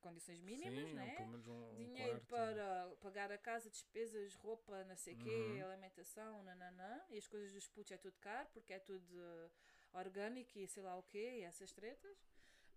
condições 0.02 0.40
mínimas, 0.42 0.92
sim, 0.92 0.94
né? 0.94 1.16
um, 1.18 1.76
Dinheiro 1.78 2.22
quarto. 2.22 2.28
para 2.28 2.96
pagar 3.02 3.32
a 3.32 3.38
casa, 3.38 3.70
despesas, 3.70 4.36
roupa, 4.36 4.84
não 4.86 4.96
sei 4.96 5.14
o 5.14 5.18
quê, 5.18 5.60
Uhum. 5.60 5.64
alimentação, 5.64 6.44
nananã. 6.44 7.02
E 7.10 7.18
as 7.18 7.28
coisas 7.28 7.52
dos 7.52 7.68
putos 7.68 7.92
é 7.92 7.98
tudo 7.98 8.18
caro, 8.20 8.48
porque 8.54 8.74
é 8.74 8.80
tudo 8.80 9.12
uh, 9.16 9.52
orgânico 9.94 10.58
e 10.60 10.68
sei 10.68 10.84
lá 10.84 10.98
o 10.98 11.04
quê, 11.04 11.40
e 11.40 11.44
essas 11.44 11.72
tretas. 11.74 12.18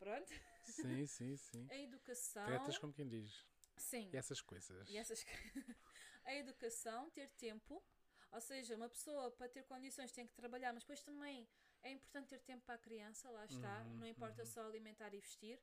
Pronto. 0.02 0.32
Sim, 0.64 1.06
sim, 1.06 1.36
sim. 1.36 1.66
A 1.70 1.76
educação. 1.76 2.44
Tretas 2.46 2.78
como 2.78 2.92
quem 2.92 3.08
diz. 3.08 3.46
Sim. 3.76 4.10
E 4.12 4.16
essas 4.16 4.40
coisas. 4.40 4.88
E 4.88 4.96
essas... 4.96 5.24
a 6.24 6.34
educação, 6.34 7.08
ter 7.10 7.28
tempo. 7.30 7.82
Ou 8.32 8.40
seja, 8.40 8.74
uma 8.74 8.88
pessoa 8.88 9.30
para 9.30 9.48
ter 9.48 9.62
condições 9.64 10.10
tem 10.12 10.26
que 10.26 10.34
trabalhar, 10.34 10.72
mas 10.72 10.82
depois 10.82 11.02
também 11.02 11.48
é 11.82 11.90
importante 11.92 12.28
ter 12.28 12.40
tempo 12.40 12.64
para 12.64 12.74
a 12.74 12.78
criança, 12.78 13.30
lá 13.30 13.44
está. 13.44 13.82
Uhum, 13.82 13.98
não 13.98 14.06
importa 14.06 14.42
uhum. 14.42 14.46
só 14.46 14.64
alimentar 14.64 15.12
e 15.14 15.20
vestir, 15.20 15.60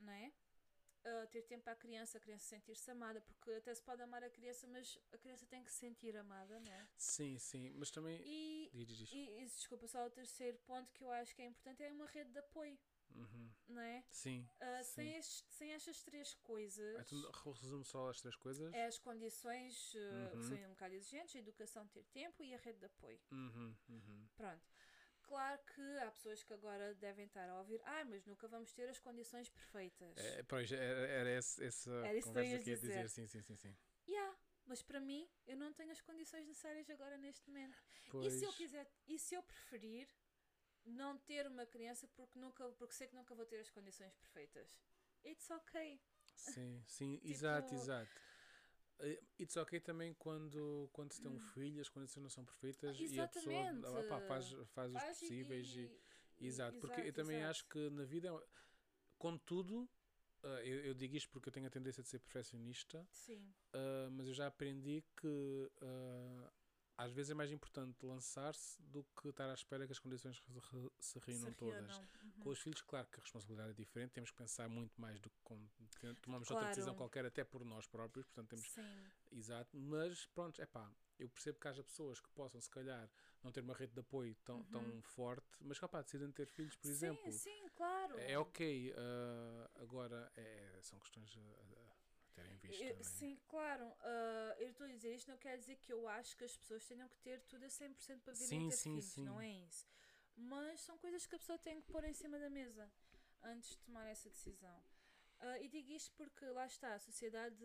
não 0.00 0.12
é? 0.12 0.32
Ah, 1.04 1.26
ter 1.26 1.42
tempo 1.42 1.64
para 1.64 1.72
a 1.72 1.76
criança, 1.76 2.18
a 2.18 2.20
criança 2.20 2.46
sentir-se 2.46 2.88
amada, 2.90 3.20
porque 3.20 3.50
até 3.52 3.74
se 3.74 3.82
pode 3.82 4.00
amar 4.02 4.22
a 4.22 4.30
criança, 4.30 4.66
mas 4.68 4.98
a 5.12 5.18
criança 5.18 5.44
tem 5.46 5.64
que 5.64 5.70
se 5.70 5.78
sentir 5.78 6.16
amada, 6.16 6.60
não 6.60 6.72
é? 6.72 6.86
Sim, 6.96 7.38
sim. 7.38 7.70
Mas 7.70 7.90
também. 7.90 8.20
E, 8.24 8.70
Diz, 8.72 8.86
diz, 8.86 8.98
diz. 8.98 9.12
e, 9.12 9.40
e 9.40 9.44
desculpa, 9.46 9.88
só 9.88 10.06
o 10.06 10.10
terceiro 10.10 10.58
ponto 10.58 10.92
que 10.92 11.02
eu 11.02 11.10
acho 11.10 11.34
que 11.34 11.42
é 11.42 11.46
importante 11.46 11.82
é 11.82 11.90
uma 11.90 12.06
rede 12.06 12.30
de 12.30 12.38
apoio, 12.38 12.78
Uhum. 13.14 13.50
não 13.68 13.82
é? 13.82 14.04
Sim. 14.10 14.46
Ah, 14.60 14.82
sim. 14.84 14.92
sem, 14.94 15.16
estes, 15.16 15.44
sem 15.48 15.72
estas 15.72 16.02
três 16.02 16.34
coisas. 16.34 17.12
Então, 17.12 17.52
resumo 17.52 17.84
só 17.84 18.08
as 18.10 18.20
três 18.20 18.36
coisas. 18.36 18.72
É 18.74 18.86
as 18.86 18.98
condições 18.98 19.94
uh, 19.94 20.30
que 20.30 20.36
Uhum. 20.36 20.42
são 20.42 20.56
um 20.66 20.70
bocado 20.70 20.94
exigentes, 20.94 21.36
a 21.36 21.38
educação, 21.38 21.86
ter 21.88 22.04
tempo 22.06 22.42
e 22.42 22.54
a 22.54 22.58
rede 22.58 22.78
de 22.78 22.86
apoio. 22.86 23.20
Uhum, 23.30 23.74
uhum. 23.88 24.28
Pronto. 24.36 24.62
Claro 25.22 25.60
que 25.74 25.98
há 26.00 26.10
pessoas 26.10 26.42
que 26.42 26.52
agora 26.52 26.94
devem 26.96 27.24
estar 27.26 27.48
a 27.48 27.58
ouvir, 27.58 27.80
ai, 27.84 28.04
mas 28.04 28.24
nunca 28.26 28.46
vamos 28.48 28.72
ter 28.72 28.88
as 28.88 28.98
condições 28.98 29.48
perfeitas. 29.48 30.18
É, 30.18 30.42
pois, 30.42 30.70
era, 30.70 31.06
era 31.08 31.30
esse, 31.38 31.64
essa 31.64 31.90
Era 31.90 32.14
que 32.14 32.22
conversa 32.22 32.50
ias 32.50 32.64
que 32.64 32.70
ia 32.70 32.76
dizer. 32.76 33.08
dizer. 33.08 33.08
Sim, 33.08 33.26
sim, 33.26 33.40
sim, 33.42 33.56
sim. 33.56 33.76
Yeah, 34.06 34.36
mas 34.66 34.82
para 34.82 35.00
mim, 35.00 35.26
eu 35.46 35.56
não 35.56 35.72
tenho 35.72 35.90
as 35.92 36.00
condições 36.00 36.46
necessárias 36.46 36.90
agora 36.90 37.16
neste 37.16 37.48
momento. 37.48 37.76
Pois, 38.10 38.32
E 38.34 38.38
se 38.38 38.44
eu 38.44 38.52
quiser, 38.52 38.86
e 39.06 39.18
se 39.18 39.34
eu 39.34 39.42
preferir 39.42 40.08
não 40.86 41.18
ter 41.18 41.46
uma 41.46 41.66
criança 41.66 42.08
porque 42.16 42.38
nunca, 42.38 42.68
porque 42.72 42.94
sei 42.94 43.08
que 43.08 43.14
nunca 43.16 43.34
vou 43.34 43.46
ter 43.46 43.60
as 43.60 43.70
condições 43.70 44.14
perfeitas. 44.14 44.78
It's 45.24 45.50
okay. 45.50 46.00
Sim, 46.34 46.82
sim, 46.86 47.20
exato, 47.22 47.74
Tipo- 47.74 47.74
exato. 47.74 48.20
Eh, 49.00 49.20
It's 49.40 49.56
ok 49.56 49.80
também 49.80 50.14
quando, 50.14 50.88
quando 50.92 51.12
se 51.12 51.20
tem 51.20 51.30
um 51.30 51.38
Hum. 51.38 51.40
filho, 51.40 51.80
as 51.80 51.88
condições 51.88 52.22
não 52.22 52.30
são 52.30 52.44
perfeitas 52.44 53.04
e 53.08 53.22
a 53.22 53.28
pessoa 53.28 53.64
Exatamente. 53.64 53.88
ah, 54.16 54.20
faz, 54.20 54.52
faz 54.74 54.94
os 54.94 55.04
Faz 55.04 55.18
possíveis 55.18 55.74
e, 55.76 55.90
e- 56.40 56.46
Exato, 56.46 56.78
porque 56.78 57.00
eu 57.02 57.12
também 57.12 57.42
exato. 57.42 57.44
acho 57.44 57.66
que 57.68 57.90
na 57.90 58.04
vida, 58.04 58.30
contudo, 59.18 59.88
ah, 60.42 60.62
eu, 60.64 60.86
eu 60.86 60.94
digo 60.94 61.16
isto 61.16 61.30
porque 61.30 61.48
eu 61.48 61.52
tenho 61.52 61.66
a 61.66 61.70
tendência 61.70 62.02
de 62.02 62.08
ser 62.08 62.20
perfeccionista, 62.20 63.06
Sim, 63.12 63.54
ah, 63.74 64.08
mas 64.12 64.28
eu 64.28 64.34
já 64.34 64.46
aprendi 64.48 65.04
que 65.16 65.70
ah, 65.82 66.52
às 66.96 67.12
vezes 67.12 67.30
é 67.30 67.34
mais 67.34 67.50
importante 67.50 68.04
lançar-se 68.04 68.80
do 68.82 69.04
que 69.20 69.28
estar 69.28 69.48
à 69.50 69.54
espera 69.54 69.86
que 69.86 69.92
as 69.92 69.98
condições 69.98 70.42
se 71.00 71.18
reúnam 71.20 71.52
todas. 71.54 71.96
Uhum. 71.98 72.04
Com 72.40 72.50
os 72.50 72.58
filhos, 72.60 72.80
claro 72.82 73.06
que 73.08 73.18
a 73.18 73.22
responsabilidade 73.22 73.70
é 73.70 73.74
diferente, 73.74 74.10
temos 74.12 74.30
que 74.30 74.36
pensar 74.36 74.68
muito 74.68 75.00
mais 75.00 75.18
do 75.20 75.30
que 75.30 75.54
te- 76.00 76.14
tomamos 76.20 76.48
outra 76.50 76.64
Claro. 76.64 76.68
decisão 76.68 76.94
qualquer, 76.94 77.24
até 77.26 77.44
por 77.44 77.64
nós 77.64 77.86
próprios, 77.86 78.26
portanto 78.26 78.48
temos 78.50 78.66
Sim, 78.68 79.10
Exato, 79.30 79.76
mas 79.78 80.26
pronto, 80.26 80.60
é 80.60 80.66
pá, 80.66 80.90
eu 81.18 81.28
percebo 81.30 81.58
que 81.58 81.66
haja 81.68 81.82
pessoas 81.82 82.20
que 82.20 82.28
possam, 82.30 82.60
se 82.60 82.68
calhar, 82.68 83.08
não 83.42 83.50
ter 83.50 83.60
uma 83.60 83.74
rede 83.74 83.94
de 83.94 84.00
apoio 84.00 84.34
tão, 84.44 84.62
tão 84.64 85.00
forte, 85.02 85.46
mas 85.60 85.82
opá, 85.82 86.02
decidem 86.02 86.30
ter 86.32 86.46
filhos, 86.46 86.76
por 86.76 86.88
Uhum. 86.88 86.94
sim, 86.94 87.06
exemplo. 87.06 87.32
sim, 87.32 87.68
claro. 87.74 88.18
É 88.18 88.38
ok, 88.38 88.92
ah, 88.96 89.70
agora 89.76 90.30
é, 90.36 90.78
são 90.82 90.98
questões 90.98 91.34
a 91.36 92.11
terem 92.32 92.52
em 92.52 92.56
vista. 92.56 92.84
Eu-? 92.84 93.04
Sim, 93.04 93.38
claro. 93.48 93.92
ah, 94.00 94.56
eu 94.58 94.70
estou 94.70 94.86
a 94.86 94.90
dizer 94.90 95.14
isto, 95.14 95.30
não 95.30 95.38
quer 95.38 95.56
dizer 95.58 95.76
que 95.76 95.92
eu 95.92 96.06
acho 96.08 96.36
que 96.36 96.44
as 96.44 96.56
pessoas 96.56 96.84
tenham 96.86 97.08
que 97.08 97.18
ter 97.18 97.40
tudo 97.42 97.64
a 97.64 97.68
100% 97.68 98.20
para 98.20 98.32
virem 98.34 98.48
Sim, 98.48 98.68
ter 98.68 98.76
sim, 98.76 98.90
filhos, 98.90 99.04
sim. 99.12 99.24
não 99.24 99.40
é 99.40 99.48
isso. 99.50 99.86
Mas 100.36 100.80
são 100.80 100.96
coisas 100.98 101.26
que 101.26 101.34
a 101.34 101.38
pessoa 101.38 101.58
tem 101.58 101.80
que 101.80 101.86
pôr 101.92 102.04
em 102.04 102.12
cima 102.12 102.38
da 102.38 102.48
mesa 102.50 102.90
antes 103.42 103.70
de 103.70 103.78
tomar 103.78 104.06
essa 104.06 104.30
decisão. 104.30 104.82
Ah, 105.40 105.58
e 105.58 105.68
digo 105.68 105.90
isto 105.90 106.12
porque 106.16 106.44
lá 106.46 106.66
está, 106.66 106.94
a 106.94 106.98
sociedade 106.98 107.64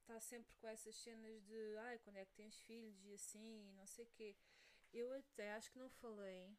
está 0.00 0.18
sempre 0.20 0.54
com 0.56 0.66
essas 0.66 0.96
cenas 0.96 1.42
de 1.44 1.76
ai, 1.78 1.98
quando 1.98 2.16
é 2.16 2.24
que 2.24 2.32
tens 2.34 2.58
filhos 2.60 3.04
e 3.04 3.12
assim, 3.12 3.68
e 3.68 3.72
não 3.72 3.86
sei 3.86 4.04
o 4.04 4.08
quê. 4.08 4.36
Eu 4.92 5.12
até 5.12 5.52
acho 5.52 5.70
que 5.70 5.78
não 5.78 5.90
falei, 5.90 6.56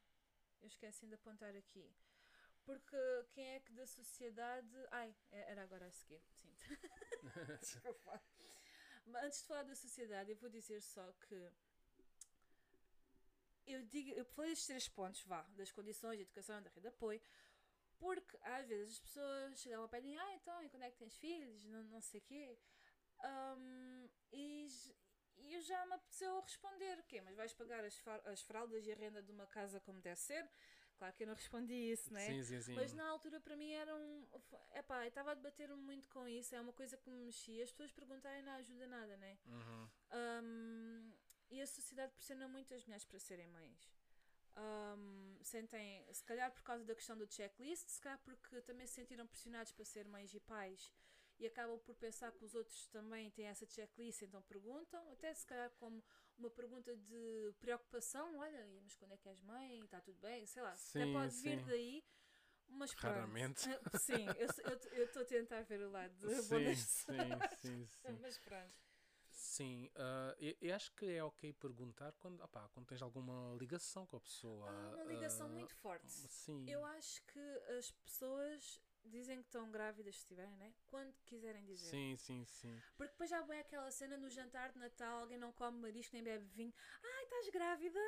eu 0.60 0.66
esqueci 0.68 1.06
de 1.06 1.14
apontar 1.14 1.54
aqui. 1.56 1.92
Porque 2.66 2.96
quem 3.32 3.46
é 3.54 3.60
que 3.60 3.72
da 3.72 3.86
sociedade. 3.86 4.68
Ai, 4.90 5.14
é- 5.30 5.52
era 5.52 5.62
agora 5.62 5.86
a 5.86 5.90
seguir, 5.92 6.20
sim. 6.32 6.52
Desculpa. 7.62 8.20
Mas 9.06 9.24
antes 9.24 9.40
de 9.40 9.46
falar 9.46 9.62
da 9.62 9.74
sociedade, 9.76 10.32
eu 10.32 10.36
vou 10.36 10.50
dizer 10.50 10.82
só 10.82 11.12
que. 11.12 11.50
Eu, 13.66 13.82
digo, 13.84 14.10
eu 14.10 14.24
falei 14.24 14.50
destes 14.50 14.66
três 14.66 14.88
pontos, 14.88 15.22
vá, 15.24 15.42
das 15.56 15.72
condições 15.72 16.16
de 16.16 16.22
educação, 16.22 16.62
da 16.62 16.70
rede 16.70 16.82
de 16.82 16.88
apoio, 16.88 17.20
porque 17.98 18.36
às 18.42 18.66
vezes 18.66 18.94
as 18.94 19.00
pessoas 19.00 19.64
pé 19.90 20.00
de 20.00 20.06
mim, 20.06 20.16
ah, 20.16 20.34
então, 20.34 20.62
e 20.62 20.68
quando 20.68 20.84
é 20.84 20.90
que 20.90 20.96
tens 20.98 21.16
filhos? 21.16 21.64
Não, 21.64 21.82
não 21.84 22.00
sei 22.00 22.20
o 22.20 22.22
quê. 22.24 22.58
Ahm, 23.24 24.08
e, 24.32 24.68
e 25.38 25.54
eu 25.54 25.60
já 25.62 25.84
me 25.86 25.94
apeteceu 25.94 26.40
responder, 26.40 26.98
o 26.98 27.02
quê? 27.04 27.20
Mas 27.20 27.34
vais 27.34 27.52
pagar 27.54 27.84
as, 27.84 28.00
as 28.26 28.42
fraldas 28.42 28.86
e 28.86 28.92
a 28.92 28.96
renda 28.96 29.22
de 29.22 29.32
uma 29.32 29.46
casa 29.46 29.80
como 29.80 30.00
deve 30.00 30.20
ser? 30.20 30.48
Claro 30.98 31.14
que 31.14 31.24
eu 31.24 31.26
não 31.26 31.34
respondi 31.34 31.74
isso, 31.74 32.12
não 32.12 32.18
é? 32.18 32.26
Sim, 32.26 32.42
sim, 32.42 32.60
sim. 32.60 32.74
Mas 32.74 32.92
na 32.92 33.06
altura 33.08 33.38
para 33.40 33.56
mim 33.56 33.70
era 33.70 33.94
um. 33.94 34.26
Epá, 34.74 35.04
eu 35.04 35.08
estava 35.08 35.32
a 35.32 35.34
debater 35.34 35.68
muito 35.76 36.08
com 36.08 36.26
isso, 36.26 36.54
é 36.54 36.60
uma 36.60 36.72
coisa 36.72 36.96
que 36.96 37.10
me 37.10 37.24
mexia. 37.26 37.62
As 37.62 37.70
pessoas 37.70 37.92
perguntarem 37.92 38.42
não 38.42 38.52
ajuda 38.52 38.86
nada, 38.86 39.16
né? 39.16 39.38
Uhum. 39.46 39.88
Um, 40.12 41.12
e 41.50 41.60
a 41.60 41.66
sociedade 41.66 42.12
pressiona 42.14 42.48
muito 42.48 42.72
as 42.74 42.84
mulheres 42.84 43.04
para 43.04 43.18
serem 43.18 43.46
mães. 43.48 43.90
Um, 44.56 45.38
sentem, 45.42 46.02
se 46.12 46.24
calhar 46.24 46.50
por 46.50 46.62
causa 46.62 46.82
da 46.84 46.94
questão 46.94 47.16
do 47.16 47.30
checklist, 47.30 47.88
se 47.88 48.00
calhar 48.00 48.18
porque 48.20 48.62
também 48.62 48.86
se 48.86 48.94
sentiram 48.94 49.26
pressionados 49.26 49.70
para 49.72 49.84
ser 49.84 50.08
mães 50.08 50.32
e 50.32 50.40
pais 50.40 50.90
e 51.38 51.46
acabam 51.46 51.78
por 51.78 51.94
pensar 51.94 52.32
que 52.32 52.44
os 52.44 52.54
outros 52.54 52.86
também 52.86 53.30
têm 53.30 53.46
essa 53.46 53.66
checklist, 53.66 54.22
então 54.22 54.40
perguntam, 54.42 55.10
até 55.12 55.34
se 55.34 55.46
calhar 55.46 55.70
como 55.72 56.02
uma 56.38 56.50
pergunta 56.50 56.96
de 56.96 57.54
preocupação: 57.60 58.38
olha, 58.38 58.66
mas 58.82 58.94
quando 58.96 59.12
é 59.12 59.16
que 59.16 59.28
és 59.28 59.40
mãe? 59.40 59.80
Está 59.84 60.00
tudo 60.00 60.20
bem? 60.20 60.46
Sei 60.46 60.62
lá, 60.62 60.70
até 60.70 61.04
Sim, 61.04 61.12
pode 61.12 61.36
vir 61.36 61.58
sim. 61.58 61.64
daí, 61.64 62.04
mas 62.68 62.94
pronto. 62.94 63.14
Raramente. 63.14 63.68
Ah, 63.68 63.98
Sim, 63.98 64.26
eu 64.92 65.04
estou 65.04 65.22
a 65.22 65.24
tentar 65.24 65.62
ver 65.62 65.80
o 65.80 65.90
lado 65.90 66.14
de 66.14 66.42
Sim, 66.42 66.74
sim, 66.74 67.14
sim, 67.60 67.86
sim. 67.86 68.18
Mas 68.20 68.38
pronto. 68.38 68.86
Sim, 69.32 69.90
ah, 69.96 70.34
eu, 70.38 70.56
eu 70.62 70.74
acho 70.74 70.90
que 70.92 71.06
é 71.06 71.22
ok 71.22 71.52
perguntar 71.52 72.12
quando, 72.18 72.42
opá, 72.42 72.68
quando 72.72 72.86
tens 72.86 73.02
alguma 73.02 73.54
ligação 73.58 74.06
com 74.06 74.16
a 74.16 74.20
pessoa. 74.20 74.68
Há 74.68 74.94
uma 74.94 75.04
ligação 75.04 75.46
ah, 75.46 75.50
muito 75.50 75.74
forte. 75.76 76.08
Sim. 76.08 76.68
Eu 76.68 76.84
acho 76.84 77.22
que 77.24 77.38
as 77.78 77.90
pessoas 77.90 78.80
dizem 79.06 79.38
que 79.38 79.46
estão 79.48 79.70
grávidas, 79.70 80.14
se 80.14 80.20
estiverem, 80.22 80.56
né? 80.56 80.72
Quando 80.86 81.14
quiserem 81.24 81.64
dizer. 81.64 81.88
Sim, 81.90 82.16
sim, 82.16 82.44
sim. 82.44 82.80
Porque 82.96 83.12
depois 83.12 83.30
já 83.30 83.40
vai 83.42 83.60
aquela 83.60 83.90
cena 83.90 84.16
no 84.16 84.28
jantar 84.30 84.72
de 84.72 84.78
Natal, 84.78 85.20
alguém 85.20 85.38
não 85.38 85.52
come 85.52 85.78
marisco 85.78 86.14
nem 86.14 86.22
bebe 86.24 86.44
vinho. 86.46 86.74
Ai, 87.02 87.24
estás 87.24 87.48
grávida? 87.50 88.00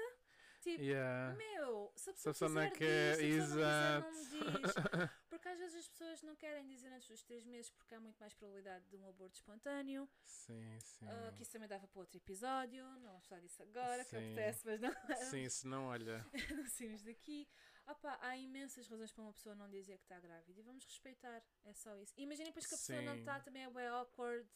Tipo, 0.61 0.83
Yeah. 0.83 1.37
meu, 1.37 1.93
se 1.95 2.11
a 2.11 2.15
Se 2.15 2.25
pessoa 2.25 2.51
não 2.51 2.69
quiser 2.71 2.77
quer, 2.79 3.17
diz, 3.19 3.35
se 3.35 3.41
a 3.41 3.45
pessoa 3.45 4.01
não 4.01 4.03
quiser, 4.03 4.13
não 4.13 4.13
me 4.13 4.61
diz. 4.63 4.75
Porque 5.31 5.49
às 5.49 5.59
vezes 5.59 5.75
as 5.77 5.89
pessoas 5.89 6.23
não 6.23 6.35
querem 6.35 6.67
dizer 6.67 6.89
antes 6.93 7.09
dos 7.09 7.23
três 7.23 7.45
meses 7.45 7.71
porque 7.71 7.95
há 7.95 8.01
muito 8.01 8.17
mais 8.19 8.35
probabilidade 8.35 8.85
de 8.89 8.97
um 8.97 9.07
aborto 9.07 9.37
espontâneo. 9.37 10.09
Sim, 10.25 10.79
sim. 10.81 11.07
Ah, 11.09 11.33
que 11.37 11.43
isso 11.43 11.53
também 11.53 11.69
dava 11.69 11.87
para 11.87 12.01
outro 12.01 12.17
episódio. 12.17 12.85
Não 12.99 13.11
vamos 13.13 13.27
falar 13.27 13.41
disso 13.41 13.63
agora, 13.63 14.05
que 14.05 14.11
Sim. 14.11 14.17
apetece, 14.33 14.67
mas 14.67 14.81
não. 14.81 14.93
Sim, 15.31 15.49
se 15.49 15.67
não, 15.69 15.87
olha. 15.87 16.27
não 16.57 16.69
saímos 16.69 17.03
daqui. 17.03 17.47
Opa, 17.89 18.19
há 18.21 18.37
imensas 18.37 18.87
razões 18.87 19.11
para 19.11 19.23
uma 19.23 19.33
pessoa 19.33 19.55
não 19.55 19.69
dizer 19.69 19.97
que 19.97 20.05
está 20.05 20.21
grávida 20.21 20.61
e 20.61 20.63
vamos 20.63 20.85
respeitar, 20.85 21.43
é 21.65 21.73
só 21.73 21.97
isso. 21.97 22.13
Imaginem 22.19 22.49
depois 22.49 22.67
que 22.67 22.75
a 22.75 22.79
pessoa 22.79 23.01
não 23.01 23.15
Sim. 23.15 23.21
está, 23.21 23.41
também 23.41 23.65
é 23.65 23.71
bem 23.71 23.87
awkward. 23.87 24.49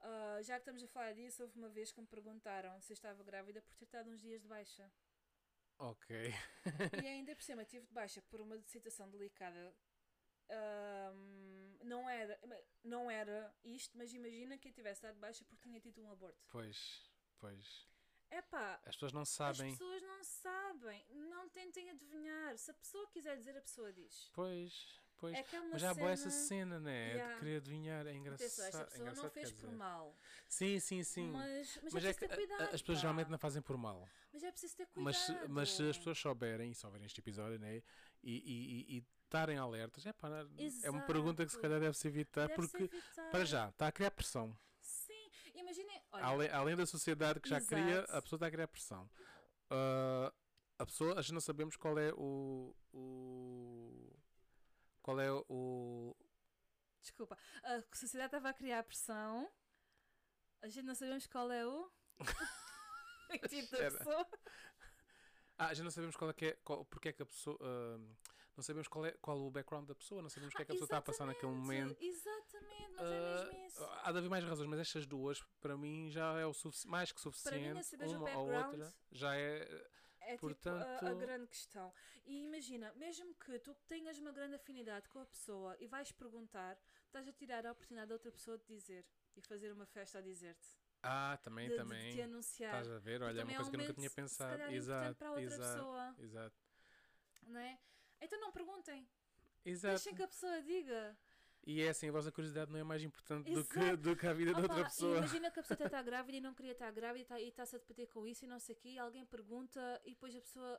Ah, 0.00 0.38
já 0.42 0.54
que 0.54 0.60
estamos 0.60 0.82
a 0.82 0.86
falar 0.86 1.12
disso, 1.14 1.42
houve 1.42 1.58
uma 1.58 1.68
vez 1.68 1.90
que 1.90 2.00
me 2.00 2.06
perguntaram 2.06 2.80
se 2.80 2.92
eu 2.92 2.94
estava 2.94 3.24
grávida 3.24 3.60
por 3.60 3.74
ter 3.74 3.84
estado 3.84 4.08
uns 4.08 4.20
dias 4.20 4.40
de 4.40 4.46
baixa. 4.46 4.88
Ok. 5.78 6.32
e 7.02 7.06
ainda 7.06 7.34
por 7.34 7.42
cima 7.42 7.64
tive 7.64 7.86
de 7.86 7.92
baixa 7.92 8.22
por 8.22 8.40
uma 8.40 8.60
situação 8.62 9.10
delicada. 9.10 9.74
Ahm, 10.48 11.76
não, 11.82 12.08
era, 12.08 12.38
não 12.84 13.10
era 13.10 13.52
isto, 13.64 13.96
mas 13.98 14.12
imagina 14.12 14.58
que 14.58 14.68
eu 14.68 14.72
tivesse 14.72 15.02
dado 15.02 15.14
de 15.14 15.20
baixa 15.20 15.44
porque 15.44 15.62
tinha 15.62 15.80
tido 15.80 16.00
um 16.02 16.10
aborto. 16.10 16.38
Pois, 16.50 17.10
pois. 17.38 17.88
Epá, 18.38 18.80
As 18.84 18.96
pessoas 18.96 19.12
não 19.12 19.22
as 19.22 19.28
sabem. 19.28 19.72
pessoas 19.72 20.02
não 20.02 20.24
sabem, 20.24 21.06
não 21.12 21.48
tentem 21.48 21.90
adivinhar. 21.90 22.56
Se 22.58 22.70
a 22.70 22.74
pessoa 22.74 23.06
quiser 23.08 23.36
dizer, 23.36 23.56
a 23.56 23.60
pessoa 23.60 23.92
diz. 23.92 24.30
Pois, 24.34 25.00
pois. 25.16 25.34
É 25.36 25.40
é 25.56 25.60
Mas 25.70 25.80
já 25.80 25.94
boa 25.94 26.10
essa 26.10 26.30
cena- 26.30 26.46
cena, 26.78 26.80
né? 26.80 27.08
Yeah. 27.12 27.34
De 27.34 27.38
querer 27.40 27.56
adivinhar. 27.58 28.06
É 28.06 28.14
engraçado. 28.14 28.46
Atenção, 28.46 28.66
esta 28.66 28.84
pessoa 28.84 28.98
não 29.04 29.12
engraçado, 29.12 29.32
fez 29.32 29.50
quer 29.52 29.60
por 29.60 29.72
mal. 29.72 30.16
Sim, 30.48 30.80
sim, 30.80 31.02
sim. 31.04 31.30
Mas, 31.30 31.78
mas, 31.82 31.92
Mas 31.94 32.04
é 32.04 32.08
é 32.08 32.14
que 32.14 32.20
ter 32.28 32.34
cuidado. 32.34 32.62
as 32.62 32.80
pessoas 32.82 32.98
pá. 32.98 33.02
geralmente 33.02 33.30
não 33.30 33.38
fazem 33.38 33.62
por 33.62 33.76
mal. 33.76 34.08
Mas 34.32 34.42
é 34.42 34.50
preciso 34.50 34.76
ter 34.76 34.88
Mas, 34.96 35.16
cuidado. 35.26 35.42
se- 35.46 35.48
mas 35.52 35.70
se 35.70 35.88
as 35.90 35.96
pessoas 35.98 36.18
souberem 36.18 36.70
e 36.70 36.74
souberem 36.74 37.06
este 37.06 37.20
episódio, 37.20 37.58
né? 37.58 37.76
E, 37.76 37.82
e, 38.22 38.32
e- 38.32 38.96
e 38.98 39.04
estarem 39.24 39.56
alertas, 39.58 40.04
é 40.06 40.12
pá, 40.12 40.28
é 40.82 40.90
uma 40.90 41.02
pergunta 41.02 41.44
que 41.46 41.52
se 41.52 41.58
calhar 41.60 41.78
deve-se 41.80 42.06
evitar, 42.08 42.48
Deve-se 42.48 42.68
porque 42.72 42.84
evitar. 42.96 43.30
para 43.30 43.44
já 43.44 43.68
está 43.68 43.86
a 43.88 43.92
criar 43.92 44.10
pressão. 44.10 44.56
Imaginem. 45.54 46.02
Além, 46.12 46.48
além 46.50 46.76
da 46.76 46.86
sociedade 46.86 47.40
que 47.40 47.48
já 47.48 47.60
cria, 47.60 47.98
Exato. 47.98 48.16
a 48.16 48.22
pessoa 48.22 48.36
está 48.36 48.46
a 48.46 48.50
criar 48.50 48.68
pressão. 48.68 49.08
Ah, 49.70 50.32
a 50.78 50.86
pessoa, 50.86 51.18
a 51.18 51.22
gente 51.22 51.34
não 51.34 51.40
sabemos 51.40 51.76
qual 51.76 51.98
é 51.98 52.12
o. 52.14 52.74
o 52.92 54.16
qual 55.02 55.20
é 55.20 55.30
o. 55.32 56.16
desculpa. 57.00 57.38
A 57.62 57.82
sociedade 57.96 58.28
estava 58.28 58.48
a 58.48 58.54
criar 58.54 58.82
pressão. 58.82 59.50
A 60.62 60.68
gente 60.68 60.84
não 60.84 60.94
sabemos 60.94 61.26
qual 61.26 61.50
é 61.52 61.66
o. 61.66 61.90
tipo 63.48 63.70
da 63.70 63.90
pessoa. 63.90 64.28
Ah, 65.56 65.66
a 65.66 65.74
gente 65.74 65.84
não 65.84 65.90
sabemos 65.90 66.16
qual 66.16 66.30
é 66.30 66.34
que 66.34 66.46
é. 66.46 66.52
Qual, 66.64 66.84
porque 66.86 67.10
é 67.10 67.12
que 67.12 67.22
a 67.22 67.26
pessoa. 67.26 67.58
ah, 67.60 67.98
não 68.56 68.62
sabemos 68.62 68.88
qual 68.88 69.06
é 69.06 69.12
qual 69.12 69.38
o 69.40 69.50
background 69.50 69.86
da 69.88 69.94
pessoa, 69.94 70.22
não 70.22 70.28
sabemos 70.28 70.54
o 70.54 70.56
que 70.56 70.62
é 70.62 70.64
que 70.64 70.72
a 70.72 70.74
pessoa 70.74 70.86
está 70.86 70.98
a 70.98 71.02
passar 71.02 71.26
naquele 71.26 71.52
momento. 71.52 71.96
Exatamente, 72.02 72.92
mas 72.96 73.00
Ah, 73.00 73.04
é 73.04 73.52
mesmo 73.52 73.66
isso. 73.66 73.84
há 74.02 74.12
de 74.12 74.18
haver 74.18 74.30
mais 74.30 74.44
razões, 74.44 74.68
mas 74.68 74.80
estas 74.80 75.06
duas, 75.06 75.42
para 75.60 75.76
mim, 75.76 76.10
já 76.10 76.38
é 76.38 76.46
o 76.46 76.52
mais 76.86 77.12
que 77.12 77.20
Para 77.20 77.30
mim, 77.30 77.32
suficiente. 77.82 77.96
vejo 77.96 78.14
o 78.14 78.18
uma 78.24 78.36
ou 78.38 78.52
outra 78.52 78.94
já 79.10 79.36
é. 79.36 79.86
É 80.26 80.38
Portanto- 80.38 80.82
tipo 80.94 81.04
a, 81.04 81.10
a 81.10 81.14
grande 81.14 81.46
questão. 81.48 81.92
E 82.24 82.44
imagina, 82.44 82.90
mesmo 82.94 83.34
que 83.34 83.58
tu 83.58 83.74
tenhas 83.86 84.18
uma 84.18 84.32
grande 84.32 84.54
afinidade 84.54 85.06
com 85.10 85.18
a 85.20 85.26
pessoa 85.26 85.76
e 85.78 85.86
vais 85.86 86.10
perguntar, 86.12 86.78
estás 87.04 87.28
a 87.28 87.32
tirar 87.32 87.66
a 87.66 87.72
oportunidade 87.72 88.08
da 88.08 88.14
outra 88.14 88.32
pessoa 88.32 88.56
de 88.56 88.64
dizer 88.64 89.04
e 89.36 89.42
fazer 89.42 89.70
uma 89.70 89.84
festa 89.84 90.20
a 90.20 90.22
dizer-te. 90.22 90.66
Ah, 91.02 91.38
também, 91.42 91.66
de, 91.68 91.72
de 91.72 91.78
também. 91.78 92.14
te 92.14 92.22
anunciar. 92.22 92.70
Estás 92.80 92.90
a 92.96 92.98
ver? 93.00 93.20
Olha, 93.22 93.40
é 93.40 93.44
uma 93.44 93.52
é 93.52 93.56
coisa 93.56 93.70
que 93.70 93.76
eu 93.76 93.80
nunca 93.80 93.92
tinha 93.92 94.08
se 94.08 94.14
pensado. 94.16 94.52
calhar, 94.52 94.68
importante 94.74 94.76
Exato, 94.82 95.14
para 95.18 95.28
outra 95.30 95.44
exato, 95.44 95.60
pessoa. 95.74 96.14
exato. 96.18 96.56
Não 97.42 97.60
é? 97.60 97.78
Então 98.20 98.40
não 98.40 98.52
perguntem. 98.52 99.06
Exato. 99.64 99.94
Deixem 99.94 100.14
que 100.14 100.22
a 100.22 100.28
pessoa 100.28 100.62
diga. 100.62 101.16
E 101.66 101.80
é 101.80 101.88
assim, 101.88 102.10
a 102.10 102.12
vossa 102.12 102.30
curiosidade 102.30 102.70
não 102.70 102.78
é 102.78 102.84
mais 102.84 103.02
importante 103.02 103.50
do 103.50 103.64
que, 103.64 103.96
do 103.96 104.14
que 104.14 104.26
a 104.26 104.34
vida 104.34 104.52
da 104.52 104.58
outra 104.60 104.76
Opa, 104.80 104.84
pessoa. 104.84 105.16
Imagina 105.16 105.50
que 105.50 105.60
a 105.60 105.62
pessoa 105.62 105.86
está 105.86 106.02
grávida 106.04 106.36
e 106.36 106.40
não 106.40 106.52
queria 106.54 106.72
estar 106.72 106.90
grávida 106.92 107.22
e 107.22 107.24
tá- 107.24 107.40
e 107.40 107.48
está-se 107.48 107.76
a 107.76 107.78
debater 107.78 108.06
com 108.08 108.26
isso 108.26 108.44
e 108.44 108.48
não 108.48 108.58
sei 108.58 108.74
o 108.74 108.78
quê, 108.78 108.88
e 108.90 108.98
alguém 108.98 109.24
pergunta 109.24 110.00
e 110.04 110.10
depois 110.10 110.36
a 110.36 110.40
pessoa 110.42 110.78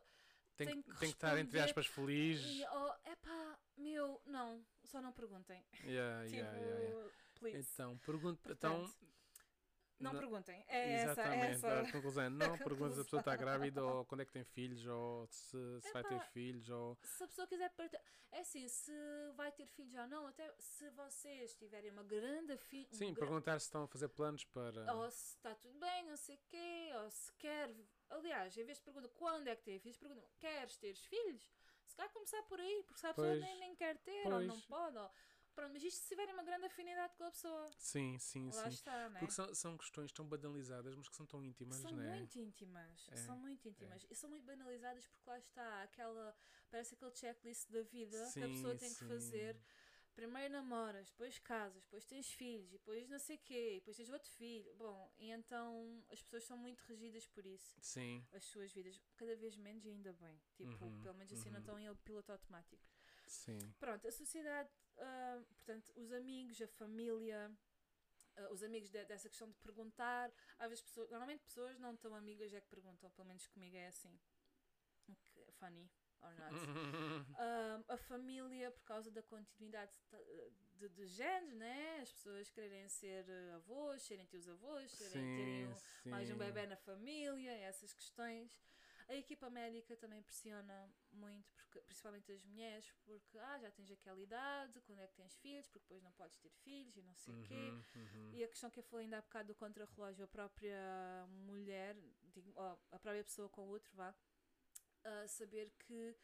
Tem, 0.55 0.67
tem 0.67 0.81
que- 0.83 0.89
tem 0.99 1.09
que 1.09 1.15
estar, 1.15 1.35
entre 1.39 1.59
aspas, 1.59 1.87
feliz. 1.87 2.39
e, 2.43 2.63
oh, 2.71 3.09
epá, 3.09 3.59
meu, 3.75 4.21
não, 4.27 4.63
só 4.83 5.01
não 5.01 5.11
perguntem. 5.11 5.65
Yeah, 5.85 6.23
tipo, 6.25 6.35
yeah, 6.35 6.57
yeah, 6.59 6.79
yeah. 6.83 7.11
please. 7.33 7.57
Então, 7.73 7.97
pergunta. 7.97 8.51
Então, 8.51 8.81
Portanto, 8.81 9.07
não, 9.99 10.11
não- 10.13 10.19
perguntem. 10.19 10.63
É 10.67 10.93
essa, 10.93 11.09
é 11.09 11.11
Exatamente, 11.11 11.55
essa. 11.55 11.79
a 11.81 11.91
conclusão 11.91 12.23
é 12.23 12.29
não 12.53 12.57
perguntas 12.57 12.95
se 12.95 13.01
a 13.01 13.03
pessoa 13.03 13.19
está 13.21 13.31
conclusão. 13.31 13.37
grávida 13.57 13.83
ou 13.85 14.05
quando 14.05 14.21
é 14.21 14.25
que 14.25 14.31
tem 14.31 14.43
filhos 14.43 14.85
ou 14.87 15.27
se, 15.27 15.81
se 15.81 15.91
vai 15.93 16.03
ter 16.03 16.19
filhos 16.31 16.69
ou. 16.69 16.97
Se 17.03 17.23
a 17.23 17.27
pessoa 17.27 17.47
quiser 17.47 17.69
partilhar. 17.71 18.03
É 18.31 18.39
assim, 18.41 18.67
se 18.67 18.91
vai 19.35 19.51
ter 19.51 19.65
filhos 19.67 19.93
ou 19.95 20.07
não, 20.07 20.27
até 20.27 20.53
se 20.59 20.89
vocês 20.89 21.55
tiverem 21.55 21.89
uma 21.91 22.03
grande 22.03 22.57
filha. 22.57 22.89
Sim, 22.91 23.13
perguntar 23.13 23.57
se 23.59 23.67
estão 23.67 23.83
a 23.83 23.87
fazer 23.87 24.09
planos 24.09 24.43
para. 24.43 24.93
Ou 24.95 25.09
se 25.09 25.35
está 25.37 25.55
tudo 25.55 25.79
bem, 25.79 26.03
não 26.05 26.17
sei 26.17 26.35
o 26.35 26.39
quê, 26.49 26.89
ou 27.01 27.09
se 27.09 27.31
quer. 27.33 27.73
Aliás, 28.09 28.57
em 28.57 28.63
vez 28.65 28.77
de 28.77 28.83
perguntar 28.83 29.07
quando 29.09 29.47
é 29.47 29.55
que 29.55 29.63
tem 29.63 29.79
filhos, 29.79 29.97
perguntam: 29.97 30.23
queres 30.37 30.77
ter 30.77 30.93
filhos? 30.95 31.49
Se 31.87 31.95
calhar 31.95 32.11
começar 32.11 32.41
por 32.43 32.59
aí, 32.59 32.83
porque 32.83 32.99
se 32.99 33.05
a 33.07 33.13
pessoa 33.13 33.27
Pois, 33.29 33.39
nem, 33.41 33.59
nem 33.59 33.75
quer 33.75 33.97
ter 33.99 34.25
ou 34.27 34.41
não 34.41 34.55
pois. 34.55 34.65
pode. 34.65 34.97
Ou, 34.97 35.11
pronto, 35.55 35.73
mas 35.73 35.83
isto 35.83 36.01
se 36.01 36.09
tiverem 36.09 36.33
uma 36.33 36.43
grande 36.43 36.65
afinidade 36.65 37.15
com 37.15 37.23
a 37.25 37.31
pessoa. 37.31 37.69
Sim, 37.77 38.17
sim, 38.19 38.51
Lá 38.51 38.67
sim. 38.67 38.69
está, 38.69 39.09
né? 39.09 39.19
Porque 39.19 39.33
são, 39.33 39.53
são 39.55 39.77
questões 39.77 40.11
tão 40.11 40.27
banalizadas, 40.27 40.95
mas 40.95 41.07
que 41.07 41.15
são 41.15 41.25
tão 41.25 41.43
íntimas, 41.43 41.79
São 41.81 41.91
não 41.91 42.01
é? 42.01 42.17
muito 42.17 42.39
íntimas, 42.39 43.09
É, 43.11 43.15
são 43.17 43.37
muito 43.37 43.67
íntimas 43.67 44.05
e 44.09 44.15
são 44.15 44.29
muito 44.29 44.45
banalizadas 44.45 45.05
porque 45.07 45.29
lá 45.29 45.37
está 45.39 45.83
aquela, 45.83 46.35
parece 46.69 46.95
aquele 46.95 47.11
checklist 47.15 47.69
da 47.69 47.81
vida 47.83 48.33
que 48.37 48.43
a 48.43 48.49
pessoa 48.49 48.73
Sim, 48.73 48.79
tem 48.79 48.93
que 48.93 48.99
sim. 48.99 49.07
fazer. 49.07 49.57
Primeiro 50.15 50.53
namoras, 50.53 51.09
depois 51.09 51.37
casas, 51.39 51.83
depois 51.83 52.05
tens 52.05 52.31
filhos, 52.31 52.69
e 52.69 52.77
depois 52.77 53.09
não 53.09 53.19
sei 53.19 53.35
o 53.35 53.39
quê, 53.39 53.71
e 53.73 53.79
depois 53.81 53.97
tens 53.97 54.09
outro 54.09 54.31
filho. 54.31 54.73
Bom, 54.75 55.11
e 55.17 55.29
então 55.29 56.01
as 56.09 56.21
pessoas 56.21 56.45
são 56.45 56.57
muito 56.57 56.79
regidas 56.87 57.27
por 57.27 57.45
isso, 57.45 57.77
Sim, 57.81 58.25
as 58.31 58.45
suas 58.45 58.71
vidas, 58.71 58.97
cada 59.17 59.35
vez 59.35 59.57
menos 59.57 59.85
e 59.85 59.89
ainda 59.89 60.13
bem. 60.13 60.41
Tipo, 60.55 60.89
Uhum, 60.89 61.01
pelo 61.01 61.15
menos 61.15 61.33
assim 61.33 61.49
não 61.49 61.59
uhum. 61.59 61.59
estão 61.59 61.77
em 61.77 61.93
piloto 61.97 62.31
automático. 62.31 62.81
Sim. 63.27 63.59
Pronto, 63.79 64.07
a 64.07 64.11
sociedade, 64.11 64.69
ah, 64.97 65.41
portanto, 65.47 65.91
os 65.95 66.11
amigos, 66.11 66.61
a 66.61 66.67
família, 66.67 67.51
ah, 68.37 68.49
os 68.51 68.63
amigos 68.63 68.89
de- 68.89 69.05
dessa 69.05 69.29
questão 69.29 69.49
de 69.49 69.57
perguntar. 69.59 70.31
Às 70.59 70.69
vezes, 70.69 70.83
pessoas, 70.83 71.09
normalmente 71.09 71.43
pessoas 71.43 71.77
não 71.79 71.95
tão 71.97 72.13
amigas 72.15 72.53
é 72.53 72.61
que 72.61 72.67
perguntam, 72.69 73.09
pelo 73.11 73.27
menos 73.27 73.47
comigo 73.47 73.75
é 73.75 73.87
assim. 73.87 74.19
Funny 75.59 75.89
or 76.21 76.33
not. 76.35 76.53
Ah, 77.37 77.83
a 77.89 77.97
família, 77.97 78.71
por 78.71 78.83
causa 78.83 79.11
da 79.11 79.21
continuidade 79.21 79.91
de, 80.77 80.89
de, 80.89 81.05
de 81.05 81.55
né? 81.55 81.99
As 82.01 82.11
pessoas 82.13 82.49
quererem 82.49 82.87
ser 82.89 83.25
avós, 83.55 84.01
serem 84.03 84.25
tios 84.25 84.47
avós, 84.47 84.91
serem, 84.91 85.11
terem 85.11 85.65
sim, 85.67 85.73
um- 86.07 86.09
mais 86.09 86.29
um 86.31 86.37
bebê 86.37 86.65
na 86.65 86.77
família, 86.77 87.51
essas 87.51 87.93
questões. 87.93 88.51
A 89.07 89.15
equipa 89.15 89.49
médica 89.51 89.95
também 89.95 90.21
pressiona 90.23 90.91
muito, 91.11 91.53
porque, 91.53 91.79
principalmente 91.81 92.31
as 92.31 92.43
mulheres, 92.43 92.91
porque 93.03 93.37
ah, 93.37 93.59
já 93.59 93.69
tens 93.69 93.91
aquela 93.91 94.19
idade, 94.19 94.81
quando 94.81 94.99
é 94.99 95.07
que 95.07 95.13
tens 95.13 95.35
filhos, 95.35 95.67
porque 95.67 95.79
depois 95.79 96.01
não 96.01 96.11
podes 96.13 96.37
ter 96.39 96.49
filhos 96.49 96.97
e 96.97 97.03
não 97.03 97.13
sei 97.13 97.33
o 97.35 97.43
quê. 97.43 97.53
Uhum, 97.53 97.83
uhum. 97.95 98.31
E 98.33 98.43
a 98.43 98.47
questão 98.47 98.71
que 98.71 98.79
eu 98.79 98.83
falei 98.83 99.05
ainda 99.05 99.19
há 99.19 99.21
bocado 99.21 99.49
do 99.49 99.55
contrarrelógio, 99.55 100.25
a 100.25 100.27
própria 100.27 101.27
mulher, 101.45 101.95
digo, 102.33 102.51
a 102.59 102.99
própria 102.99 103.23
pessoa 103.23 103.47
com 103.47 103.67
o 103.67 103.69
outro, 103.69 103.95
vá, 103.95 104.15
a 105.03 105.27
saber 105.27 105.71
que 105.77 106.15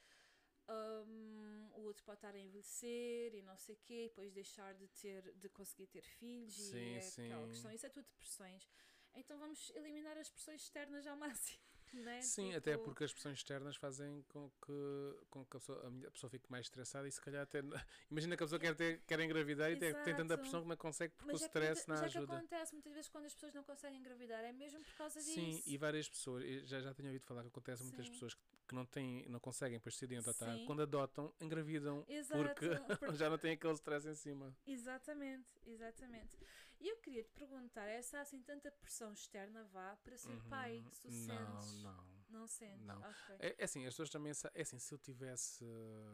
hum, 1.05 1.69
o 1.75 1.81
outro 1.81 2.03
pode 2.03 2.17
estar 2.17 2.33
a 2.33 2.39
envelhecer 2.39 3.35
e 3.35 3.43
não 3.43 3.57
sei 3.57 3.75
o 3.75 3.79
quê, 3.83 4.05
e 4.05 4.09
depois 4.09 4.31
deixar 4.31 4.73
de 4.73 4.87
ter, 4.87 5.21
de 5.35 5.49
conseguir 5.49 5.87
ter 5.87 6.01
filhos 6.01 6.55
Sim, 6.55 6.77
e 6.77 6.93
é 6.95 7.07
aquela 7.07 7.45
sim. 7.45 7.51
questão. 7.51 7.71
Isso 7.71 7.85
é 7.85 7.89
tudo 7.89 8.07
pressões. 8.17 8.67
Então 9.13 9.37
vamos 9.37 9.69
eliminar 9.71 10.17
as 10.17 10.29
pressões 10.29 10.61
externas 10.61 11.05
ao 11.05 11.17
máximo. 11.17 11.59
Né? 11.93 12.21
Sim, 12.21 12.55
até 12.55 12.71
Tipo, 12.71 12.85
porque 12.85 13.03
as 13.03 13.11
pressões 13.11 13.37
externas 13.39 13.75
fazem 13.75 14.23
com 14.29 14.49
que, 14.65 15.25
com 15.29 15.45
que 15.45 15.57
a, 15.57 15.59
pessoa, 15.59 15.93
a 16.07 16.11
pessoa 16.11 16.29
fique 16.29 16.49
mais 16.49 16.65
estressada 16.67 17.05
e 17.05 17.11
se 17.11 17.19
calhar 17.19 17.43
até. 17.43 17.59
Imagina 18.09 18.37
que 18.37 18.43
a 18.43 18.45
pessoa 18.45 18.59
quer, 18.59 18.73
ter, 18.75 19.01
quer 19.05 19.19
engravidar 19.19 19.69
e 19.69 19.75
tem, 19.75 19.91
tanta 19.93 20.21
Exato. 20.21 20.37
pressão 20.41 20.61
que 20.61 20.67
não 20.69 20.77
consegue 20.77 21.13
porque 21.15 21.33
Mas 21.33 21.41
o 21.41 21.43
que 21.43 21.45
stress 21.47 21.79
muita- 21.79 21.93
não 21.93 22.01
mas 22.01 22.11
que 22.11 22.17
ajuda. 22.17 22.37
acontece 22.37 22.73
muitas 22.73 22.93
vezes 22.93 23.09
quando 23.09 23.25
as 23.25 23.33
pessoas 23.33 23.53
não 23.53 23.63
conseguem 23.65 23.99
engravidar, 23.99 24.41
é 24.41 24.53
mesmo 24.53 24.81
por 24.85 24.93
causa 24.95 25.19
disso. 25.19 25.33
Sim, 25.33 25.61
e 25.65 25.77
várias 25.77 26.07
pessoas, 26.07 26.43
já, 26.69 26.79
já 26.79 26.93
tenho 26.93 27.09
ouvido 27.09 27.25
falar 27.25 27.41
que 27.41 27.49
acontece 27.49 27.81
a 27.81 27.85
muitas 27.85 28.05
Sim. 28.05 28.11
pessoas 28.13 28.33
que, 28.35 28.41
que 28.69 28.73
não, 28.75 28.85
têm, 28.85 29.27
não 29.27 29.39
conseguem 29.41 29.77
depois 29.77 29.93
decidem 29.95 30.17
adotar, 30.19 30.55
Sim. 30.55 30.65
quando 30.65 30.83
adotam, 30.83 31.33
engravidam 31.41 32.05
Exato, 32.07 32.41
porque 32.41 32.69
porque- 32.97 33.15
já 33.17 33.29
não 33.29 33.37
têm 33.37 33.51
aquele 33.51 33.73
stress 33.73 34.07
em 34.07 34.15
cima. 34.15 34.55
Exatamente, 34.65 35.45
exatamente. 35.65 36.37
E 36.81 36.89
eu 36.89 36.97
queria 36.97 37.23
te 37.23 37.31
perguntar, 37.33 37.85
é 37.85 38.01
se 38.01 38.15
há 38.15 38.21
assim 38.21 38.41
tanta 38.41 38.71
pressão 38.71 39.13
externa 39.13 39.63
vá 39.65 39.95
para 40.03 40.17
ser 40.17 40.41
pai? 40.49 40.79
Uhum. 40.79 40.91
Se 40.91 41.01
tu 41.01 41.11
não, 41.11 41.61
sentes? 41.61 41.83
não. 41.83 42.05
Não 42.29 42.47
sentes? 42.47 42.85
Não. 42.87 42.99
Ok. 42.99 43.35
É, 43.39 43.55
é 43.59 43.63
assim, 43.63 43.85
as 43.85 43.93
pessoas 43.93 44.09
também. 44.09 44.33
É 44.55 44.61
assim, 44.61 44.79
se 44.79 44.91
eu 44.93 44.97
tivesse, 44.97 45.63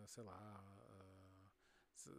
sei 0.08 0.24
lá. 0.24 0.36
ah, 0.38 1.48
se- 1.96 2.10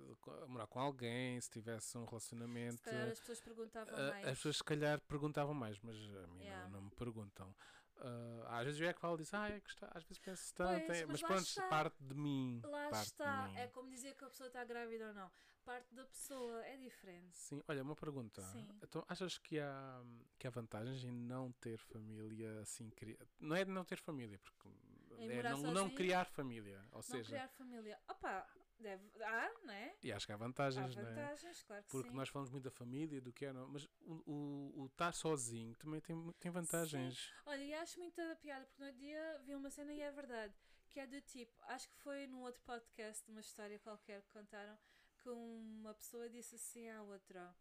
morar 0.48 0.66
com 0.66 0.80
alguém, 0.80 1.38
se 1.40 1.50
tivesse 1.50 1.96
um 1.98 2.04
Se 2.04 2.08
relacionamento. 2.10 2.82
calhar 2.82 3.08
as 3.10 3.18
pessoas 3.20 3.40
perguntavam 3.40 3.94
ah, 3.94 4.10
mais. 4.10 4.26
as 4.28 4.38
pessoas 4.38 4.56
se 4.56 4.64
calhar 4.64 5.00
perguntavam 5.02 5.54
mais, 5.54 5.78
mas 5.80 5.96
a 5.96 6.26
mim 6.28 6.40
Yeah. 6.44 6.64
não, 6.64 6.70
não 6.80 6.82
me 6.82 6.90
perguntam. 6.96 7.54
Ah, 8.00 8.58
às 8.58 8.64
vezes 8.66 8.80
é 8.80 8.92
que 8.92 9.00
falo 9.00 9.16
disso, 9.16 9.36
ah, 9.36 9.48
é 9.48 9.60
que 9.60 9.68
está, 9.70 9.86
às 9.94 10.02
vezes 10.04 10.18
penso 10.18 10.54
tanto, 10.54 10.86
Pois, 10.86 10.98
é, 10.98 11.06
mas 11.06 11.20
mas 11.20 11.22
pronto, 11.22 11.46
está. 11.48 11.68
parte 11.68 11.96
de 12.04 12.14
mim. 12.14 12.60
Lá 12.64 12.88
parte 12.90 13.06
está, 13.06 13.48
mim. 13.48 13.56
é 13.56 13.66
como 13.68 13.90
dizer 13.90 14.14
que 14.14 14.24
a 14.24 14.28
pessoa 14.28 14.46
está 14.46 14.64
grávida 14.64 15.08
ou 15.08 15.14
não. 15.14 15.30
Parte 15.64 15.94
da 15.94 16.04
pessoa 16.06 16.64
é 16.64 16.76
diferente. 16.78 17.36
Sim, 17.36 17.62
olha, 17.68 17.82
uma 17.82 17.94
pergunta. 17.94 18.40
Sim. 18.40 18.66
Então, 18.82 19.04
achas 19.06 19.36
que 19.36 19.58
há, 19.60 20.02
que 20.38 20.46
há 20.46 20.50
vantagens 20.50 21.04
em 21.04 21.10
não 21.12 21.52
ter 21.52 21.76
família 21.78 22.60
assim? 22.60 22.88
cri- 22.90 23.18
Não 23.38 23.54
é 23.54 23.64
de 23.64 23.70
não 23.70 23.84
ter 23.84 23.98
família, 23.98 24.38
porque 24.38 24.68
Em 25.18 25.30
é 25.30 25.42
não, 25.42 25.58
não 25.60 25.90
criar 25.90 26.24
família. 26.24 26.80
Ou 26.92 26.96
Não 26.96 27.02
seja, 27.02 27.24
criar 27.28 27.48
família. 27.48 27.98
Opa, 28.08 28.46
deve. 28.82 29.22
Há, 29.22 29.50
né? 29.64 29.96
e 30.02 30.12
acho 30.12 30.26
que 30.26 30.32
há 30.32 30.34
Há 30.34 30.38
vantagens, 30.38 30.94
não 30.96 31.02
é? 31.02 31.06
vantagens, 31.06 31.62
claro 31.62 31.84
que 31.84 31.90
Porque 31.90 32.10
sim. 32.10 32.16
nós 32.16 32.28
falamos 32.28 32.50
muito 32.50 32.64
da 32.64 32.70
família, 32.70 33.20
do 33.20 33.32
que 33.32 33.44
é, 33.44 33.52
não, 33.52 33.68
mas 33.68 33.84
o, 34.00 34.22
o, 34.26 34.82
o 34.82 34.86
estar 34.86 35.12
sozinho 35.12 35.74
também 35.76 36.00
tem, 36.00 36.32
tem 36.40 36.50
vantagens. 36.50 37.32
Olha, 37.46 37.62
e 37.62 37.74
acho 37.74 37.98
muita 37.98 38.36
piada, 38.36 38.64
porque 38.66 38.80
no 38.80 38.86
outro 38.86 39.00
dia 39.00 39.42
vi 39.44 39.54
uma 39.54 39.70
cena 39.70 39.92
e 39.92 40.00
é 40.00 40.10
verdade, 40.10 40.54
que 40.90 41.00
é 41.00 41.06
do 41.06 41.20
tipo, 41.20 41.60
acho 41.64 41.88
que 41.88 41.96
foi 41.96 42.26
num 42.26 42.42
outro 42.42 42.62
podcast, 42.62 43.28
uma 43.30 43.40
história 43.40 43.78
qualquer 43.78 44.22
que 44.22 44.28
contaram, 44.30 44.78
que 45.18 45.28
uma 45.28 45.94
pessoa 45.94 46.28
disse 46.28 46.54
assim 46.54 46.88
à 46.88 47.02
outra, 47.02 47.54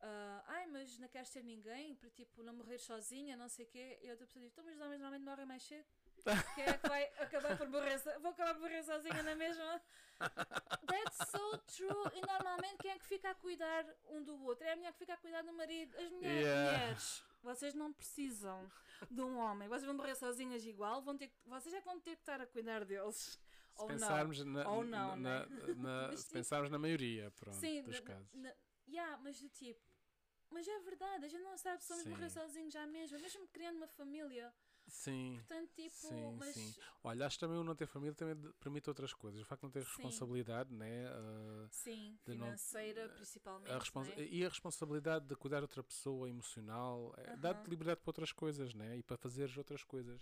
ah, 0.00 0.44
ai, 0.46 0.66
mas 0.66 0.98
não 0.98 1.08
queres 1.08 1.30
ter 1.30 1.42
ninguém 1.42 1.94
para 1.96 2.10
tipo 2.10 2.42
não 2.42 2.52
morrer 2.54 2.78
sozinha, 2.78 3.36
não 3.36 3.48
sei 3.48 3.64
o 3.64 3.68
quê, 3.68 3.98
e 4.02 4.10
outra 4.10 4.26
pessoa 4.26 4.42
diz, 4.42 4.52
então, 4.52 4.64
mas 4.64 4.76
os 4.76 4.80
homens 4.80 5.00
normalmente 5.00 5.24
morrem 5.24 5.46
mais 5.46 5.62
cedo. 5.62 5.86
Quem 6.54 6.64
é 6.64 6.72
que 6.78 6.88
vai 6.88 7.04
acabar 7.20 7.56
por 7.56 7.68
morrer? 7.68 7.98
so- 7.98 8.20
Vou 8.20 8.30
acabar 8.30 8.54
por 8.54 8.60
morrer 8.62 8.82
sozinha 8.82 9.22
na 9.22 9.34
mesma? 9.34 9.80
That's 10.86 11.30
so 11.30 11.58
true. 11.76 12.10
E 12.14 12.20
normalmente 12.26 12.76
quem 12.78 12.90
é 12.90 12.98
que 12.98 13.06
fica 13.06 13.30
a 13.30 13.34
cuidar 13.34 13.84
um 14.08 14.22
do 14.22 14.34
outro? 14.44 14.64
É 14.66 14.72
a 14.72 14.76
mulher 14.76 14.92
que 14.92 14.98
fica 14.98 15.14
a 15.14 15.16
cuidar 15.16 15.42
do 15.42 15.52
marido. 15.52 15.94
As 15.96 16.10
mulheres, 16.10 16.44
Yeah. 16.46 16.78
mulheres 16.78 17.24
vocês 17.42 17.74
não 17.74 17.92
precisam 17.92 18.70
de 19.10 19.20
um 19.22 19.38
homem. 19.38 19.68
Vocês 19.68 19.84
vão 19.84 19.94
morrer 19.94 20.14
sozinhas 20.16 20.64
igual. 20.64 21.00
Vão 21.02 21.16
ter, 21.16 21.28
que- 21.28 21.36
vocês 21.46 21.72
é 21.74 21.78
que 21.80 21.84
vão 21.86 22.00
ter 22.00 22.16
que 22.16 22.22
estar 22.22 22.40
a 22.40 22.46
cuidar 22.46 22.84
deles. 22.84 23.16
Se 23.16 23.38
Ou 23.82 23.88
não. 23.88 23.94
pensarmos 23.94 24.44
na, 24.44 24.68
Ou 24.68 24.84
não, 24.84 25.14
na, 25.16 25.46
né? 25.46 25.46
na- 25.46 25.48
Mas 26.10 26.18
se 26.20 26.24
tipo- 26.24 26.34
pensarmos 26.34 26.70
na 26.70 26.78
maioria 26.80 27.30
pronto, 27.30 27.56
Sim, 27.58 27.82
dos 27.84 28.00
casos. 28.00 28.28
na- 28.34 28.52
yeah, 28.88 29.16
mas 29.18 29.40
do 29.40 29.48
tipo. 29.50 29.80
Mas 30.50 30.66
é 30.66 30.78
verdade, 30.80 31.26
a 31.26 31.28
gente 31.28 31.42
não 31.44 31.56
sabe 31.58 31.82
se 31.84 31.90
vamos 31.90 32.06
morrer 32.06 32.30
sozinhos 32.30 32.72
já 32.72 32.86
mesmo, 32.86 33.18
mesmo 33.20 33.46
criando 33.48 33.76
uma 33.76 33.86
família. 33.86 34.52
Sim. 34.88 35.36
Portanto, 35.46 35.70
tipo, 35.74 35.90
Sim, 35.96 36.36
mas 36.38 36.54
sim. 36.54 36.74
Olha, 37.04 37.26
acho 37.26 37.36
que 37.36 37.40
também 37.40 37.58
o 37.58 37.64
não 37.64 37.74
ter 37.74 37.86
família 37.86 38.14
também 38.14 38.36
permite 38.60 38.88
outras 38.88 39.12
coisas. 39.12 39.40
O 39.40 39.44
facto 39.44 39.60
de 39.60 39.66
não 39.66 39.70
ter 39.70 39.84
Sim. 39.84 39.88
responsabilidade, 39.92 40.74
né? 40.74 41.06
ah, 41.08 41.66
sim, 41.70 42.18
de 42.24 42.34
não- 42.34 42.46
financeira 42.46 43.08
principalmente. 43.10 43.70
a 43.72 43.78
respons- 43.78 44.08
não 44.08 44.14
é? 44.14 44.26
E 44.26 44.44
a 44.44 44.48
responsabilidade 44.48 45.26
de 45.26 45.36
cuidar 45.36 45.58
de 45.58 45.62
outra 45.64 45.82
pessoa 45.82 46.28
emocional, 46.28 47.14
eh, 47.18 47.36
dá-te 47.36 47.58
Aham. 47.60 47.70
liberdade 47.70 48.00
para 48.00 48.10
outras 48.10 48.32
coisas, 48.32 48.74
né? 48.74 48.96
E 48.98 49.02
para 49.02 49.16
fazeres 49.16 49.56
outras 49.56 49.84
coisas. 49.84 50.20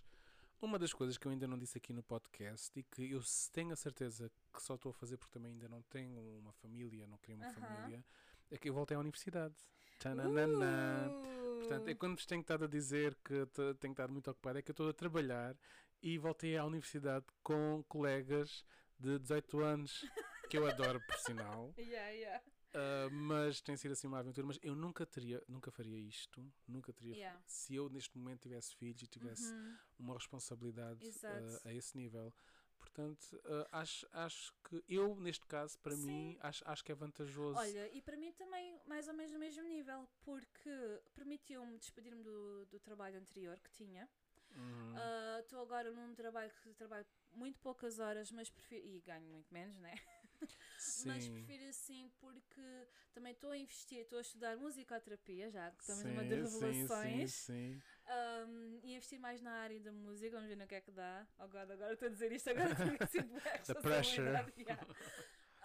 Uma 0.60 0.78
das 0.78 0.92
coisas 0.92 1.18
que 1.18 1.26
eu 1.26 1.32
ainda 1.32 1.46
não 1.46 1.58
disse 1.58 1.76
aqui 1.76 1.92
no 1.92 2.02
podcast 2.02 2.76
e 2.78 2.82
que 2.82 3.10
eu 3.12 3.20
tenho 3.52 3.72
a 3.72 3.76
certeza 3.76 4.30
que 4.52 4.62
só 4.62 4.74
estou 4.74 4.90
a 4.90 4.92
fazer 4.94 5.18
porque 5.18 5.32
também 5.32 5.52
ainda 5.52 5.68
não 5.68 5.82
tenho 5.82 6.18
uma 6.38 6.52
família, 6.54 7.06
não 7.06 7.18
queria 7.18 7.36
uma 7.36 7.44
Aham. 7.44 7.52
família, 7.54 8.04
é 8.50 8.56
que 8.56 8.68
eu 8.68 8.74
voltei 8.74 8.96
à 8.96 9.00
universidade. 9.00 9.54
Tananana. 9.98 11.10
Portanto, 11.58 11.88
é 11.88 11.92
Uh! 11.92 11.96
quando 11.96 12.16
vos 12.16 12.26
tenho 12.26 12.40
estado 12.40 12.64
a 12.64 12.68
dizer 12.68 13.14
que 13.24 13.46
te- 13.46 13.74
tenho 13.80 13.92
estado 13.92 14.12
muito 14.12 14.30
ocupado, 14.30 14.58
é 14.58 14.62
que 14.62 14.70
eu 14.70 14.72
estou 14.72 14.88
a 14.88 14.92
trabalhar 14.92 15.56
e 16.02 16.18
voltei 16.18 16.56
à 16.56 16.64
universidade 16.64 17.24
com 17.42 17.82
colegas 17.88 18.64
de 18.98 19.18
18 19.18 19.60
anos, 19.60 20.04
que 20.48 20.56
eu 20.58 20.66
adoro, 20.66 21.00
por 21.06 21.16
sinal. 21.18 21.74
Yeah, 21.78 22.10
yeah. 22.10 22.42
Ah, 22.74 23.08
mas 23.10 23.60
tem 23.62 23.74
sido 23.76 23.92
assim 23.92 24.06
uma 24.06 24.18
aventura. 24.18 24.46
Mas 24.46 24.58
eu 24.62 24.74
nunca 24.74 25.06
teria, 25.06 25.42
nunca 25.48 25.70
faria 25.70 25.98
isto. 25.98 26.44
Nunca 26.68 26.92
teria. 26.92 27.14
Yeah. 27.16 27.40
Se 27.46 27.74
eu 27.74 27.88
neste 27.88 28.16
momento 28.18 28.42
tivesse 28.42 28.74
filhos 28.76 29.00
e 29.02 29.06
tivesse 29.06 29.50
Uhum. 29.50 29.76
uma 29.98 30.14
responsabilidade 30.14 31.00
ah, 31.24 31.60
a 31.68 31.72
esse 31.72 31.96
nível. 31.96 32.32
Portanto, 32.78 33.40
ah, 33.44 33.80
acho, 33.80 34.06
acho 34.12 34.52
que 34.68 34.82
eu, 34.88 35.14
neste 35.16 35.46
caso, 35.46 35.78
para 35.78 35.96
mim, 35.96 36.32
Sim. 36.34 36.38
acho, 36.40 36.62
acho 36.66 36.84
que 36.84 36.92
é 36.92 36.94
vantajoso. 36.94 37.58
Olha, 37.58 37.88
e 37.92 38.00
para 38.00 38.16
mim 38.16 38.32
também, 38.32 38.80
mais 38.86 39.08
ou 39.08 39.14
menos 39.14 39.32
no 39.32 39.38
mesmo 39.38 39.62
nível, 39.64 40.08
porque 40.22 40.70
permitiu-me 41.14 41.78
despedir-me 41.78 42.22
do, 42.22 42.66
do 42.66 42.80
trabalho 42.80 43.18
anterior 43.18 43.58
que 43.60 43.70
tinha. 43.70 44.08
Uhum. 44.54 44.94
Ah, 44.96 45.40
Estou 45.40 45.60
agora 45.60 45.90
num 45.90 46.14
trabalho 46.14 46.50
que 46.62 46.72
trabalho 46.74 47.06
muito 47.34 47.60
poucas 47.60 47.98
horas, 47.98 48.30
mas 48.32 48.50
prefiro. 48.50 48.86
E 48.86 49.00
ganho 49.00 49.26
muito 49.28 49.52
menos, 49.52 49.78
né? 49.78 49.94
Mas 51.06 51.24
Sim. 51.24 51.32
prefiro 51.32 51.68
assim 51.68 52.10
porque 52.20 52.88
também 53.12 53.32
estou 53.32 53.50
a 53.50 53.58
investir, 53.58 54.00
estou 54.00 54.18
a 54.18 54.22
estudar 54.22 54.56
musicoterapia, 54.56 55.50
já 55.50 55.70
que 55.70 55.80
estamos 55.82 56.04
numa 56.04 56.22
de 56.24 56.34
revelações. 56.34 57.32
Sim, 57.32 57.54
sim. 57.54 57.82
Um, 58.08 58.80
e 58.82 58.94
investir 58.94 59.18
mais 59.18 59.40
na 59.40 59.52
área 59.52 59.80
da 59.80 59.92
música, 59.92 60.36
vamos 60.36 60.48
ver 60.48 60.56
no 60.56 60.66
que 60.66 60.74
é 60.74 60.80
que 60.80 60.92
dá. 60.92 61.26
Oh 61.38 61.48
God, 61.48 61.70
agora 61.70 61.92
estou 61.92 62.06
a 62.08 62.10
dizer 62.10 62.30
isto, 62.32 62.50
agora 62.50 62.74
tenho 62.74 62.96
assim 63.00 63.22
bué 63.26 63.58
The 63.58 63.74
pressure. 63.74 64.52
yeah. 64.58 64.86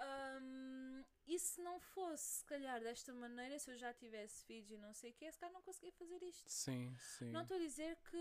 Um, 0.01 0.90
e 1.33 1.39
se 1.39 1.61
não 1.61 1.79
fosse, 1.79 2.39
se 2.39 2.45
calhar, 2.45 2.81
desta 2.81 3.13
maneira, 3.13 3.57
se 3.57 3.71
eu 3.71 3.77
já 3.77 3.93
tivesse 3.93 4.43
filhos 4.43 4.69
e 4.69 4.77
não 4.77 4.93
sei 4.93 5.11
o 5.11 5.13
que, 5.13 5.31
se 5.31 5.39
calhar 5.39 5.53
não 5.53 5.61
conseguia 5.61 5.91
fazer 5.93 6.21
isto. 6.23 6.49
Sim, 6.49 6.93
sim. 6.99 7.31
Não 7.31 7.43
estou 7.43 7.55
a 7.55 7.59
dizer 7.61 7.95
que, 8.09 8.17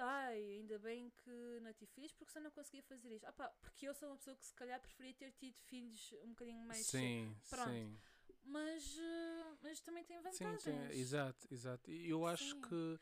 ai, 0.00 0.38
ainda 0.58 0.78
bem 0.78 1.10
que 1.24 1.58
não 1.60 1.72
tive 1.74 1.90
filhos, 1.90 2.12
porque 2.12 2.32
senão 2.32 2.44
não 2.44 2.50
conseguia 2.52 2.84
fazer 2.84 3.10
isto. 3.16 3.24
Ah, 3.26 3.32
pá, 3.32 3.48
porque 3.60 3.88
eu 3.88 3.94
sou 3.94 4.10
uma 4.10 4.16
pessoa 4.16 4.36
que 4.36 4.46
se 4.46 4.54
calhar 4.54 4.80
preferia 4.80 5.12
ter 5.14 5.32
tido 5.32 5.56
filhos 5.62 6.12
um 6.22 6.28
bocadinho 6.28 6.64
mais 6.66 6.86
cedo. 6.86 7.00
Sim, 7.00 7.36
Pronto. 7.50 7.70
sim. 7.70 7.98
Mas, 8.44 8.96
eh, 8.96 9.56
mas 9.62 9.80
também 9.80 10.04
tem 10.04 10.16
Sim, 10.18 10.22
vantagens. 10.22 10.62
tem- 10.62 11.00
exato, 11.00 11.48
exato. 11.52 11.90
E 11.90 12.08
eu 12.10 12.24
acho 12.26 12.54
Sim. 12.54 12.60
que, 12.60 13.00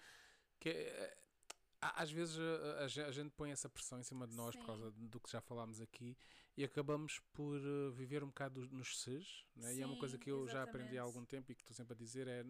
que 0.60 0.68
é- 0.70 1.16
às 1.82 2.10
vezes 2.10 2.38
a, 2.38 2.84
a 2.84 2.88
ge- 2.88 3.02
a 3.02 3.10
gente 3.10 3.30
põe 3.32 3.50
essa 3.50 3.68
pressão 3.68 4.00
em 4.00 4.02
cima 4.02 4.26
de 4.26 4.34
nós 4.34 4.54
por 4.56 4.62
Sim. 4.62 4.66
causa 4.66 4.90
do 4.92 5.20
que 5.20 5.30
já 5.30 5.42
falámos 5.42 5.82
aqui 5.82 6.16
e 6.56 6.64
acabamos 6.64 7.20
por 7.32 7.58
eh, 7.58 7.90
viver 7.92 8.22
um 8.22 8.28
bocado 8.28 8.66
nos 8.70 9.00
ses, 9.00 9.44
né? 9.56 9.74
e 9.74 9.80
é 9.82 9.86
uma 9.86 9.96
coisa 9.96 10.16
Sim, 10.16 10.20
que 10.22 10.30
eu 10.30 10.46
já 10.48 10.62
aprendi 10.62 10.98
há 10.98 11.02
exatamente. 11.02 11.16
algum 11.16 11.24
tempo 11.24 11.52
e 11.52 11.54
que 11.54 11.62
estou 11.62 11.74
sempre 11.74 11.94
a 11.94 11.96
dizer 11.96 12.26
é 12.28 12.44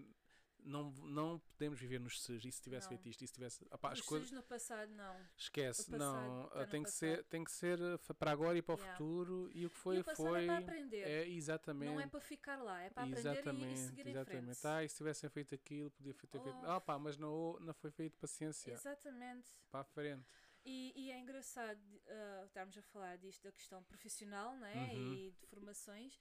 não, 0.67 0.91
não 0.93 1.39
podemos 1.39 1.79
viver 1.79 2.01
nos 2.01 2.23
ses, 2.23 2.43
e 2.45 2.51
se 2.51 2.63
tivesse 2.63 2.87
Não. 2.87 2.97
feito 2.97 3.07
isto, 3.09 3.23
e 3.23 3.27
se 3.27 3.35
tivesse 3.35 3.67
opá, 3.71 3.93
as 3.93 4.01
coisas 4.01 4.31
no 4.31 4.43
passado, 4.43 4.91
não. 4.93 5.15
esquece, 5.37 5.95
o 5.95 5.99
não, 5.99 6.49
tá 6.49 6.67
tem 6.67 6.83
que 6.83 6.89
passado. 6.91 6.99
ser 6.99 7.25
tem 7.25 7.45
que 7.45 7.53
ser 7.53 7.79
eh, 7.81 7.99
para 8.19 8.31
agora 8.31 8.57
e 8.57 8.63
para 8.63 8.75
o 8.75 8.79
Yeah. 8.79 8.97
futuro 8.99 9.51
e 9.53 9.67
o 9.67 9.71
que 9.71 9.77
e 9.77 9.81
foi 9.81 9.99
o 10.01 10.05
passado 10.05 10.17
foi 10.29 10.43
é 10.43 10.47
para 10.47 10.59
aprender. 10.59 11.07
é 11.07 11.29
exatamente 11.29 11.93
não 11.93 12.01
é 12.01 12.07
para 12.07 12.21
ficar 12.21 12.57
lá, 12.63 12.81
é 12.81 12.89
para 12.91 13.03
aprender 13.05 13.19
e- 13.19 13.21
exatamente, 13.21 13.75
e, 13.75 13.77
seguir 13.89 14.07
em 14.07 14.11
exatamente. 14.11 14.45
frente. 14.61 14.67
Ah, 14.67 14.85
e 14.85 14.89
se 14.89 14.97
tivessem 14.97 15.29
feito 15.31 15.55
aquilo, 15.55 15.91
podia 15.91 16.15
ter 16.15 16.27
feito. 16.27 16.49
Oh. 16.49 16.67
Ah, 16.71 16.81
pá, 16.81 16.99
mas 16.99 17.19
não, 17.19 17.59
não 17.61 17.75
foi 17.75 17.91
feito 17.91 18.17
paciência. 18.19 18.73
Exatamente. 18.73 19.53
Para 19.71 19.81
a 19.81 19.85
frente. 19.85 20.25
E, 20.65 20.93
e 20.97 21.11
é 21.11 21.19
engraçado 21.19 21.79
uh, 21.79 22.47
estarmos 22.47 22.77
a 22.79 22.83
falar 22.83 23.19
disto 23.19 23.43
da 23.43 23.53
questão 23.53 23.83
profissional 23.85 24.57
né? 24.57 24.93
Uhum. 24.95 25.15
e 25.15 25.31
de 25.33 25.47
formações, 25.47 26.19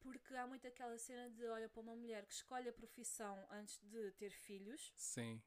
porque 0.00 0.34
há 0.34 0.46
muito 0.46 0.66
aquela 0.66 0.98
cena 0.98 1.30
de 1.30 1.46
olha 1.46 1.68
para 1.68 1.80
uma 1.80 1.94
mulher 1.94 2.26
que 2.26 2.34
escolhe 2.34 2.68
a 2.68 2.72
profissão 2.72 3.46
antes 3.50 3.78
de 3.82 4.10
ter 4.12 4.30
filhos, 4.30 4.92
Sim. 4.96 5.40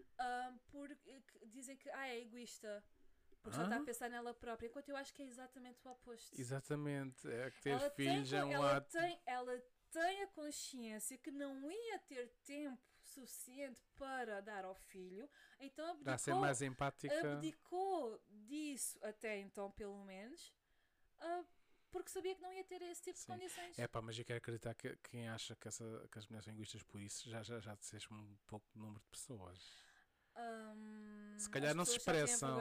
uh, 0.00 0.58
porque 0.70 1.22
dizem 1.46 1.76
que 1.76 1.88
ah, 1.90 2.08
é 2.08 2.20
egoísta, 2.20 2.84
porque 3.40 3.56
só 3.56 3.64
está 3.64 3.76
a 3.76 3.84
pensar 3.84 4.10
nela 4.10 4.34
própria, 4.34 4.66
enquanto 4.66 4.88
eu 4.88 4.96
acho 4.96 5.14
que 5.14 5.22
é 5.22 5.26
exatamente 5.26 5.86
o 5.86 5.90
oposto. 5.92 6.40
Exatamente. 6.40 7.28
É 7.28 7.50
que 7.52 7.62
ter 7.62 7.70
ela 7.70 7.90
filhos 7.90 8.30
tem, 8.30 8.38
é 8.38 8.44
um 8.44 8.52
ela 8.52 8.76
ato. 8.78 8.90
Tem, 8.90 9.22
ela 9.26 9.62
tem 9.92 10.22
a 10.22 10.26
consciência 10.28 11.16
que 11.18 11.30
não 11.30 11.70
ia 11.70 11.98
ter 12.00 12.28
tempo 12.44 12.91
suficiente 13.12 13.80
para 13.96 14.40
dar 14.40 14.64
ao 14.64 14.74
filho, 14.74 15.28
então 15.60 16.02
Para 16.02 16.18
ser 16.18 16.30
abdicou, 16.30 16.40
mais 16.40 16.62
empática. 16.62 17.32
abdicou 17.34 18.22
disso 18.28 18.98
até 19.02 19.38
então, 19.38 19.70
pelo 19.70 20.02
menos, 20.04 20.52
ah, 21.20 21.44
porque 21.90 22.08
sabia 22.10 22.34
que 22.34 22.40
não 22.40 22.52
ia 22.52 22.64
ter 22.64 22.80
esse 22.82 23.02
tipo 23.02 23.18
Sim. 23.18 23.26
de 23.26 23.38
condições. 23.38 23.78
É 23.78 23.86
pá, 23.86 24.00
mas 24.00 24.18
eu 24.18 24.24
quero 24.24 24.38
acreditar 24.38 24.74
que 24.74 24.96
quem 25.10 25.28
acha 25.28 25.54
que, 25.56 25.68
essa, 25.68 26.08
que 26.10 26.18
as 26.18 26.26
mulheres 26.26 26.48
egoístas 26.48 26.82
por 26.82 27.00
isso 27.00 27.28
já, 27.28 27.42
já, 27.42 27.60
já 27.60 27.74
disseste 27.74 28.12
um 28.12 28.36
pouco 28.46 28.66
de 28.72 28.78
número 28.78 29.00
de 29.00 29.06
pessoas. 29.08 29.76
Ahm, 30.34 31.36
Se 31.38 31.50
calhar 31.50 31.74
não 31.74 31.84
se 31.84 31.96
expressam. 31.98 32.58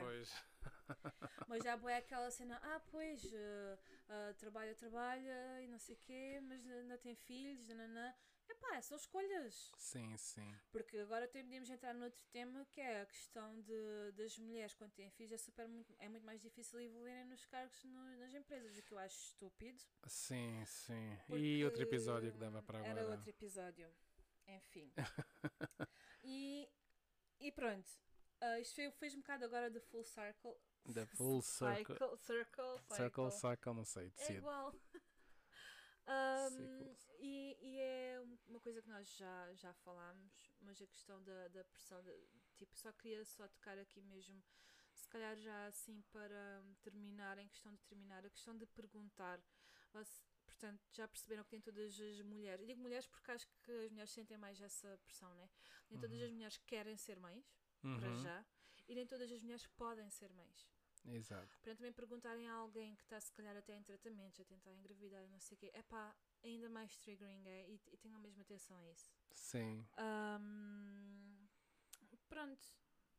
Pois. 0.00 0.32
Mas 1.48 1.62
já 1.62 1.78
é 1.88 1.96
aquela 1.98 2.30
cena, 2.30 2.58
ah, 2.62 2.80
pois, 2.90 3.22
ah, 3.32 3.78
ah, 4.08 4.34
trabalha, 4.38 4.74
trabalha 4.74 5.62
e 5.62 5.68
não 5.68 5.78
sei 5.78 5.94
o 5.94 5.98
quê, 5.98 6.40
mas 6.42 6.66
ainda 6.66 6.98
tem 6.98 7.14
filhos, 7.14 7.66
nananã. 7.66 8.14
Epá, 8.48 8.80
são 8.82 8.96
escolhas. 8.96 9.70
Sim, 9.76 10.16
sim. 10.18 10.54
Porque 10.70 10.98
agora 10.98 11.26
podemos 11.26 11.70
entrar 11.70 11.94
noutro 11.94 12.22
tema 12.30 12.64
que 12.66 12.80
é 12.80 13.00
a 13.00 13.06
questão 13.06 13.60
de, 13.62 14.12
das 14.12 14.38
mulheres 14.38 14.74
quando 14.74 14.92
têm 14.92 15.10
filhos 15.10 15.32
é, 15.32 15.38
super, 15.38 15.66
muito, 15.66 15.94
é 15.98 16.08
muito 16.08 16.24
mais 16.26 16.40
difícil 16.42 16.80
evoluírem 16.80 17.24
nos 17.24 17.46
cargos 17.46 17.82
no- 17.84 18.16
nas 18.18 18.34
empresas, 18.34 18.76
o 18.76 18.82
que 18.82 18.92
eu 18.92 18.98
acho 18.98 19.16
estúpido. 19.16 19.82
Sim, 20.06 20.62
sim. 20.66 21.18
E 21.30 21.64
outro 21.64 21.82
episódio 21.82 22.32
que 22.32 22.38
dava 22.38 22.62
para 22.62 22.78
agora. 22.78 23.00
Era 23.00 23.10
outro 23.10 23.30
episódio. 23.30 23.88
Enfim. 24.46 24.92
e, 26.22 26.68
e 27.40 27.50
pronto. 27.50 27.90
Ah, 28.40 28.60
isto 28.60 28.74
foi- 28.74 28.90
fez 28.92 29.14
um 29.14 29.18
bocado 29.20 29.44
agora 29.44 29.70
de 29.70 29.80
full 29.80 30.04
circle. 30.04 30.54
The 30.92 31.06
full 31.06 31.40
circle. 31.42 31.96
Circle, 31.96 32.18
circle, 32.18 32.80
Circle, 32.96 33.30
circle, 33.30 33.74
não 33.74 33.84
sei, 33.84 34.06
É 34.06 34.10
decide. 34.10 34.38
igual. 34.38 34.72
Ahm, 36.06 36.50
Circles. 36.50 37.08
e, 37.18 37.56
e 37.62 37.78
é 37.80 38.20
uma 38.46 38.60
coisa 38.60 38.82
que 38.82 38.88
nós 38.90 39.08
já, 39.16 39.54
já 39.54 39.72
falámos, 39.72 40.52
mas 40.60 40.80
a 40.82 40.86
questão 40.86 41.22
da, 41.22 41.48
da 41.48 41.64
pressão, 41.64 42.02
de, 42.02 42.12
tipo, 42.58 42.76
só 42.76 42.92
queria 42.92 43.24
só 43.24 43.48
tocar 43.48 43.78
aqui 43.78 44.02
mesmo, 44.02 44.44
se 44.92 45.08
calhar 45.08 45.34
já 45.38 45.66
assim 45.66 46.02
para 46.12 46.62
terminar, 46.82 47.38
em 47.38 47.48
questão 47.48 47.72
de 47.74 47.80
terminar, 47.84 48.24
a 48.26 48.28
questão 48.30 48.54
de 48.56 48.66
perguntar. 48.66 49.40
Portanto, 50.44 50.82
já 50.92 51.08
perceberam 51.08 51.42
que 51.44 51.52
nem 51.52 51.60
todas 51.62 51.98
as 51.98 52.20
mulheres, 52.20 52.60
eu 52.60 52.66
digo 52.66 52.82
mulheres 52.82 53.06
porque 53.06 53.30
acho 53.30 53.48
que 53.62 53.72
as 53.72 53.90
mulheres 53.90 54.10
sentem 54.12 54.36
mais 54.36 54.60
essa 54.60 54.98
pressão, 55.04 55.32
né? 55.34 55.48
Nem 55.88 55.98
todas 55.98 56.18
Uhum. 56.18 56.24
as 56.26 56.32
mulheres 56.32 56.56
querem 56.66 56.96
ser 56.98 57.18
mães, 57.18 57.46
para 57.92 58.10
Uhum, 58.10 58.22
já, 58.22 58.44
e 58.88 58.94
nem 58.94 59.06
todas 59.06 59.30
as 59.30 59.40
mulheres 59.42 59.66
podem 59.76 60.08
ser 60.10 60.32
mães. 60.32 60.68
Exato. 61.06 61.48
Para 61.62 61.74
também 61.74 61.92
perguntarem 61.92 62.48
a 62.48 62.54
alguém 62.54 62.94
que 62.94 63.02
está 63.02 63.20
se 63.20 63.32
calhar 63.32 63.56
até 63.56 63.74
em 63.74 63.82
tratamentos, 63.82 64.40
a 64.40 64.44
tentar 64.44 64.72
engravidar 64.72 65.22
e 65.24 65.28
não 65.28 65.40
sei 65.40 65.56
o 65.56 65.58
quê, 65.58 65.70
é 65.72 65.82
pá, 65.82 66.14
ainda 66.42 66.68
mais 66.68 66.96
triggering 66.98 67.42
é, 67.46 67.68
e, 67.68 67.80
e 67.92 67.96
tenham 67.96 68.20
mesmo 68.20 68.42
atenção 68.42 68.76
a 68.76 68.84
isso. 68.90 69.10
Sim. 69.32 69.86
Ahm, 69.96 71.48
pronto, 72.28 72.66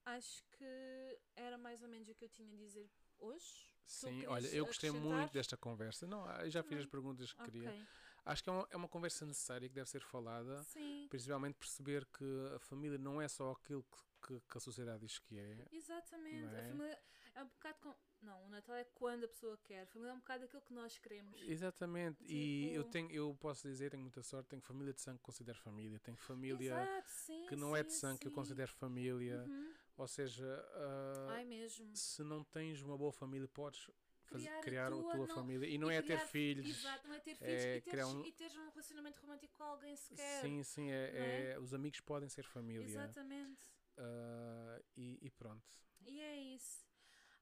acho 0.06 0.44
que 0.52 1.20
era 1.36 1.58
mais 1.58 1.82
ou 1.82 1.88
menos 1.88 2.08
o 2.10 2.16
que 2.16 2.26
eu 2.26 2.30
tinha 2.30 2.54
a 2.54 2.58
dizer 2.58 2.90
hoje. 3.18 3.72
Sim, 3.86 4.26
olha, 4.28 4.48
eu 4.48 4.66
gostei 4.66 4.92
muito 4.92 5.32
desta 5.34 5.56
conversa. 5.58 6.06
Não, 6.08 6.28
eu 6.42 6.50
já 6.50 6.64
fiz 6.64 6.80
as 6.80 6.86
Também. 6.86 6.88
perguntas 6.88 7.32
que 7.32 7.44
queria. 7.44 7.70
Ok, 7.70 7.88
Acho 8.26 8.44
que 8.44 8.50
é 8.50 8.54
uma, 8.54 8.68
é 8.72 8.76
uma 8.78 8.88
conversa 8.88 9.26
necessária 9.26 9.70
que 9.70 9.76
deve 9.76 9.90
ser 9.90 10.02
falada, 10.02 10.64
sim, 10.64 11.08
principalmente 11.10 11.56
perceber 11.56 12.06
que 12.08 12.26
a 12.56 12.60
família 12.60 12.98
não 12.98 13.22
é 13.22 13.28
só 13.28 13.52
aquilo 13.52 13.84
que, 13.84 13.98
que- 14.26 14.40
que 14.50 14.58
a 14.58 14.62
sociedade 14.62 15.00
diz 15.06 15.20
que 15.20 15.38
é. 15.38 15.68
exatamente. 15.72 16.42
Não 16.46 16.50
A 16.50 16.58
é? 16.58 16.68
família 16.70 17.00
é 17.36 17.44
um 17.44 17.48
bocado 17.48 17.78
com. 17.80 17.96
Não, 18.22 18.44
o 18.46 18.50
Natal 18.50 18.76
é 18.76 18.84
quando 18.96 19.26
a 19.26 19.28
pessoa 19.28 19.56
quer. 19.64 19.84
A 19.84 19.86
família 19.86 20.12
é 20.12 20.14
um 20.16 20.20
bocado 20.20 20.46
aquilo 20.46 20.62
que 20.64 20.74
nós 20.74 20.98
queremos. 20.98 21.40
Exatamente. 21.44 22.24
E 22.24 22.74
eu 22.74 22.82
Tipo- 22.84 22.92
tenho, 22.94 23.12
eu 23.12 23.36
posso 23.40 23.68
dizer, 23.68 23.92
tenho 23.92 24.02
muita 24.02 24.24
sorte, 24.24 24.48
tenho 24.50 24.62
família 24.64 24.94
de 24.94 25.02
sangue 25.02 25.20
que 25.20 25.24
considero 25.26 25.60
família, 25.60 26.00
tenho 26.00 26.18
família 26.18 26.66
Exato, 26.74 27.10
sim. 27.12 27.46
que 27.48 27.56
não 27.56 27.76
é 27.76 27.84
de 27.84 27.94
sim, 27.94 28.00
sangue 28.00 28.20
que 28.20 28.28
eu 28.28 28.32
sim. 28.32 28.36
considero 28.36 28.72
família. 28.72 29.44
Uhum. 29.48 29.74
Ou 29.98 30.08
seja, 30.08 30.46
ah, 30.74 31.28
Ai, 31.36 31.46
mesmo. 31.46 31.96
se 31.96 32.24
não 32.24 32.44
tens 32.44 32.82
uma 32.82 32.98
boa 32.98 33.12
família, 33.12 33.48
podes 33.48 33.90
fazer, 34.24 34.46
Criar 34.46 34.58
a 34.58 34.62
criar, 34.62 34.88
a 34.88 34.90
tua, 34.92 35.12
tua 35.12 35.28
não- 35.28 35.36
família. 35.36 35.68
E 35.68 35.78
não 35.78 35.92
E 35.92 35.96
é 35.96 36.02
ter 36.02 36.16
criar- 36.16 36.28
filhos. 36.28 36.66
Exato, 36.68 37.08
não 37.08 37.14
é 37.14 37.20
ter 37.20 37.36
filhos 37.36 37.54
é 37.54 37.58
e, 37.78 37.82
teres, 37.82 37.84
criar 37.92 38.08
um- 38.08 38.26
e 38.26 38.32
teres 38.32 38.56
um 38.58 38.70
relacionamento 38.70 39.22
romântico 39.22 39.54
com 39.56 39.64
alguém 39.64 39.96
sequer. 39.96 40.42
Sim, 40.42 40.64
sim, 40.64 40.90
é, 40.90 40.96
é? 40.96 41.52
é- 41.52 41.60
os 41.60 41.74
amigos 41.76 42.00
podem 42.02 42.28
ser 42.28 42.44
família. 42.44 42.84
Exatamente. 42.84 43.75
Ah, 43.98 44.82
e, 44.96 45.20
e 45.22 45.30
pronto. 45.32 45.66
E 46.06 46.20
é 46.20 46.38
isso. 46.56 46.86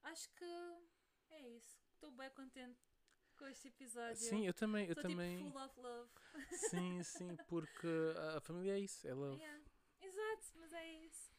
Acho 0.04 0.30
que 0.36 0.46
é 1.32 1.42
isso. 1.50 1.78
Estou 1.94 2.12
bem 2.12 2.30
contente 2.32 2.80
com 3.38 3.48
este 3.48 3.68
episódio. 3.70 4.16
Sim, 4.18 4.46
eu 4.46 4.54
também, 4.54 4.86
eu 4.86 4.92
Estou 4.94 5.04
também. 5.10 5.38
tipo 5.38 5.52
full 5.52 5.64
of 5.66 5.80
love. 5.80 6.10
Sim, 6.70 7.04
sim, 7.04 7.36
porque 7.48 7.88
a 8.36 8.42
família 8.42 8.74
é 8.74 8.80
isso, 8.80 9.08
é 9.08 9.14
love. 9.14 9.38
Yeah. 9.38 9.64
Exato, 10.02 10.48
mas 10.56 10.74
é 10.74 10.92
isso. 11.06 11.32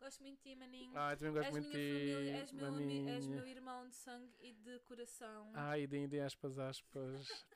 Gosto 0.00 0.22
muito 0.22 0.36
de 0.36 0.50
ti, 0.50 0.54
maninho. 0.56 0.92
Ah, 0.96 1.12
eu 1.12 1.16
também 1.16 1.34
gosto 1.34 1.46
és 1.46 1.52
muito 1.52 1.64
de 1.66 1.70
família, 1.72 2.18
ti, 2.22 2.30
és 2.40 2.52
meu, 2.52 2.66
ami- 2.66 3.08
és 3.08 3.26
meu 3.26 3.46
irmão 3.46 3.88
de 3.88 3.96
sangue 3.96 4.32
e 4.38 4.52
de 4.52 4.78
coração. 4.80 5.50
Ah, 5.54 5.76
e 5.78 5.86
de, 5.88 6.06
de 6.06 6.20
aspas, 6.20 6.56
aspas, 6.58 7.46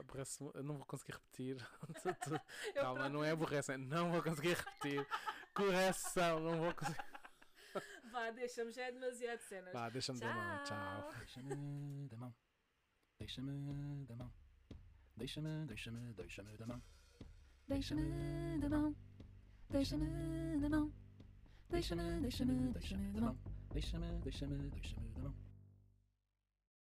aborrece 0.00 0.42
eu 0.54 0.62
não 0.64 0.76
vou 0.78 0.86
conseguir 0.86 1.12
repetir. 1.12 1.56
Eu 2.74 2.82
Calma, 2.82 3.08
não 3.08 3.22
é 3.22 3.30
aborrece, 3.30 3.72
é 3.72 3.76
não 3.76 4.10
vou 4.10 4.20
conseguir 4.22 4.54
repetir. 4.54 5.06
Correção, 5.54 6.40
não 6.40 6.58
vou 6.58 6.74
conseguir. 6.74 7.12
Vá, 8.10 8.30
deixa-me, 8.30 8.72
já 8.72 8.82
é 8.82 8.92
demasiado 8.92 9.40
cenas. 9.40 9.72
Vá, 9.72 9.88
deixa-me 9.88 10.20
dar 10.20 10.34
mão, 10.34 10.64
tchau. 10.64 11.12
Deixa-me 11.18 12.08
da 12.08 12.16
mão. 12.16 12.34
Deixa-me 13.18 14.06
da 14.06 14.16
mão. 14.16 14.32
Deixa-me, 15.16 15.66
deixa-me, 15.66 16.12
deixa-me 16.14 16.56
da 16.56 16.66
mão. 16.66 16.82
Deixa-me 17.68 18.58
da 18.58 18.68
mão, 18.68 18.96
deixa-me 19.70 20.58
da 20.58 20.68
mão, 20.68 20.92
deixa-me, 21.70 22.20
deixa-me, 22.20 22.72
deixa-me 22.72 23.12
da 23.12 23.20
mão. 23.20 23.38
Deixa-me, 23.72 24.18
deixa-me, 24.20 24.70
deixa-me 24.70 25.08
da 25.10 25.20
mão. 25.20 25.41